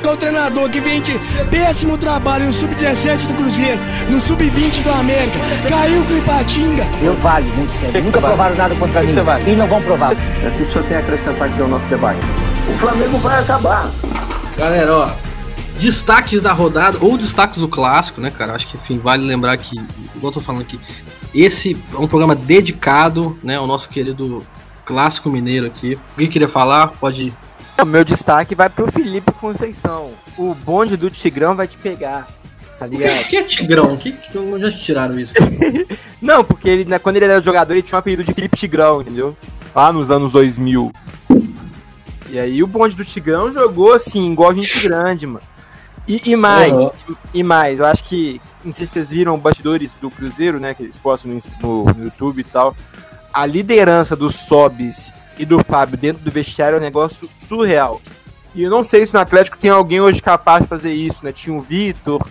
O 0.05 0.17
treinador 0.17 0.71
que 0.71 0.81
vem 0.81 1.01
de 1.01 1.19
péssimo 1.51 1.99
trabalho 1.99 2.47
no 2.47 2.53
Sub-17 2.53 3.27
do 3.27 3.35
Cruzeiro, 3.35 3.81
no 4.09 4.21
Sub-20 4.21 4.83
do 4.83 4.91
América, 4.91 5.39
caiu 5.69 6.05
com 6.05 6.15
o 6.15 6.19
Ipatinga. 6.19 6.87
Eu 7.03 7.15
valho 7.17 7.47
muito 7.55 7.73
sério. 7.73 8.05
Nunca 8.05 8.21
provaram 8.21 8.57
nada 8.57 8.75
contra 8.75 9.03
mim. 9.03 9.13
E 9.47 9.51
não 9.53 9.67
vão 9.67 9.83
provar. 9.83 10.13
É 10.13 10.51
que 10.51 10.77
eu 10.77 10.83
tenho 10.85 11.01
a 11.01 11.03
acrescentar 11.03 11.49
aqui 11.49 11.61
ao 11.61 11.69
nosso 11.69 11.85
debate. 11.87 12.21
O 12.69 12.79
Flamengo 12.79 13.19
vai 13.19 13.41
acabar. 13.41 13.91
Galera, 14.57 14.95
ó, 14.95 15.11
destaques 15.81 16.41
da 16.41 16.53
rodada, 16.53 16.99
ou 17.01 17.17
destaques 17.19 17.59
do 17.59 17.69
clássico, 17.69 18.21
né, 18.21 18.31
cara? 18.31 18.55
Acho 18.55 18.69
que, 18.69 18.77
enfim, 18.77 18.99
vale 19.03 19.27
lembrar 19.27 19.57
que, 19.57 19.77
igual 20.15 20.31
eu 20.31 20.33
tô 20.33 20.41
falando 20.41 20.63
aqui, 20.63 20.79
esse 21.35 21.77
é 21.95 21.99
um 21.99 22.07
programa 22.09 22.35
dedicado, 22.35 23.39
né, 23.43 23.57
ao 23.57 23.67
nosso 23.67 23.89
querido 23.89 24.45
clássico 24.85 25.31
mineiro 25.31 25.67
aqui. 25.67 25.99
Alguém 26.13 26.29
queria 26.29 26.49
falar? 26.49 26.89
Pode. 26.89 27.33
O 27.81 27.85
meu 27.87 28.05
destaque 28.05 28.55
vai 28.55 28.69
pro 28.69 28.91
Felipe 28.93 29.33
Conceição. 29.33 30.11
O 30.37 30.55
bonde 30.55 30.97
do 30.97 31.11
Tigrão 31.11 31.55
vai 31.55 31.67
te 31.67 31.77
pegar. 31.77 32.29
Tá 32.79 32.87
O 32.87 32.89
ligado? 32.89 33.25
que 33.25 33.37
é 33.37 33.43
Tigrão? 33.45 33.97
Que, 33.97 34.13
que, 34.13 34.39
onde 34.39 34.71
já 34.71 34.73
tiraram 34.77 35.19
isso? 35.19 35.33
Não, 36.21 36.45
porque 36.45 36.69
ele, 36.69 36.85
né, 36.85 36.99
quando 36.99 37.17
ele 37.17 37.25
era 37.27 37.41
jogador, 37.43 37.73
ele 37.73 37.83
tinha 37.83 37.97
um 37.97 38.01
apelido 38.01 38.25
de 38.25 38.33
Felipe 38.33 38.57
Tigrão, 38.57 39.01
entendeu? 39.01 39.37
Lá 39.75 39.93
nos 39.93 40.11
anos 40.11 40.33
2000. 40.33 40.93
E 42.31 42.39
aí 42.39 42.63
o 42.63 42.67
bonde 42.67 42.97
do 42.97 43.05
Tigrão 43.05 43.53
jogou 43.53 43.93
assim, 43.93 44.33
igual 44.33 44.55
gente 44.55 44.81
grande, 44.87 45.27
mano. 45.27 45.45
E, 46.09 46.21
e 46.25 46.37
mais, 46.37 46.73
Uhum. 46.73 46.91
e 47.33 47.43
mais, 47.43 47.79
eu 47.79 47.87
acho 47.87 48.03
que, 48.05 48.41
não 48.65 48.75
sei 48.75 48.87
se 48.87 48.93
vocês 48.95 49.11
viram 49.11 49.39
bastidores 49.39 49.95
do 50.01 50.11
Cruzeiro, 50.11 50.59
né, 50.61 50.75
que 50.75 50.83
eles 50.83 50.99
postam 50.99 51.31
no, 51.61 51.85
no- 51.85 52.05
YouTube 52.05 52.41
e 52.41 52.45
tal. 52.45 52.77
A 53.33 53.47
liderança 53.47 54.15
do 54.15 54.31
Sobis 54.31 55.13
e 55.39 55.45
do 55.47 55.63
Fábio 55.65 55.97
dentro 55.97 56.23
do 56.23 56.31
vestiário 56.31 56.77
é 56.77 56.79
um 56.79 56.83
negócio 56.83 57.29
surreal. 57.49 58.01
E 58.55 58.63
eu 58.63 58.71
não 58.71 58.85
sei 58.85 59.07
se 59.07 59.15
no 59.15 59.21
Atlético 59.21 59.57
tem 59.57 59.71
alguém 59.71 60.01
hoje 60.01 60.21
capaz 60.21 60.63
de 60.63 60.69
fazer 60.69 60.93
isso, 60.93 61.25
né? 61.25 61.33
Tinha 61.33 61.57
o 61.57 61.61
Vitor, 61.63 62.27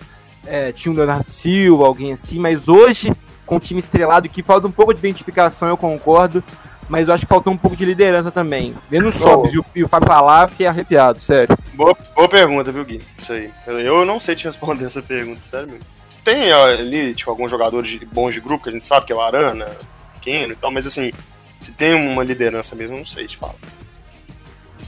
é, 0.46 0.70
tinha 0.70 0.92
o 0.92 0.96
Leonardo 0.96 1.30
Silva, 1.32 1.84
alguém 1.84 2.12
assim, 2.12 2.38
mas 2.38 2.68
hoje, 2.68 3.12
com 3.44 3.56
o 3.56 3.60
time 3.60 3.80
estrelado, 3.80 4.28
que 4.28 4.42
falta 4.42 4.68
um 4.68 4.70
pouco 4.72 4.94
de 4.94 5.00
identificação, 5.00 5.66
eu 5.68 5.76
concordo, 5.76 6.42
mas 6.88 7.08
eu 7.08 7.14
acho 7.14 7.24
que 7.26 7.28
faltou 7.28 7.52
um 7.52 7.56
pouco 7.56 7.76
de 7.76 7.84
liderança 7.84 8.30
também. 8.30 8.72
Vendo 8.88 9.08
o 9.08 9.12
Sobis 9.12 9.52
e 9.52 9.58
o, 9.58 9.64
e 9.74 9.82
o 9.82 9.88
Fábio 9.88 10.06
falar, 10.06 10.48
fiquei 10.50 10.66
arrepiado, 10.66 11.20
sério. 11.20 11.58
Boa, 11.74 11.96
boa 12.14 12.28
pergunta, 12.28 12.70
viu, 12.70 12.84
Gui? 12.84 13.00
Isso 13.18 13.32
aí. 13.32 13.50
Eu, 13.66 13.80
eu 13.80 14.04
não 14.04 14.20
sei 14.20 14.36
te 14.36 14.44
responder 14.44 14.84
essa 14.84 15.02
pergunta, 15.02 15.40
sério 15.44 15.68
mesmo. 15.68 15.84
Tem 16.24 16.52
ali, 16.52 17.14
tipo, 17.14 17.30
alguns 17.30 17.50
jogadores 17.50 17.90
de, 17.90 18.06
bons 18.06 18.34
de 18.34 18.40
grupo 18.40 18.64
que 18.64 18.70
a 18.70 18.72
gente 18.72 18.86
sabe 18.86 19.06
que 19.06 19.12
é 19.12 19.16
o 19.16 19.20
Arana, 19.20 19.66
pequeno 20.14 20.52
e 20.52 20.56
tal, 20.56 20.70
mas 20.70 20.86
assim, 20.86 21.12
se 21.60 21.72
tem 21.72 21.94
uma 21.94 22.22
liderança 22.22 22.76
mesmo, 22.76 22.94
eu 22.94 22.98
não 22.98 23.06
sei 23.06 23.26
te 23.26 23.36
falar. 23.36 23.54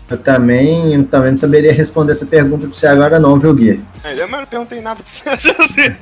Eu 0.09 0.19
também, 0.19 0.95
eu 0.95 1.05
também 1.07 1.33
não 1.33 1.39
saberia 1.39 1.73
responder 1.73 2.13
essa 2.13 2.27
pergunta 2.27 2.67
pra 2.67 2.77
você 2.77 2.87
agora 2.87 3.19
não, 3.19 3.39
viu, 3.39 3.55
Gui? 3.55 3.83
É, 4.05 4.13
eu 4.13 4.29
não 4.29 4.45
perguntei 4.45 4.81
nada 4.81 5.01
pra 5.03 5.37
você, 5.37 5.51
assim, 5.59 5.97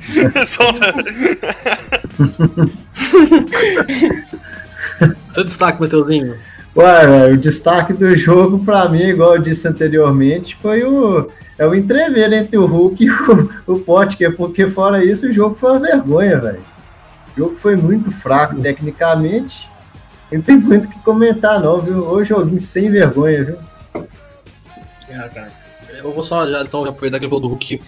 só... 0.45 0.63
Seu 5.31 5.43
destaque, 5.43 5.81
Mateuzinho? 5.81 6.37
Ué, 6.75 7.31
o 7.31 7.37
destaque 7.37 7.93
do 7.93 8.15
jogo 8.17 8.65
pra 8.65 8.89
mim, 8.89 9.03
igual 9.03 9.35
eu 9.35 9.41
disse 9.41 9.67
anteriormente, 9.67 10.57
foi 10.59 10.83
o, 10.83 11.27
é 11.57 11.67
o 11.67 11.75
entrever 11.75 12.33
entre 12.33 12.57
o 12.57 12.65
Hulk 12.65 13.03
e 13.03 13.11
o, 13.11 13.49
o 13.67 13.79
Potker, 13.79 14.35
porque 14.35 14.67
fora 14.67 15.05
isso 15.05 15.27
o 15.27 15.33
jogo 15.33 15.55
foi 15.55 15.71
uma 15.71 15.79
vergonha, 15.79 16.39
velho. 16.39 16.61
O 17.35 17.39
jogo 17.39 17.55
foi 17.57 17.75
muito 17.75 18.09
fraco 18.11 18.59
tecnicamente. 18.59 19.69
Não 20.31 20.41
tem 20.41 20.57
muito 20.57 20.85
o 20.85 20.89
que 20.89 20.99
comentar 20.99 21.59
não, 21.59 21.79
viu? 21.79 22.07
O 22.07 22.23
joguinho 22.23 22.59
sem 22.59 22.89
vergonha, 22.89 23.43
viu? 23.43 23.57
Cara. 25.07 25.51
Eu 25.95 26.11
vou 26.11 26.23
só 26.23 26.49
já, 26.49 26.63
então, 26.63 26.83
já 26.83 26.89
aproveitar 26.89 27.19
que 27.19 27.25
ele 27.25 27.29
falou 27.29 27.41
do 27.41 27.47
Hulk. 27.49 27.79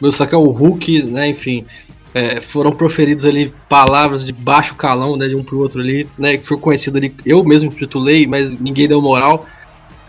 Meu 0.00 0.10
destaque 0.10 0.34
é 0.34 0.38
o 0.38 0.50
Hulk, 0.50 1.02
né? 1.02 1.28
Enfim, 1.28 1.66
é, 2.14 2.40
foram 2.40 2.70
proferidos 2.70 3.24
ali 3.24 3.52
palavras 3.68 4.24
de 4.24 4.32
baixo 4.32 4.76
calão, 4.76 5.16
né? 5.16 5.26
De 5.26 5.34
um 5.34 5.42
pro 5.42 5.58
outro 5.58 5.80
ali, 5.80 6.08
né? 6.16 6.36
Que 6.36 6.46
foi 6.46 6.56
conhecido 6.56 6.96
ali. 6.96 7.12
Eu 7.26 7.42
mesmo 7.42 7.70
titulei, 7.70 8.24
mas 8.24 8.52
ninguém 8.52 8.86
deu 8.86 9.02
moral. 9.02 9.46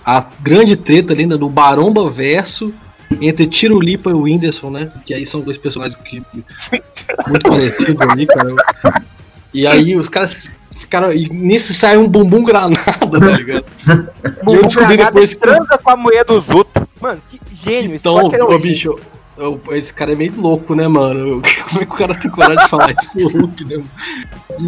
A 0.06 0.24
grande 0.40 0.76
treta 0.76 1.14
ali 1.14 1.26
né, 1.26 1.36
do 1.36 1.50
Baromba 1.50 2.08
verso 2.08 2.72
entre 3.20 3.48
Tirulipa 3.48 4.12
e 4.12 4.14
o 4.14 4.22
Whindersson, 4.22 4.70
né? 4.70 4.92
Que 5.04 5.16
aí 5.16 5.26
são 5.26 5.42
dois 5.42 5.58
personagens 5.58 6.00
que 6.04 6.22
muito 7.28 7.50
parecidos 7.50 8.00
ali, 8.02 8.28
cara. 8.28 8.54
E 9.52 9.66
aí 9.66 9.96
os 9.96 10.08
caras 10.08 10.48
Cara, 10.90 11.16
e 11.16 11.28
nisso 11.30 11.74
sai 11.74 11.98
um 11.98 12.08
bumbum 12.08 12.44
granada, 12.44 13.20
tá 13.20 13.32
ligado? 13.32 13.66
e 14.48 14.54
eu 14.54 14.62
descobri 14.62 14.98
depois 14.98 15.34
que. 15.34 15.40
transa 15.40 15.80
com 15.82 15.90
a 15.90 15.98
mulher 15.98 16.24
dos 16.24 16.50
outros. 16.50 16.86
Mano, 17.02 17.20
que 17.30 17.40
gênio. 17.56 17.96
Então, 17.96 18.28
esse 18.28 18.36
é 18.36 18.44
um 18.44 18.48
ô, 18.48 18.60
gênio. 18.60 19.00
Esse 19.72 19.94
cara 19.94 20.14
é 20.14 20.16
meio 20.16 20.34
louco, 20.40 20.74
né, 20.76 20.88
mano? 20.88 21.42
Como 21.70 21.82
é 21.82 21.86
que 21.86 21.94
o 21.94 21.98
cara 21.98 22.16
tem 22.16 22.32
coragem 22.32 22.64
de 22.64 22.70
falar 22.70 22.96
pro 22.96 23.28
Hulk, 23.28 23.66
né? 23.66 23.84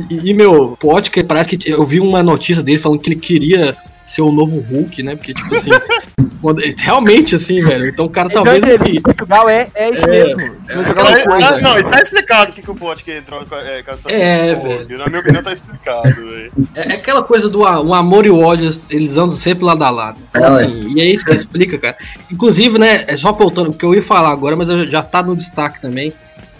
E, 0.09 0.29
e, 0.29 0.33
meu, 0.33 0.77
pode 0.79 1.09
que 1.09 1.23
parece 1.23 1.55
que 1.55 1.69
eu 1.69 1.85
vi 1.85 1.99
uma 1.99 2.21
notícia 2.21 2.61
dele 2.61 2.79
falando 2.79 2.99
que 2.99 3.09
ele 3.09 3.19
queria 3.19 3.75
ser 4.07 4.21
o 4.21 4.31
novo 4.31 4.59
Hulk, 4.59 5.03
né? 5.03 5.15
Porque, 5.15 5.33
tipo 5.33 5.53
assim, 5.53 5.69
quando- 6.41 6.61
realmente 6.77 7.35
assim, 7.35 7.61
velho. 7.63 7.87
Então 7.89 8.05
o 8.05 8.09
cara 8.09 8.27
Então, 8.29 8.43
talvez 8.43 8.81
assim. 8.81 9.01
Portugal 9.01 9.49
é, 9.49 9.67
é 9.75 9.89
isso 9.89 10.05
É, 10.05 10.07
mesmo. 10.09 10.41
é 10.41 10.73
agora- 10.73 11.23
coisa. 11.25 11.47
Ah, 11.55 11.59
não, 11.59 11.77
e 11.79 11.83
tá 11.83 12.01
explicado 12.01 12.51
o 12.51 12.55
que, 12.55 12.61
que 12.61 12.71
o 12.71 12.75
Potker 12.75 13.17
entrou 13.17 13.45
com, 13.45 13.55
é, 13.55 13.83
com 13.83 13.91
essa. 13.91 14.09
É, 14.11 14.55
velho. 14.55 14.97
Na 14.97 15.07
minha 15.07 15.19
opinião, 15.19 15.43
tá 15.43 15.51
explicado, 15.53 16.09
velho. 16.15 16.51
É 16.75 16.89
é 16.89 16.93
aquela 16.93 17.21
coisa 17.21 17.49
do 17.49 17.59
o 17.61 17.93
amor 17.93 18.25
e 18.25 18.29
o 18.29 18.39
ódio, 18.39 18.69
eles 18.89 19.17
andam 19.17 19.33
sempre 19.35 19.65
lado 19.65 19.83
a 19.83 19.89
lado. 19.89 20.17
É, 20.33 20.43
assim, 20.43 20.93
e 20.95 21.01
é 21.01 21.05
isso 21.05 21.25
que 21.25 21.33
explica, 21.33 21.77
cara. 21.77 21.97
Inclusive, 22.31 22.79
né, 22.79 23.03
é 23.07 23.17
só 23.17 23.31
voltando, 23.33 23.71
porque 23.71 23.85
eu 23.85 23.93
ia 23.93 24.01
falar 24.01 24.31
agora, 24.31 24.55
mas 24.55 24.69
eu- 24.69 24.87
já 24.87 25.01
tá 25.03 25.21
no 25.21 25.35
destaque 25.35 25.81
também, 25.81 26.13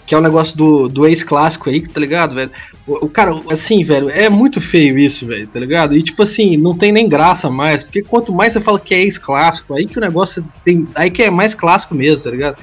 que 0.06 0.14
é 0.14 0.18
o 0.18 0.22
negócio 0.22 0.56
do, 0.56 0.88
do 0.88 1.06
ex-clássico 1.06 1.70
aí, 1.70 1.80
tá 1.86 1.98
ligado, 2.00 2.34
velho? 2.34 2.50
O, 2.88 3.08
cara, 3.08 3.32
assim, 3.50 3.84
velho, 3.84 4.08
é 4.08 4.30
muito 4.30 4.62
feio 4.62 4.98
isso, 4.98 5.26
velho, 5.26 5.46
tá 5.46 5.60
ligado? 5.60 5.94
E 5.94 6.02
tipo 6.02 6.22
assim, 6.22 6.56
não 6.56 6.74
tem 6.74 6.90
nem 6.90 7.06
graça 7.06 7.50
mais, 7.50 7.84
porque 7.84 8.02
quanto 8.02 8.32
mais 8.32 8.54
você 8.54 8.60
fala 8.62 8.80
que 8.80 8.94
é 8.94 9.02
ex-clássico, 9.02 9.74
aí 9.74 9.84
que 9.84 9.98
o 9.98 10.00
negócio 10.00 10.42
tem. 10.64 10.88
Aí 10.94 11.10
que 11.10 11.22
é 11.22 11.30
mais 11.30 11.54
clássico 11.54 11.94
mesmo, 11.94 12.22
tá 12.22 12.30
ligado? 12.30 12.56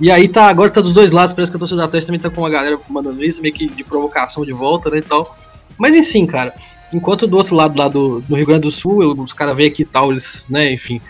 E 0.00 0.10
aí 0.10 0.28
tá, 0.28 0.46
agora 0.46 0.70
tá 0.70 0.80
dos 0.80 0.92
dois 0.92 1.10
lados, 1.10 1.34
parece 1.34 1.50
que 1.50 1.56
a 1.56 1.58
torcida 1.58 1.84
Atlético 1.84 2.06
também 2.06 2.20
tá 2.20 2.30
com 2.30 2.40
uma 2.40 2.50
galera 2.50 2.78
mandando 2.88 3.24
isso, 3.24 3.42
meio 3.42 3.54
que 3.54 3.68
de 3.68 3.84
provocação 3.84 4.44
de 4.44 4.52
volta, 4.52 4.88
né, 4.88 4.98
e 4.98 5.02
tal. 5.02 5.36
Mas 5.76 5.94
enfim, 5.94 6.26
cara, 6.26 6.54
enquanto 6.92 7.26
do 7.26 7.36
outro 7.36 7.54
lado 7.54 7.78
lá 7.78 7.88
do, 7.88 8.20
do 8.20 8.36
Rio 8.36 8.46
Grande 8.46 8.62
do 8.62 8.70
Sul, 8.70 8.98
os 9.20 9.32
caras 9.32 9.56
veem 9.56 9.68
aqui 9.68 9.82
e 9.82 9.86
tal, 9.86 10.12
eles, 10.12 10.46
né, 10.48 10.72
enfim, 10.72 11.00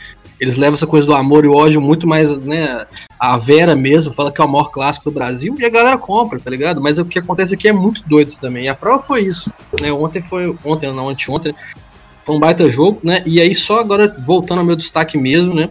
eles 0.42 0.56
levam 0.56 0.74
essa 0.74 0.88
coisa 0.88 1.06
do 1.06 1.14
amor 1.14 1.44
e 1.44 1.48
ódio 1.48 1.80
muito 1.80 2.04
mais, 2.04 2.36
né, 2.38 2.84
a 3.16 3.36
Vera 3.36 3.76
mesmo, 3.76 4.12
fala 4.12 4.32
que 4.32 4.42
é 4.42 4.44
o 4.44 4.48
maior 4.48 4.72
clássico 4.72 5.04
do 5.04 5.14
Brasil, 5.14 5.54
e 5.56 5.64
a 5.64 5.70
galera 5.70 5.96
compra, 5.96 6.40
tá 6.40 6.50
ligado? 6.50 6.80
Mas 6.82 6.98
o 6.98 7.04
que 7.04 7.20
acontece 7.20 7.54
aqui 7.54 7.68
é 7.68 7.72
muito 7.72 8.02
doido 8.08 8.32
também, 8.40 8.64
e 8.64 8.68
a 8.68 8.74
prova 8.74 9.04
foi 9.04 9.20
isso, 9.20 9.52
né, 9.80 9.92
ontem 9.92 10.20
foi, 10.20 10.52
ontem 10.64 10.90
não, 10.90 11.08
anteontem, 11.08 11.54
foi 12.24 12.34
um 12.34 12.40
baita 12.40 12.68
jogo, 12.68 12.98
né, 13.04 13.22
e 13.24 13.40
aí 13.40 13.54
só 13.54 13.78
agora, 13.78 14.16
voltando 14.26 14.58
ao 14.58 14.64
meu 14.64 14.74
destaque 14.74 15.16
mesmo, 15.16 15.54
né, 15.54 15.70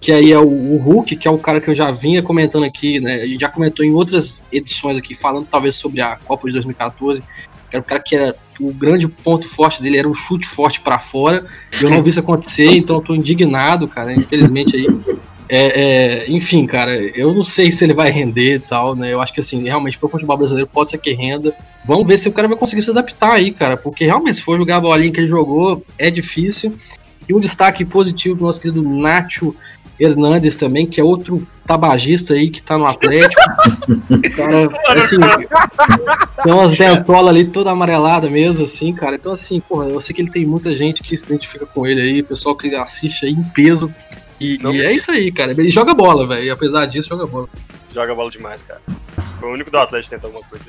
que 0.00 0.10
aí 0.10 0.32
é 0.32 0.38
o, 0.38 0.48
o 0.48 0.76
Hulk, 0.78 1.14
que 1.14 1.28
é 1.28 1.30
o 1.30 1.36
cara 1.36 1.60
que 1.60 1.68
eu 1.68 1.74
já 1.74 1.90
vinha 1.90 2.22
comentando 2.22 2.64
aqui, 2.64 3.00
né? 3.00 3.14
A 3.14 3.26
gente 3.26 3.40
já 3.40 3.48
comentou 3.48 3.84
em 3.84 3.92
outras 3.92 4.44
edições 4.52 4.96
aqui, 4.96 5.14
falando 5.14 5.48
talvez 5.50 5.74
sobre 5.74 6.00
a 6.00 6.16
Copa 6.16 6.46
de 6.46 6.52
2014, 6.52 7.22
que 7.22 7.26
era 7.70 7.80
o 7.80 7.84
cara 7.84 8.00
que 8.00 8.14
era 8.14 8.34
o 8.60 8.72
grande 8.72 9.06
ponto 9.06 9.48
forte 9.48 9.82
dele 9.82 9.98
era 9.98 10.08
um 10.08 10.14
chute 10.14 10.46
forte 10.46 10.80
pra 10.80 10.98
fora. 10.98 11.44
Eu 11.80 11.90
não 11.90 12.02
vi 12.02 12.10
isso 12.10 12.20
acontecer, 12.20 12.70
então 12.70 12.96
eu 12.96 13.02
tô 13.02 13.14
indignado, 13.14 13.86
cara, 13.86 14.12
infelizmente 14.12 14.76
aí. 14.76 14.86
É, 15.48 16.24
é, 16.24 16.30
enfim, 16.30 16.66
cara, 16.66 16.92
eu 16.92 17.32
não 17.32 17.44
sei 17.44 17.70
se 17.70 17.84
ele 17.84 17.94
vai 17.94 18.10
render 18.10 18.56
e 18.56 18.58
tal, 18.58 18.96
né? 18.96 19.12
Eu 19.12 19.20
acho 19.20 19.32
que 19.32 19.40
assim, 19.40 19.62
realmente 19.62 19.96
pro 19.96 20.08
futebol 20.08 20.36
brasileiro 20.36 20.68
pode 20.72 20.90
ser 20.90 20.98
que 20.98 21.12
renda. 21.12 21.54
Vamos 21.84 22.06
ver 22.06 22.18
se 22.18 22.28
o 22.28 22.32
cara 22.32 22.48
vai 22.48 22.56
conseguir 22.56 22.82
se 22.82 22.90
adaptar 22.90 23.32
aí, 23.32 23.52
cara, 23.52 23.76
porque 23.76 24.04
realmente 24.04 24.36
se 24.36 24.42
for 24.42 24.58
jogar 24.58 24.76
a 24.76 24.80
bolinha 24.80 25.12
que 25.12 25.20
ele 25.20 25.28
jogou, 25.28 25.84
é 25.98 26.10
difícil. 26.10 26.76
E 27.28 27.34
um 27.34 27.40
destaque 27.40 27.84
positivo 27.84 28.36
pro 28.36 28.46
nosso 28.46 28.60
querido 28.60 28.82
Nacho 28.82 29.54
Hernandes 29.98 30.56
também, 30.56 30.86
que 30.86 31.00
é 31.00 31.04
outro 31.04 31.46
tabagista 31.66 32.34
aí 32.34 32.50
que 32.50 32.62
tá 32.62 32.76
no 32.76 32.86
Atlético. 32.86 33.34
cara, 34.36 35.00
assim, 35.00 35.16
tem 36.42 36.52
umas 36.52 36.74
dentolas 36.74 37.28
ali 37.28 37.46
toda 37.46 37.70
amarelada 37.70 38.28
mesmo, 38.28 38.64
assim, 38.64 38.92
cara. 38.92 39.16
Então, 39.16 39.32
assim, 39.32 39.60
porra, 39.60 39.86
eu 39.86 40.00
sei 40.00 40.14
que 40.14 40.22
ele 40.22 40.30
tem 40.30 40.46
muita 40.46 40.74
gente 40.74 41.02
que 41.02 41.16
se 41.16 41.26
identifica 41.26 41.66
com 41.66 41.86
ele 41.86 42.00
aí, 42.00 42.22
pessoal 42.22 42.56
que 42.56 42.74
assiste 42.74 43.26
aí 43.26 43.32
em 43.32 43.42
peso. 43.42 43.92
E, 44.38 44.58
e 44.62 44.82
é 44.82 44.92
isso 44.92 45.10
aí, 45.10 45.32
cara. 45.32 45.52
Ele 45.52 45.70
joga 45.70 45.94
bola, 45.94 46.26
velho. 46.26 46.44
E 46.44 46.50
apesar 46.50 46.86
disso, 46.86 47.08
joga 47.08 47.26
bola. 47.26 47.48
Joga 47.92 48.14
bola 48.14 48.30
demais, 48.30 48.62
cara. 48.62 48.80
Foi 49.40 49.48
o 49.48 49.52
único 49.52 49.70
do 49.70 49.78
Atlético 49.78 50.10
que 50.10 50.20
tentou 50.20 50.28
alguma 50.28 50.48
coisa. 50.48 50.66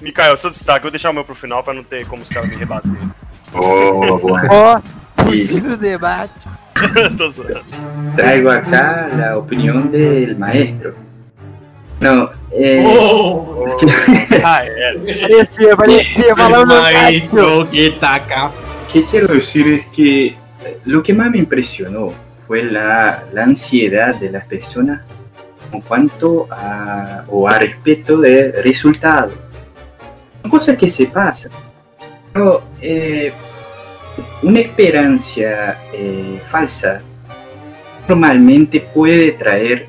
Mikael, 0.00 0.36
seu 0.36 0.50
destaque, 0.50 0.80
eu 0.80 0.82
vou 0.82 0.90
deixar 0.90 1.10
o 1.10 1.14
meu 1.14 1.24
pro 1.24 1.34
final 1.34 1.62
pra 1.64 1.74
não 1.74 1.82
ter 1.82 2.06
como 2.06 2.22
os 2.22 2.28
caras 2.28 2.48
me 2.48 2.56
rebaterem. 2.56 3.10
Oh, 3.54 4.18
bueno. 4.18 4.48
Debate. 5.78 6.48
Tô 7.16 7.30
zoando. 7.30 7.62
Traigo 8.16 8.50
acá 8.50 9.08
la 9.16 9.38
opinión 9.38 9.90
del 9.90 10.36
maestro. 10.36 10.94
No, 12.00 12.30
eh, 12.50 12.84
Ah, 14.44 14.64
é. 14.64 15.20
Parecia, 15.22 15.76
parecia, 15.76 16.36
falando 16.36 16.74
Maestro 16.74 17.70
que 17.70 17.90
tá 17.92 18.16
acá. 18.16 18.50
¿Qué 18.92 19.04
quiero 19.04 19.28
decir 19.28 19.66
es 19.74 19.86
que 19.86 20.36
lo 20.84 21.02
que 21.02 21.14
más 21.14 21.30
me 21.30 21.38
impresionó 21.38 22.12
fue 22.46 22.62
la, 22.62 23.24
la 23.32 23.44
ansiedad 23.44 24.14
de 24.16 24.30
las 24.30 24.44
personas 24.44 25.00
en 25.72 25.80
cuanto 25.80 26.46
a, 26.50 27.24
o 27.28 27.48
a 27.48 27.58
respeto 27.58 28.18
de 28.18 28.52
resultados. 28.62 29.34
Son 30.42 30.50
cosas 30.50 30.76
que 30.76 30.88
se 30.88 31.06
pasan. 31.06 31.52
Pero 32.32 32.62
eh, 32.80 33.32
una 34.42 34.60
esperanza 34.60 35.78
eh, 35.92 36.40
falsa 36.50 37.00
normalmente 38.08 38.80
puede 38.94 39.32
traer 39.32 39.88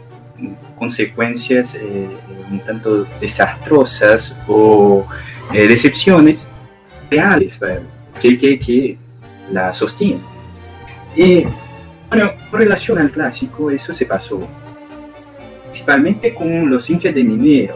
consecuencias 0.78 1.76
eh, 1.76 2.08
un 2.50 2.60
tanto 2.60 3.06
desastrosas 3.20 4.36
o 4.48 5.06
eh, 5.54 5.68
decepciones 5.68 6.48
reales 7.10 7.58
para 7.58 7.80
aquel 8.16 8.40
que, 8.40 8.60
que 8.60 8.98
la 9.52 9.74
sostiene. 9.74 10.20
Y 11.16 11.46
bueno, 12.10 12.32
con 12.50 12.60
relación 12.60 12.98
al 13.00 13.12
clásico, 13.12 13.72
eso 13.72 13.94
se 13.94 14.06
pasó 14.06 14.48
principalmente 15.66 16.34
con 16.34 16.70
los 16.70 16.90
hinchas 16.90 17.14
de 17.14 17.24
Minero. 17.24 17.76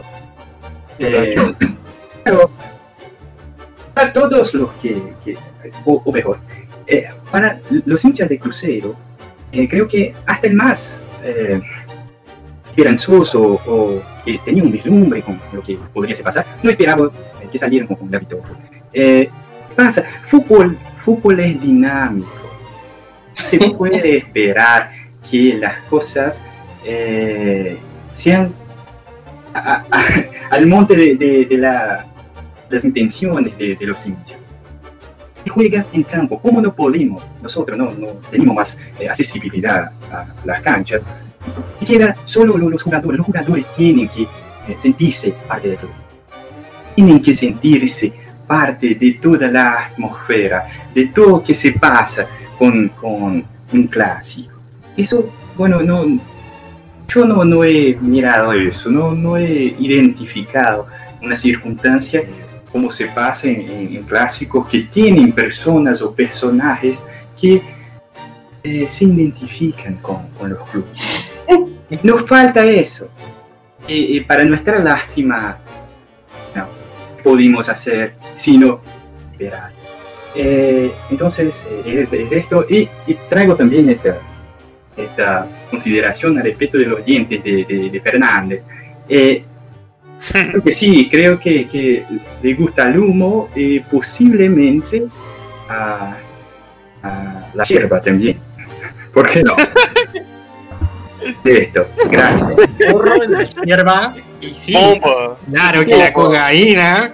Eh, 0.98 1.34
pero 2.24 2.50
para 3.94 4.12
todos 4.12 4.54
los 4.54 4.70
que, 4.74 5.02
que- 5.24 5.36
o, 5.84 6.02
o 6.04 6.12
mejor, 6.12 6.38
eh, 6.86 7.06
para 7.30 7.60
los 7.86 8.04
hinchas 8.04 8.28
de 8.28 8.38
Cruzeiro, 8.38 8.94
eh, 9.52 9.68
creo 9.68 9.86
que 9.88 10.14
hasta 10.26 10.46
el 10.46 10.54
más 10.54 11.02
eh, 11.24 11.60
esperanzoso 12.66 13.60
o 13.66 14.00
que 14.24 14.38
tenía 14.44 14.62
un 14.62 14.70
vislumbre 14.72 15.22
con 15.22 15.38
lo 15.52 15.62
que 15.62 15.78
podría 15.92 16.16
pasar, 16.22 16.46
no 16.62 16.70
esperaba 16.70 17.06
eh, 17.42 17.48
que 17.50 17.58
salieran 17.58 17.88
con. 17.88 18.10
Eh, 18.92 19.28
¿qué 19.68 19.74
pasa? 19.76 20.04
Fútbol, 20.26 20.76
fútbol 21.04 21.40
es 21.40 21.60
dinámico. 21.60 22.28
Se 23.34 23.58
puede 23.78 24.18
esperar 24.18 24.92
que 25.30 25.54
las 25.54 25.78
cosas 25.84 26.42
eh, 26.84 27.76
sean 28.14 28.52
a- 29.54 29.84
a- 29.90 30.04
al 30.50 30.66
monte 30.66 30.94
de, 30.96 31.16
de- 31.16 31.44
de 31.46 31.56
la- 31.58 32.06
las 32.68 32.84
intenciones 32.84 33.56
de 33.58 33.76
los 33.80 34.06
hinchas. 34.06 34.38
Y 35.44 35.48
juega 35.48 35.84
en 35.92 36.02
campo. 36.02 36.38
¿Cómo 36.40 36.60
no 36.60 36.74
podemos? 36.74 37.22
Nosotros 37.42 37.76
no, 37.78 37.92
no 37.92 38.08
tenemos 38.30 38.54
más 38.54 38.78
eh, 38.98 39.08
accesibilidad 39.08 39.90
a 40.12 40.26
las 40.44 40.60
canchas. 40.62 41.02
Y 41.80 41.84
queda 41.86 42.14
solo 42.26 42.56
lo- 42.58 42.68
los 42.70 42.82
jugadores. 42.82 43.16
Los 43.18 43.26
jugadores 43.26 43.64
tienen 43.76 44.08
que 44.08 44.22
eh, 44.22 44.76
sentirse 44.78 45.32
parte 45.48 45.68
del 45.68 45.78
club. 45.78 45.90
Tienen 46.94 47.22
que 47.22 47.34
sentirse 47.34 48.12
parte 48.46 48.94
de 48.94 49.12
toda 49.12 49.46
la 49.48 49.86
atmósfera, 49.86 50.66
de 50.94 51.06
todo 51.06 51.28
lo 51.30 51.42
que 51.44 51.54
se 51.54 51.72
pasa 51.72 52.26
con, 52.58 52.88
con 52.90 53.44
un 53.72 53.86
clásico. 53.86 54.52
Eso, 54.96 55.30
bueno, 55.56 55.80
no, 55.80 56.04
yo 57.08 57.24
no, 57.24 57.44
no 57.44 57.64
he 57.64 57.96
mirado 58.00 58.52
eso, 58.52 58.90
no, 58.90 59.12
no 59.12 59.36
he 59.36 59.74
identificado 59.78 60.86
una 61.22 61.36
circunstancia 61.36 62.24
como 62.72 62.90
se 62.90 63.06
pasa 63.06 63.48
en, 63.48 63.60
en- 63.62 63.96
en 63.96 64.02
clásicos 64.04 64.68
que 64.68 64.80
tienen 64.84 65.32
personas 65.32 66.00
o 66.02 66.12
personajes 66.14 67.04
que 67.40 67.60
eh, 68.62 68.86
se 68.88 69.04
identifican 69.04 69.94
con, 69.96 70.28
con 70.38 70.50
los 70.50 70.68
clubes. 70.68 70.90
Nos 72.02 72.22
falta 72.26 72.64
eso. 72.64 73.08
Eh, 73.88 74.16
eh, 74.18 74.24
para 74.26 74.44
nuestra 74.44 74.78
lástima, 74.78 75.56
no 76.54 76.66
pudimos 77.24 77.68
hacer 77.68 78.14
sino 78.36 78.80
esperar. 79.32 79.72
Eh, 80.34 80.92
entonces, 81.10 81.66
eh, 81.84 82.02
es, 82.06 82.12
es 82.12 82.30
esto. 82.32 82.64
Y, 82.68 82.88
y 83.06 83.14
traigo 83.28 83.56
también 83.56 83.88
esta, 83.90 84.18
esta 84.96 85.48
consideración 85.70 86.38
al 86.38 86.44
respecto 86.44 86.78
de 86.78 86.86
los 86.86 87.04
dientes 87.04 87.42
de, 87.42 87.64
de- 87.64 87.90
de 87.90 88.00
Fernández. 88.00 88.64
Eh, 89.08 89.42
creo 90.32 90.62
que 90.62 90.72
sí, 90.72 91.08
creo 91.10 91.38
que, 91.38 91.68
que 91.68 92.04
le 92.42 92.54
gusta 92.54 92.88
el 92.88 92.98
humo 92.98 93.48
y 93.54 93.80
posiblemente 93.80 95.06
a, 95.68 96.16
a 97.02 97.50
la 97.54 97.64
hierba 97.64 98.00
también. 98.00 98.38
¿Por 99.12 99.28
qué 99.28 99.42
no? 99.42 99.56
De 101.44 101.58
esto, 101.64 101.86
gracias. 102.10 102.50
Porro 102.90 103.28
na 103.28 103.44
hierba. 103.64 104.14
Y 104.40 104.54
sí. 104.54 104.72
Bomba! 104.72 105.36
Claro 105.50 105.84
que 105.84 105.96
la 105.96 106.12
cocaína. 106.12 107.12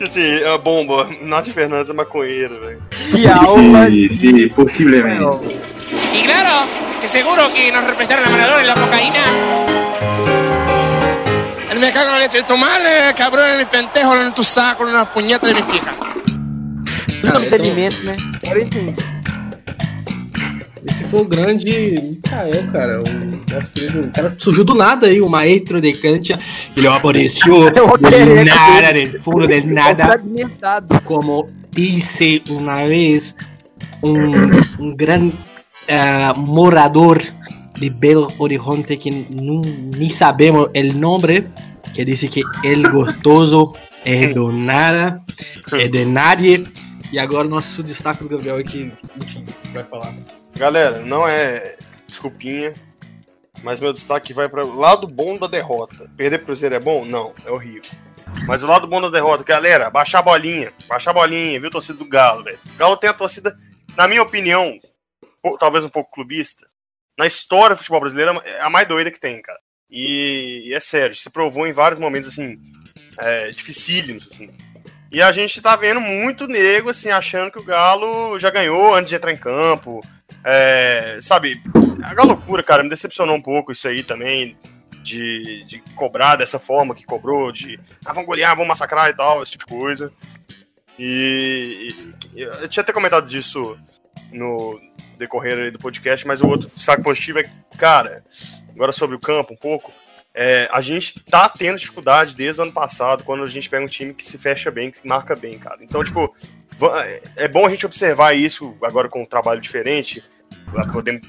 Assim, 0.00 0.44
a 0.44 0.58
bomba, 0.58 1.08
Nath 1.22 1.48
Fernandes 1.50 1.88
é 1.88 1.92
maconheiro, 1.92 2.60
velho. 2.60 2.82
Que 3.10 3.26
aula 3.26 3.86
Sí, 3.86 4.08
sí, 4.08 4.46
posiblemente. 4.48 5.54
Y 6.12 6.22
claro, 6.24 6.66
que 7.00 7.08
seguro 7.08 7.42
que 7.54 7.72
nos 7.72 7.84
representaron 7.84 8.26
a 8.26 8.30
Maradona 8.30 8.60
en 8.60 8.66
la 8.66 8.74
cocaína. 8.74 9.83
Me 11.78 11.92
cago 11.92 12.06
en 12.06 12.12
la 12.12 12.18
leche 12.20 12.38
de 12.38 12.44
tu 12.44 12.56
madre, 12.56 13.14
cabrón, 13.16 13.46
en 13.52 13.58
mi 13.58 13.64
pentejo, 13.64 14.14
en 14.16 14.32
tu 14.32 14.44
saco, 14.44 14.84
en 14.84 14.90
una 14.90 15.04
puñeta 15.04 15.46
de 15.46 15.54
mi 15.54 15.62
pija. 15.62 15.92
Não 17.24 17.40
de 17.40 17.54
alimento, 17.54 18.02
né? 18.02 18.16
Agora 18.42 18.60
entendi. 18.60 18.94
Esse 20.86 21.04
foi 21.04 21.22
o 21.22 21.24
grande 21.24 21.94
Mikael, 22.02 22.70
cara. 22.70 23.00
O, 23.00 24.00
o 24.00 24.12
cara 24.12 24.34
surgiu 24.36 24.64
do 24.64 24.74
nada 24.74 25.06
aí, 25.06 25.20
o 25.22 25.28
maestro 25.28 25.80
de 25.80 25.94
cancha. 25.94 26.38
Ele 26.76 26.86
apareceu 26.86 27.68
Eu 27.74 27.96
do 27.96 27.98
queria 27.98 28.44
nada, 28.44 28.92
del 28.92 29.20
fundo 29.20 29.46
del 29.46 29.66
nada. 29.66 30.20
Como 31.04 31.46
disse 31.70 32.42
uma 32.50 32.86
vez 32.86 33.34
um, 34.02 34.32
um 34.78 34.94
grande 34.94 35.34
ah, 35.88 36.34
morador 36.36 37.22
de 37.84 37.90
Belo 37.90 38.32
Horizonte 38.38 38.96
que 38.96 39.10
não, 39.10 39.60
nem 39.60 40.08
sabemos 40.08 40.68
o 40.74 40.92
nome, 40.94 41.44
que 41.92 42.02
disse 42.02 42.28
que 42.28 42.42
el 42.64 42.88
gostoso 42.90 43.74
é 44.06 44.28
do 44.28 44.50
nada, 44.50 45.22
é 45.72 45.86
de 45.86 46.06
nadie. 46.06 46.66
E 47.12 47.18
agora 47.18 47.46
nosso 47.46 47.82
destaque 47.82 48.24
do 48.24 48.30
Gabriel 48.30 48.56
aqui 48.56 48.90
que 48.90 49.68
vai 49.74 49.84
falar. 49.84 50.16
Galera, 50.56 51.02
não 51.02 51.28
é 51.28 51.76
desculpinha, 52.08 52.72
mas 53.62 53.82
meu 53.82 53.92
destaque 53.92 54.32
vai 54.32 54.48
para 54.48 54.64
o 54.64 54.74
lado 54.74 55.06
bom 55.06 55.36
da 55.36 55.46
derrota. 55.46 56.10
Perder 56.16 56.38
pro 56.38 56.46
Cruzeiro 56.46 56.74
é 56.74 56.80
bom? 56.80 57.04
Não, 57.04 57.34
é 57.44 57.50
horrível. 57.50 57.82
Mas 58.46 58.62
o 58.62 58.66
lado 58.66 58.86
bom 58.86 59.00
da 59.00 59.10
derrota, 59.10 59.44
galera, 59.44 59.90
baixar 59.90 60.20
a 60.20 60.22
bolinha, 60.22 60.72
baixar 60.88 61.10
a 61.10 61.14
bolinha, 61.14 61.60
viu, 61.60 61.70
torcida 61.70 61.98
do 61.98 62.08
Galo, 62.08 62.44
velho. 62.44 62.58
O 62.74 62.78
Galo 62.78 62.96
tem 62.96 63.10
a 63.10 63.14
torcida, 63.14 63.54
na 63.94 64.08
minha 64.08 64.22
opinião, 64.22 64.80
talvez 65.58 65.84
um 65.84 65.90
pouco 65.90 66.10
clubista, 66.10 66.66
na 67.18 67.26
história 67.26 67.74
do 67.74 67.78
futebol 67.78 68.00
brasileiro, 68.00 68.40
é 68.44 68.60
a 68.60 68.70
mais 68.70 68.86
doida 68.86 69.10
que 69.10 69.20
tem, 69.20 69.40
cara. 69.40 69.58
E, 69.90 70.64
e 70.66 70.74
é 70.74 70.80
sério, 70.80 71.14
se 71.14 71.30
provou 71.30 71.66
em 71.66 71.72
vários 71.72 72.00
momentos, 72.00 72.30
assim, 72.30 72.58
é, 73.18 73.50
dificílimos, 73.50 74.26
assim. 74.30 74.50
E 75.12 75.22
a 75.22 75.30
gente 75.30 75.62
tá 75.62 75.76
vendo 75.76 76.00
muito 76.00 76.48
nego, 76.48 76.90
assim, 76.90 77.10
achando 77.10 77.52
que 77.52 77.58
o 77.58 77.64
Galo 77.64 78.38
já 78.40 78.50
ganhou 78.50 78.94
antes 78.94 79.10
de 79.10 79.16
entrar 79.16 79.32
em 79.32 79.36
campo. 79.36 80.04
É, 80.44 81.18
sabe, 81.22 81.62
a 82.02 82.22
loucura, 82.24 82.62
cara, 82.62 82.82
me 82.82 82.90
decepcionou 82.90 83.36
um 83.36 83.42
pouco 83.42 83.70
isso 83.70 83.86
aí 83.86 84.02
também, 84.02 84.56
de, 85.02 85.64
de 85.66 85.78
cobrar 85.94 86.34
dessa 86.34 86.58
forma 86.58 86.94
que 86.94 87.04
cobrou, 87.04 87.52
de 87.52 87.78
ah, 88.04 88.12
vamos 88.12 88.26
golear, 88.26 88.56
vamos 88.56 88.68
massacrar 88.68 89.10
e 89.10 89.14
tal, 89.14 89.42
esse 89.42 89.52
tipo 89.52 89.66
de 89.66 89.70
coisa. 89.70 90.12
E, 90.98 91.94
e 92.34 92.42
eu 92.42 92.68
tinha 92.68 92.82
até 92.82 92.92
comentado 92.92 93.26
disso 93.26 93.78
no 94.34 94.80
decorrer 95.16 95.70
do 95.70 95.78
podcast, 95.78 96.26
mas 96.26 96.40
o 96.40 96.48
outro 96.48 96.70
destaque 96.74 97.02
positivo 97.02 97.38
é 97.38 97.50
cara, 97.78 98.24
agora 98.74 98.92
sobre 98.92 99.16
o 99.16 99.20
campo 99.20 99.54
um 99.54 99.56
pouco, 99.56 99.92
é, 100.34 100.68
a 100.72 100.80
gente 100.80 101.22
tá 101.24 101.48
tendo 101.48 101.78
dificuldade 101.78 102.36
desde 102.36 102.60
o 102.60 102.64
ano 102.64 102.72
passado, 102.72 103.22
quando 103.22 103.44
a 103.44 103.48
gente 103.48 103.70
pega 103.70 103.84
um 103.84 103.88
time 103.88 104.12
que 104.12 104.26
se 104.26 104.36
fecha 104.36 104.70
bem, 104.70 104.90
que 104.90 104.98
se 104.98 105.06
marca 105.06 105.36
bem, 105.36 105.58
cara. 105.58 105.78
Então, 105.80 106.02
tipo, 106.02 106.34
va- 106.76 107.06
é 107.36 107.46
bom 107.46 107.64
a 107.66 107.70
gente 107.70 107.86
observar 107.86 108.34
isso 108.34 108.76
agora 108.82 109.08
com 109.08 109.22
um 109.22 109.26
trabalho 109.26 109.60
diferente, 109.60 110.22
poder 110.92 111.20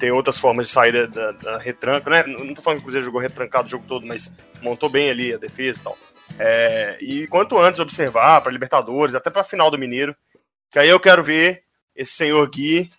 ter 0.00 0.10
outras 0.10 0.38
formas 0.38 0.66
de 0.66 0.72
sair 0.72 0.92
da, 0.92 1.06
da, 1.06 1.32
da 1.32 1.58
retranca, 1.58 2.10
né? 2.10 2.24
Não 2.26 2.54
tô 2.54 2.62
falando 2.62 2.78
que 2.78 2.82
o 2.82 2.84
Cruzeiro 2.84 3.06
jogou 3.06 3.20
retrancado 3.20 3.68
o 3.68 3.70
jogo 3.70 3.86
todo, 3.86 4.04
mas 4.04 4.32
montou 4.60 4.88
bem 4.88 5.10
ali 5.10 5.32
a 5.32 5.38
defesa 5.38 5.80
e 5.80 5.84
tal. 5.84 5.98
É, 6.38 6.96
e 7.00 7.26
quanto 7.26 7.58
antes 7.58 7.80
observar 7.80 8.40
para 8.40 8.50
Libertadores, 8.52 9.14
até 9.14 9.30
para 9.30 9.44
final 9.44 9.70
do 9.70 9.78
Mineiro, 9.78 10.16
que 10.70 10.78
aí 10.78 10.88
eu 10.88 10.98
quero 10.98 11.22
ver 11.22 11.62
esse 12.00 12.12
senhor 12.12 12.48
Gui 12.48 12.90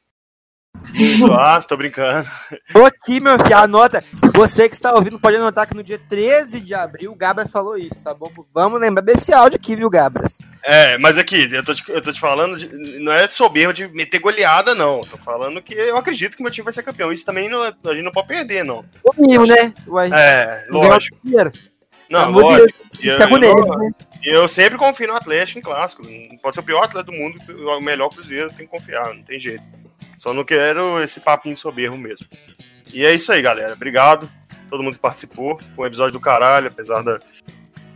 zoar, 1.20 1.64
tô 1.66 1.76
brincando. 1.76 2.28
Tô 2.72 2.86
aqui, 2.86 3.20
meu 3.20 3.38
filho, 3.38 3.58
anota. 3.58 4.04
Você 4.34 4.70
que 4.70 4.74
está 4.76 4.93
ouvindo 4.93 5.20
pode 5.20 5.36
anotar 5.36 5.68
que 5.68 5.76
no 5.76 5.84
dia 5.84 5.99
13 6.10 6.60
de 6.62 6.74
abril 6.74 7.12
o 7.12 7.16
Gabras 7.16 7.52
falou 7.52 7.78
isso, 7.78 8.02
tá 8.04 8.14
bom? 8.14 8.32
Vamos 8.54 8.80
lembrar 8.80 9.02
desse 9.02 9.34
áudio 9.34 9.58
aqui, 9.58 9.76
viu, 9.76 9.89
Gabras? 9.89 10.38
É, 10.64 10.97
mas 10.97 11.18
aqui, 11.18 11.49
eu 11.52 11.64
tô 11.64 11.74
te, 11.76 11.84
eu 11.89 12.02
tô 12.02 12.12
te 12.12 12.20
falando, 12.20 12.58
de- 12.58 12.99
não 12.99 13.12
é 13.12 13.28
soberbo 13.28 13.74
de 13.74 13.88
meter 13.89 14.20
goleada, 14.20 14.74
não. 14.74 15.02
Tô 15.02 15.18
falando 15.18 15.62
que 15.62 15.74
eu 15.74 15.97
acredito 15.97 16.38
que 16.38 16.43
meu 16.43 16.52
time 16.52 16.64
vai 16.64 16.74
ser 16.74 16.84
campeão. 16.84 17.12
Isso 17.12 17.26
também 17.26 17.49
não, 17.49 17.66
é- 17.66 17.74
a 17.86 17.93
gente 17.93 18.04
não 18.04 18.12
pode 18.12 18.28
perder, 18.30 18.64
não. 18.64 18.86
O 19.04 19.14
mínimo, 19.22 19.45
né? 19.45 19.74
Ué, 19.88 20.10
É, 20.14 20.66
lógico. 20.70 21.18
Não, 22.12 22.28
de 22.34 22.39
lógico. 22.39 22.66
Deus, 22.68 23.03
E 23.03 23.07
eu, 23.07 23.18
tá 23.18 23.30
eu 23.30 23.38
nele, 23.38 23.55
não- 23.55 23.78
né? 23.78 23.91
e 24.24 24.30
eu 24.30 24.47
sempre 24.47 24.78
confio 24.78 25.07
no 25.07 25.16
Atlético 25.16 25.59
em 25.59 25.62
clássico. 25.62 26.03
Pode 26.41 26.55
ser 26.55 26.62
o 26.62 26.66
pior 26.66 26.84
atleta 26.84 27.12
do 27.12 27.18
mundo, 27.18 27.39
o 27.49 27.80
melhor 27.82 28.09
Cruzeiro, 28.09 28.49
tem 28.49 28.66
que 28.66 28.72
confiar, 28.72 29.14
não 29.14 29.24
tem 29.24 29.39
jeito. 29.39 29.64
Só 30.18 30.34
não 30.34 30.43
quero 30.43 31.01
esse 31.01 31.20
papinho 31.20 31.57
soberbo 31.57 31.97
mesmo. 31.97 32.28
E 32.93 33.03
é 33.05 33.14
isso 33.14 33.32
aí, 33.32 33.41
galera. 33.41 33.74
Obrigado 33.74 34.30
todo 34.70 34.84
mundo 34.84 34.95
que 34.95 35.01
participou. 35.01 35.59
Foi 35.76 35.84
um 35.86 35.88
episódio 35.88 36.14
do 36.14 36.20
caralho, 36.20 36.68
apesar 36.68 37.01
da, 37.03 37.20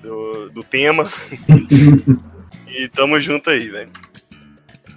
do, 0.01 0.49
do 0.49 0.63
tema. 0.63 1.09
e 2.67 2.87
tamo 2.89 3.19
junto 3.19 3.49
aí, 3.49 3.69
velho. 3.69 3.89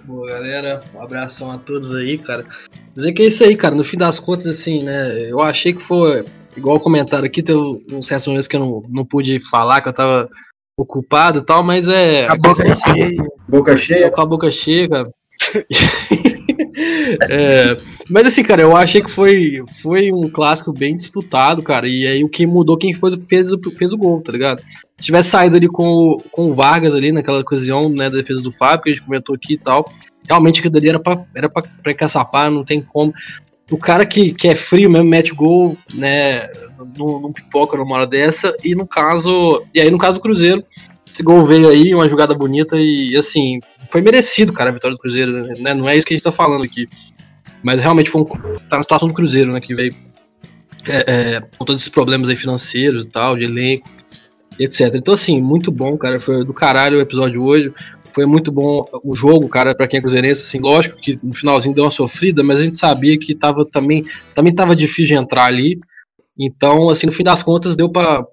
Boa, 0.03 0.27
galera. 0.27 0.81
Um 0.93 1.01
abração 1.01 1.51
a 1.51 1.57
todos 1.57 1.95
aí, 1.95 2.17
cara. 2.17 2.45
Dizer 2.95 3.13
que 3.13 3.21
é 3.21 3.25
isso 3.27 3.43
aí, 3.43 3.55
cara. 3.55 3.75
No 3.75 3.83
fim 3.83 3.97
das 3.97 4.19
contas, 4.19 4.47
assim, 4.47 4.83
né? 4.83 5.29
Eu 5.29 5.39
achei 5.41 5.71
que 5.73 5.83
foi. 5.83 6.25
Igual 6.57 6.79
comentário 6.79 7.25
aqui, 7.25 7.41
teve 7.43 7.59
uns 7.91 8.07
certos 8.07 8.27
momentos 8.27 8.47
que 8.47 8.55
eu 8.55 8.59
não, 8.59 8.83
não 8.89 9.05
pude 9.05 9.39
falar, 9.49 9.81
que 9.81 9.89
eu 9.89 9.93
tava 9.93 10.29
ocupado 10.77 11.39
e 11.39 11.41
tal, 11.41 11.63
mas 11.63 11.87
é. 11.87 12.27
A 12.27 12.35
boca 12.35 12.63
cheia. 12.73 13.23
Boca 13.47 13.77
cheia. 13.77 14.11
Com 14.11 14.21
a 14.21 14.25
boca 14.25 14.51
cheia, 14.51 14.89
cara. 14.89 15.09
É, 17.29 17.77
mas 18.09 18.27
assim, 18.27 18.43
cara, 18.43 18.61
eu 18.61 18.75
achei 18.75 19.01
que 19.01 19.09
foi, 19.11 19.63
foi 19.81 20.11
um 20.11 20.29
clássico 20.29 20.71
bem 20.71 20.95
disputado, 20.95 21.61
cara. 21.63 21.87
E 21.87 22.05
aí 22.07 22.23
o 22.23 22.29
que 22.29 22.45
mudou 22.45 22.77
quem 22.77 22.93
foi, 22.93 23.17
fez, 23.17 23.51
o- 23.51 23.59
fez 23.77 23.91
o 23.91 23.97
gol, 23.97 24.21
tá 24.21 24.31
ligado? 24.31 24.61
Se 24.95 25.05
tivesse 25.05 25.29
saído 25.29 25.55
ali 25.55 25.67
com, 25.67 25.87
o- 25.87 26.23
com 26.31 26.49
o 26.51 26.55
Vargas 26.55 26.93
ali 26.93 27.11
naquela 27.11 27.39
ocasião, 27.39 27.89
né, 27.89 28.09
da 28.09 28.17
defesa 28.17 28.41
do 28.41 28.51
Fábio, 28.51 28.83
que 28.83 28.89
a 28.89 28.93
gente 28.93 29.03
comentou 29.05 29.35
aqui 29.35 29.53
e 29.53 29.57
tal. 29.57 29.91
Realmente 30.27 30.59
aquilo 30.59 30.77
ali 30.77 30.89
era 30.89 30.99
pra, 30.99 31.23
era 31.35 31.49
pra, 31.49 31.63
pra 31.81 31.91
encaçapar, 31.91 32.51
não 32.51 32.63
tem 32.63 32.81
como. 32.81 33.13
O 33.69 33.77
cara 33.77 34.05
que, 34.05 34.33
que 34.33 34.47
é 34.47 34.55
frio 34.55 34.89
mesmo 34.89 35.07
mete 35.07 35.33
gol, 35.33 35.77
né, 35.93 36.47
não, 36.97 37.31
pipoca 37.31 37.77
numa 37.77 37.95
hora 37.95 38.07
dessa. 38.07 38.55
E 38.63 38.75
no 38.75 38.87
caso. 38.87 39.63
E 39.73 39.79
aí, 39.79 39.91
no 39.91 39.97
caso 39.97 40.15
do 40.15 40.21
Cruzeiro, 40.21 40.63
esse 41.11 41.23
gol 41.23 41.43
veio 41.45 41.69
aí, 41.69 41.93
uma 41.93 42.09
jogada 42.09 42.33
bonita 42.33 42.77
e 42.79 43.15
assim, 43.15 43.59
foi 43.89 44.01
merecido, 44.01 44.53
cara, 44.53 44.69
a 44.69 44.73
vitória 44.73 44.95
do 44.95 45.01
Cruzeiro, 45.01 45.31
né? 45.59 45.73
Não 45.73 45.87
é 45.87 45.95
isso 45.95 46.05
que 46.05 46.13
a 46.13 46.17
gente 46.17 46.23
tá 46.23 46.31
falando 46.31 46.63
aqui. 46.63 46.87
Mas 47.61 47.81
realmente 47.81 48.09
foi 48.09 48.21
um, 48.21 48.25
tá 48.25 48.77
na 48.77 48.83
situação 48.83 49.07
do 49.07 49.13
Cruzeiro, 49.13 49.51
né? 49.51 49.59
Que 49.59 49.75
veio 49.75 49.95
é, 50.87 51.35
é, 51.35 51.41
com 51.57 51.65
todos 51.65 51.81
esses 51.81 51.91
problemas 51.91 52.29
aí 52.29 52.35
financeiros 52.35 53.05
e 53.05 53.09
tal, 53.09 53.35
de 53.35 53.43
elenco, 53.43 53.89
etc. 54.57 54.93
Então, 54.95 55.13
assim, 55.13 55.41
muito 55.41 55.71
bom, 55.71 55.97
cara. 55.97 56.19
Foi 56.19 56.45
do 56.45 56.53
caralho 56.53 56.97
o 56.97 57.01
episódio 57.01 57.43
hoje. 57.43 57.73
Foi 58.09 58.25
muito 58.25 58.51
bom 58.51 58.85
o 59.03 59.15
jogo, 59.15 59.47
cara, 59.47 59.75
pra 59.75 59.87
quem 59.87 59.99
é 59.99 60.01
cruzeirense, 60.01 60.41
assim, 60.41 60.59
lógico 60.59 60.97
que 60.97 61.19
no 61.21 61.33
finalzinho 61.33 61.73
deu 61.73 61.83
uma 61.83 61.91
sofrida, 61.91 62.43
mas 62.43 62.59
a 62.59 62.63
gente 62.63 62.77
sabia 62.77 63.17
que 63.17 63.35
tava 63.35 63.65
também, 63.65 64.03
também 64.33 64.53
tava 64.53 64.75
difícil 64.75 65.07
de 65.07 65.13
entrar 65.15 65.45
ali. 65.45 65.79
Então, 66.37 66.89
assim, 66.89 67.05
no 67.05 67.11
fim 67.11 67.23
das 67.23 67.43
contas, 67.43 67.75
deu 67.75 67.89
pra 67.89 68.25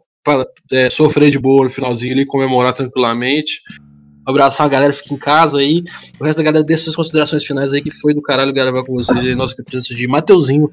é, 0.73 0.91
sofrer 0.91 1.31
de 1.31 1.39
boa 1.39 1.65
no 1.65 1.71
finalzinho 1.71 2.13
ali, 2.13 2.27
comemorar 2.27 2.73
tranquilamente. 2.73 3.61
Abraçar 4.25 4.67
a 4.67 4.69
galera, 4.69 4.93
fica 4.93 5.15
em 5.15 5.19
casa 5.19 5.59
aí. 5.59 5.85
O 6.19 6.25
resto 6.25 6.39
da 6.39 6.45
galera 6.45 6.65
deixa 6.65 6.85
suas 6.85 6.97
considerações 6.97 7.45
finais 7.45 7.73
aí, 7.73 7.81
que 7.81 7.93
foi 7.93 8.13
do 8.13 8.21
caralho 8.21 8.53
gravar 8.53 8.85
com 8.85 8.95
vocês 8.95 9.19
aí. 9.19 9.37
Nossa 9.37 9.55
presença 9.63 9.95
de 9.95 10.09
Mateuzinho, 10.09 10.69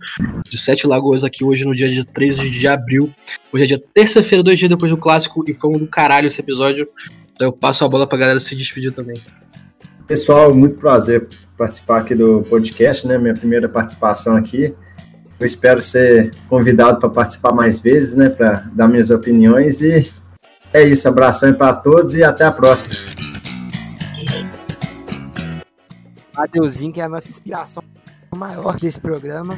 de 0.49 0.57
Sete 0.57 0.87
Lagoas, 0.87 1.23
aqui 1.23 1.43
hoje 1.43 1.63
no 1.63 1.75
dia 1.75 1.87
de 1.87 2.03
13 2.03 2.49
de 2.49 2.67
abril. 2.67 3.13
Hoje 3.51 3.63
é 3.63 3.67
dia 3.67 3.83
terça-feira, 3.93 4.43
dois 4.43 4.57
dias 4.57 4.69
depois 4.69 4.91
do 4.91 4.97
clássico, 4.97 5.43
e 5.47 5.53
foi 5.53 5.69
um 5.69 5.77
do 5.77 5.85
caralho 5.85 6.27
esse 6.27 6.41
episódio. 6.41 6.87
Então 7.33 7.47
eu 7.47 7.51
passo 7.51 7.83
a 7.83 7.89
bola 7.89 8.07
pra 8.07 8.17
galera 8.17 8.39
se 8.39 8.55
despedir 8.55 8.91
também. 8.91 9.21
Pessoal, 10.07 10.53
muito 10.53 10.77
prazer 10.77 11.27
participar 11.57 12.01
aqui 12.01 12.13
do 12.15 12.43
podcast, 12.43 13.07
né? 13.07 13.17
Minha 13.17 13.33
primeira 13.33 13.67
participação 13.67 14.35
aqui. 14.35 14.73
Eu 15.39 15.45
espero 15.45 15.81
ser 15.81 16.33
convidado 16.47 16.99
para 16.99 17.09
participar 17.09 17.53
mais 17.53 17.79
vezes, 17.79 18.15
né? 18.15 18.29
Para 18.29 18.69
dar 18.73 18.87
minhas 18.87 19.09
opiniões. 19.09 19.81
E 19.81 20.11
é 20.71 20.83
isso. 20.83 21.07
Abração 21.07 21.53
para 21.53 21.73
todos 21.73 22.15
e 22.15 22.23
até 22.23 22.45
a 22.45 22.51
próxima. 22.51 22.89
Adeuzinho, 26.35 26.93
que 26.93 27.01
é 27.01 27.03
a 27.03 27.09
nossa 27.09 27.29
inspiração 27.29 27.83
maior 28.35 28.79
desse 28.79 28.99
programa. 28.99 29.57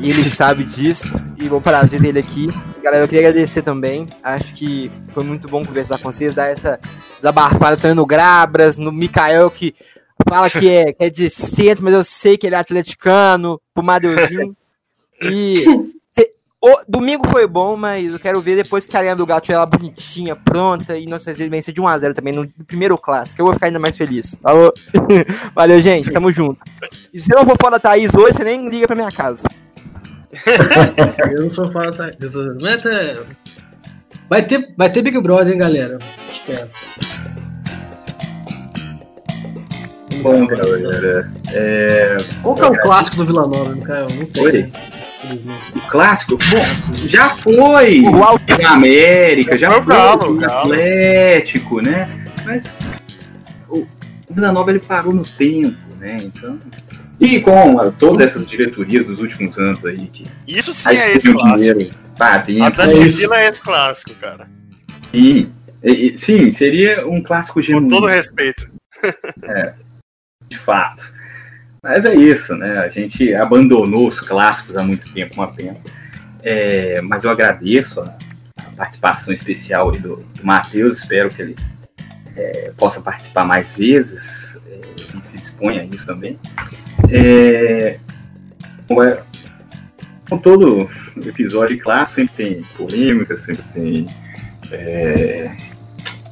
E 0.00 0.10
ele 0.10 0.24
sabe 0.24 0.64
disso. 0.64 1.08
E 1.38 1.48
bom 1.48 1.60
prazer 1.60 2.00
dele 2.00 2.18
aqui. 2.18 2.48
Galera, 2.86 3.02
eu 3.02 3.08
queria 3.08 3.28
agradecer 3.28 3.62
também. 3.62 4.06
Acho 4.22 4.54
que 4.54 4.88
foi 5.08 5.24
muito 5.24 5.48
bom 5.48 5.66
conversar 5.66 5.98
com 5.98 6.12
vocês, 6.12 6.32
dar 6.32 6.46
essa 6.46 6.78
desabafada 7.16 7.76
também 7.76 7.96
no 7.96 8.06
Grabras, 8.06 8.76
no 8.76 8.92
Mikael, 8.92 9.50
que 9.50 9.74
fala 10.28 10.48
que 10.48 10.70
é, 10.70 10.92
que 10.92 11.02
é 11.02 11.10
de 11.10 11.28
centro, 11.28 11.82
mas 11.82 11.92
eu 11.92 12.04
sei 12.04 12.38
que 12.38 12.46
ele 12.46 12.54
é 12.54 12.58
atleticano, 12.58 13.60
pro 13.74 13.82
Madeuzinho. 13.82 14.56
E 15.20 15.64
O 16.66 16.80
domingo 16.88 17.28
foi 17.28 17.46
bom, 17.46 17.76
mas 17.76 18.12
eu 18.12 18.18
quero 18.18 18.40
ver 18.40 18.56
depois 18.56 18.88
que 18.88 18.96
a 18.96 19.02
linha 19.02 19.14
do 19.14 19.24
gato 19.24 19.52
ela 19.52 19.64
bonitinha, 19.64 20.34
pronta, 20.34 20.96
e 20.96 21.06
nossa 21.06 21.32
vencer 21.32 21.72
de 21.72 21.80
1x0 21.80 22.12
também 22.12 22.32
no 22.32 22.48
primeiro 22.66 22.98
clássico. 22.98 23.40
Eu 23.40 23.46
vou 23.46 23.54
ficar 23.54 23.66
ainda 23.66 23.78
mais 23.78 23.96
feliz. 23.96 24.36
Falou? 24.42 24.74
Valeu, 25.54 25.80
gente. 25.80 26.10
Tamo 26.10 26.32
junto. 26.32 26.58
E 27.12 27.20
se 27.20 27.32
eu 27.32 27.38
não 27.38 27.46
for 27.46 27.56
fora 27.60 27.72
da 27.72 27.78
Thaís 27.78 28.12
hoje, 28.14 28.36
você 28.36 28.42
nem 28.42 28.68
liga 28.68 28.86
pra 28.86 28.96
minha 28.96 29.12
casa. 29.12 29.44
Eu 31.32 31.42
não 31.42 31.50
sou 31.50 31.70
fã 31.70 31.90
dessa. 31.90 32.54
Meta. 32.60 33.26
Vai 34.28 34.42
ter, 34.42 34.74
vai 34.76 34.90
ter 34.90 35.02
Big 35.02 35.20
Brother, 35.20 35.52
hein, 35.52 35.58
galera? 35.58 35.98
Espero. 36.32 36.68
Bom, 40.22 40.46
galera. 40.46 41.30
É... 41.52 42.16
Qual 42.42 42.54
que 42.54 42.62
é 42.62 42.66
o 42.66 42.80
clássico 42.80 43.16
do 43.18 43.26
Vila 43.26 43.46
Nova, 43.46 43.76
Caio? 43.82 44.08
Não 44.10 44.26
tem. 44.26 44.44
Oi? 44.44 44.72
O 45.74 45.80
clássico? 45.88 46.36
Bom, 46.36 47.06
já 47.06 47.30
foi 47.30 48.02
na 48.60 48.70
América, 48.72 49.56
já 49.58 49.70
Foi 49.70 49.80
o 49.80 49.84
foi 49.84 49.94
o. 49.96 50.44
Atlético, 50.44 51.80
né? 51.80 52.08
Mas 52.44 52.64
o 53.68 53.86
Vila 54.30 54.52
Nova 54.52 54.70
ele 54.70 54.80
parou 54.80 55.12
no 55.12 55.24
tempo, 55.24 55.76
né? 55.98 56.18
Então. 56.22 56.58
E 57.20 57.40
com 57.40 57.80
ah, 57.80 57.90
todas 57.98 58.20
essas 58.20 58.46
diretorias 58.46 59.06
dos 59.06 59.20
últimos 59.20 59.58
anos 59.58 59.84
aí 59.86 60.06
que 60.08 60.26
Isso 60.46 60.74
sim 60.74 60.90
é 60.90 61.14
esse 61.16 61.32
clássico. 61.32 61.56
dinheiro 61.78 61.94
pra 62.16 62.36
dentro. 62.38 62.64
Atlético 62.64 63.02
de 63.04 63.08
Vila 63.08 63.40
é 63.40 63.48
esse 63.48 63.60
clássico, 63.62 64.14
cara. 64.20 64.48
Sim, 65.12 65.52
E- 65.82 66.08
e- 66.14 66.18
sim, 66.18 66.52
seria 66.52 67.06
um 67.08 67.22
clássico 67.22 67.62
genuíno. 67.62 67.88
Com 67.88 68.00
todo 68.00 68.06
respeito. 68.10 68.68
É, 69.44 69.74
de 70.48 70.58
fato. 70.58 71.02
Mas 71.82 72.04
é 72.04 72.14
isso, 72.14 72.54
né? 72.56 72.78
A 72.78 72.88
gente 72.88 73.32
abandonou 73.34 74.08
os 74.08 74.20
clássicos 74.20 74.76
há 74.76 74.82
muito 74.82 75.12
tempo, 75.12 75.34
uma 75.34 75.52
pena. 75.52 75.76
É, 76.42 77.00
mas 77.02 77.22
eu 77.24 77.30
agradeço 77.30 78.00
a, 78.00 78.16
a 78.58 78.76
participação 78.76 79.32
especial 79.32 79.90
aí 79.92 79.98
do, 79.98 80.16
do 80.16 80.44
Matheus, 80.44 80.98
espero 80.98 81.30
que 81.30 81.42
ele 81.42 81.56
é, 82.36 82.72
possa 82.76 83.00
participar 83.00 83.44
mais 83.44 83.74
vezes 83.74 84.58
é, 84.66 84.80
e 85.18 85.22
se 85.22 85.38
disponha 85.38 85.82
a 85.82 85.84
isso 85.84 86.06
também. 86.06 86.38
É, 87.10 87.98
é, 88.88 89.22
com 90.28 90.38
todo 90.38 90.88
episódio 91.24 91.78
clássico 91.78 92.14
sempre 92.14 92.34
tem 92.36 92.62
polêmica, 92.76 93.36
sempre 93.36 93.64
tem 93.72 94.06
é, 94.72 95.50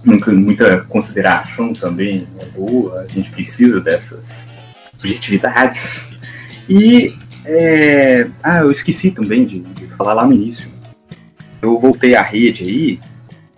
muita, 0.05 0.33
muita 0.33 0.81
consideração 0.83 1.72
também 1.72 2.27
é 2.39 2.45
boa, 2.47 3.01
a 3.01 3.07
gente 3.07 3.31
precisa 3.31 3.81
dessas 3.81 4.47
subjetividades. 4.99 6.09
E 6.68 7.14
é, 7.45 8.27
ah, 8.43 8.61
eu 8.61 8.72
esqueci 8.72 9.11
também 9.11 9.45
de, 9.45 9.61
de 9.61 9.87
falar 9.89 10.14
lá 10.14 10.27
no 10.27 10.33
início. 10.33 10.68
Eu 11.61 11.79
voltei 11.79 12.14
à 12.14 12.22
rede 12.22 12.64
aí. 12.64 13.01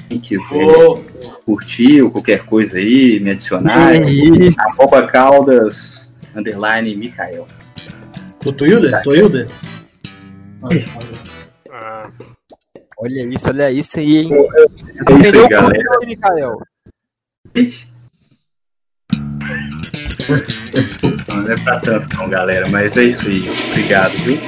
Quem 0.09 0.21
quiser 0.21 1.03
curtir 1.45 2.03
ou 2.03 2.11
qualquer 2.11 2.45
coisa 2.45 2.79
aí, 2.79 3.19
me 3.21 3.31
adicionar. 3.31 3.95
É 3.95 4.11
isso. 4.11 4.57
Arroba 4.61 5.07
Caldas, 5.07 5.96
underline 6.37 6.95
Mikael. 6.95 7.47
O 8.45 8.53
Tuilder? 8.53 9.03
Tuilder? 9.03 9.49
Olha 12.99 13.27
isso, 13.27 13.51
olha 13.51 13.71
isso 13.71 13.99
aí, 13.99 14.17
hein? 14.17 14.31
É 14.33 15.13
isso 15.21 15.37
aí, 15.37 15.49
galera. 15.51 15.85
Mikael. 16.07 16.59
Não 21.29 21.53
é 21.53 21.57
pra 21.63 21.79
tanto 21.81 22.17
não, 22.17 22.29
galera, 22.29 22.69
mas 22.69 22.97
é 22.97 23.05
isso 23.05 23.29
aí. 23.29 23.45
Obrigado, 23.71 24.13
viu? 24.25 24.39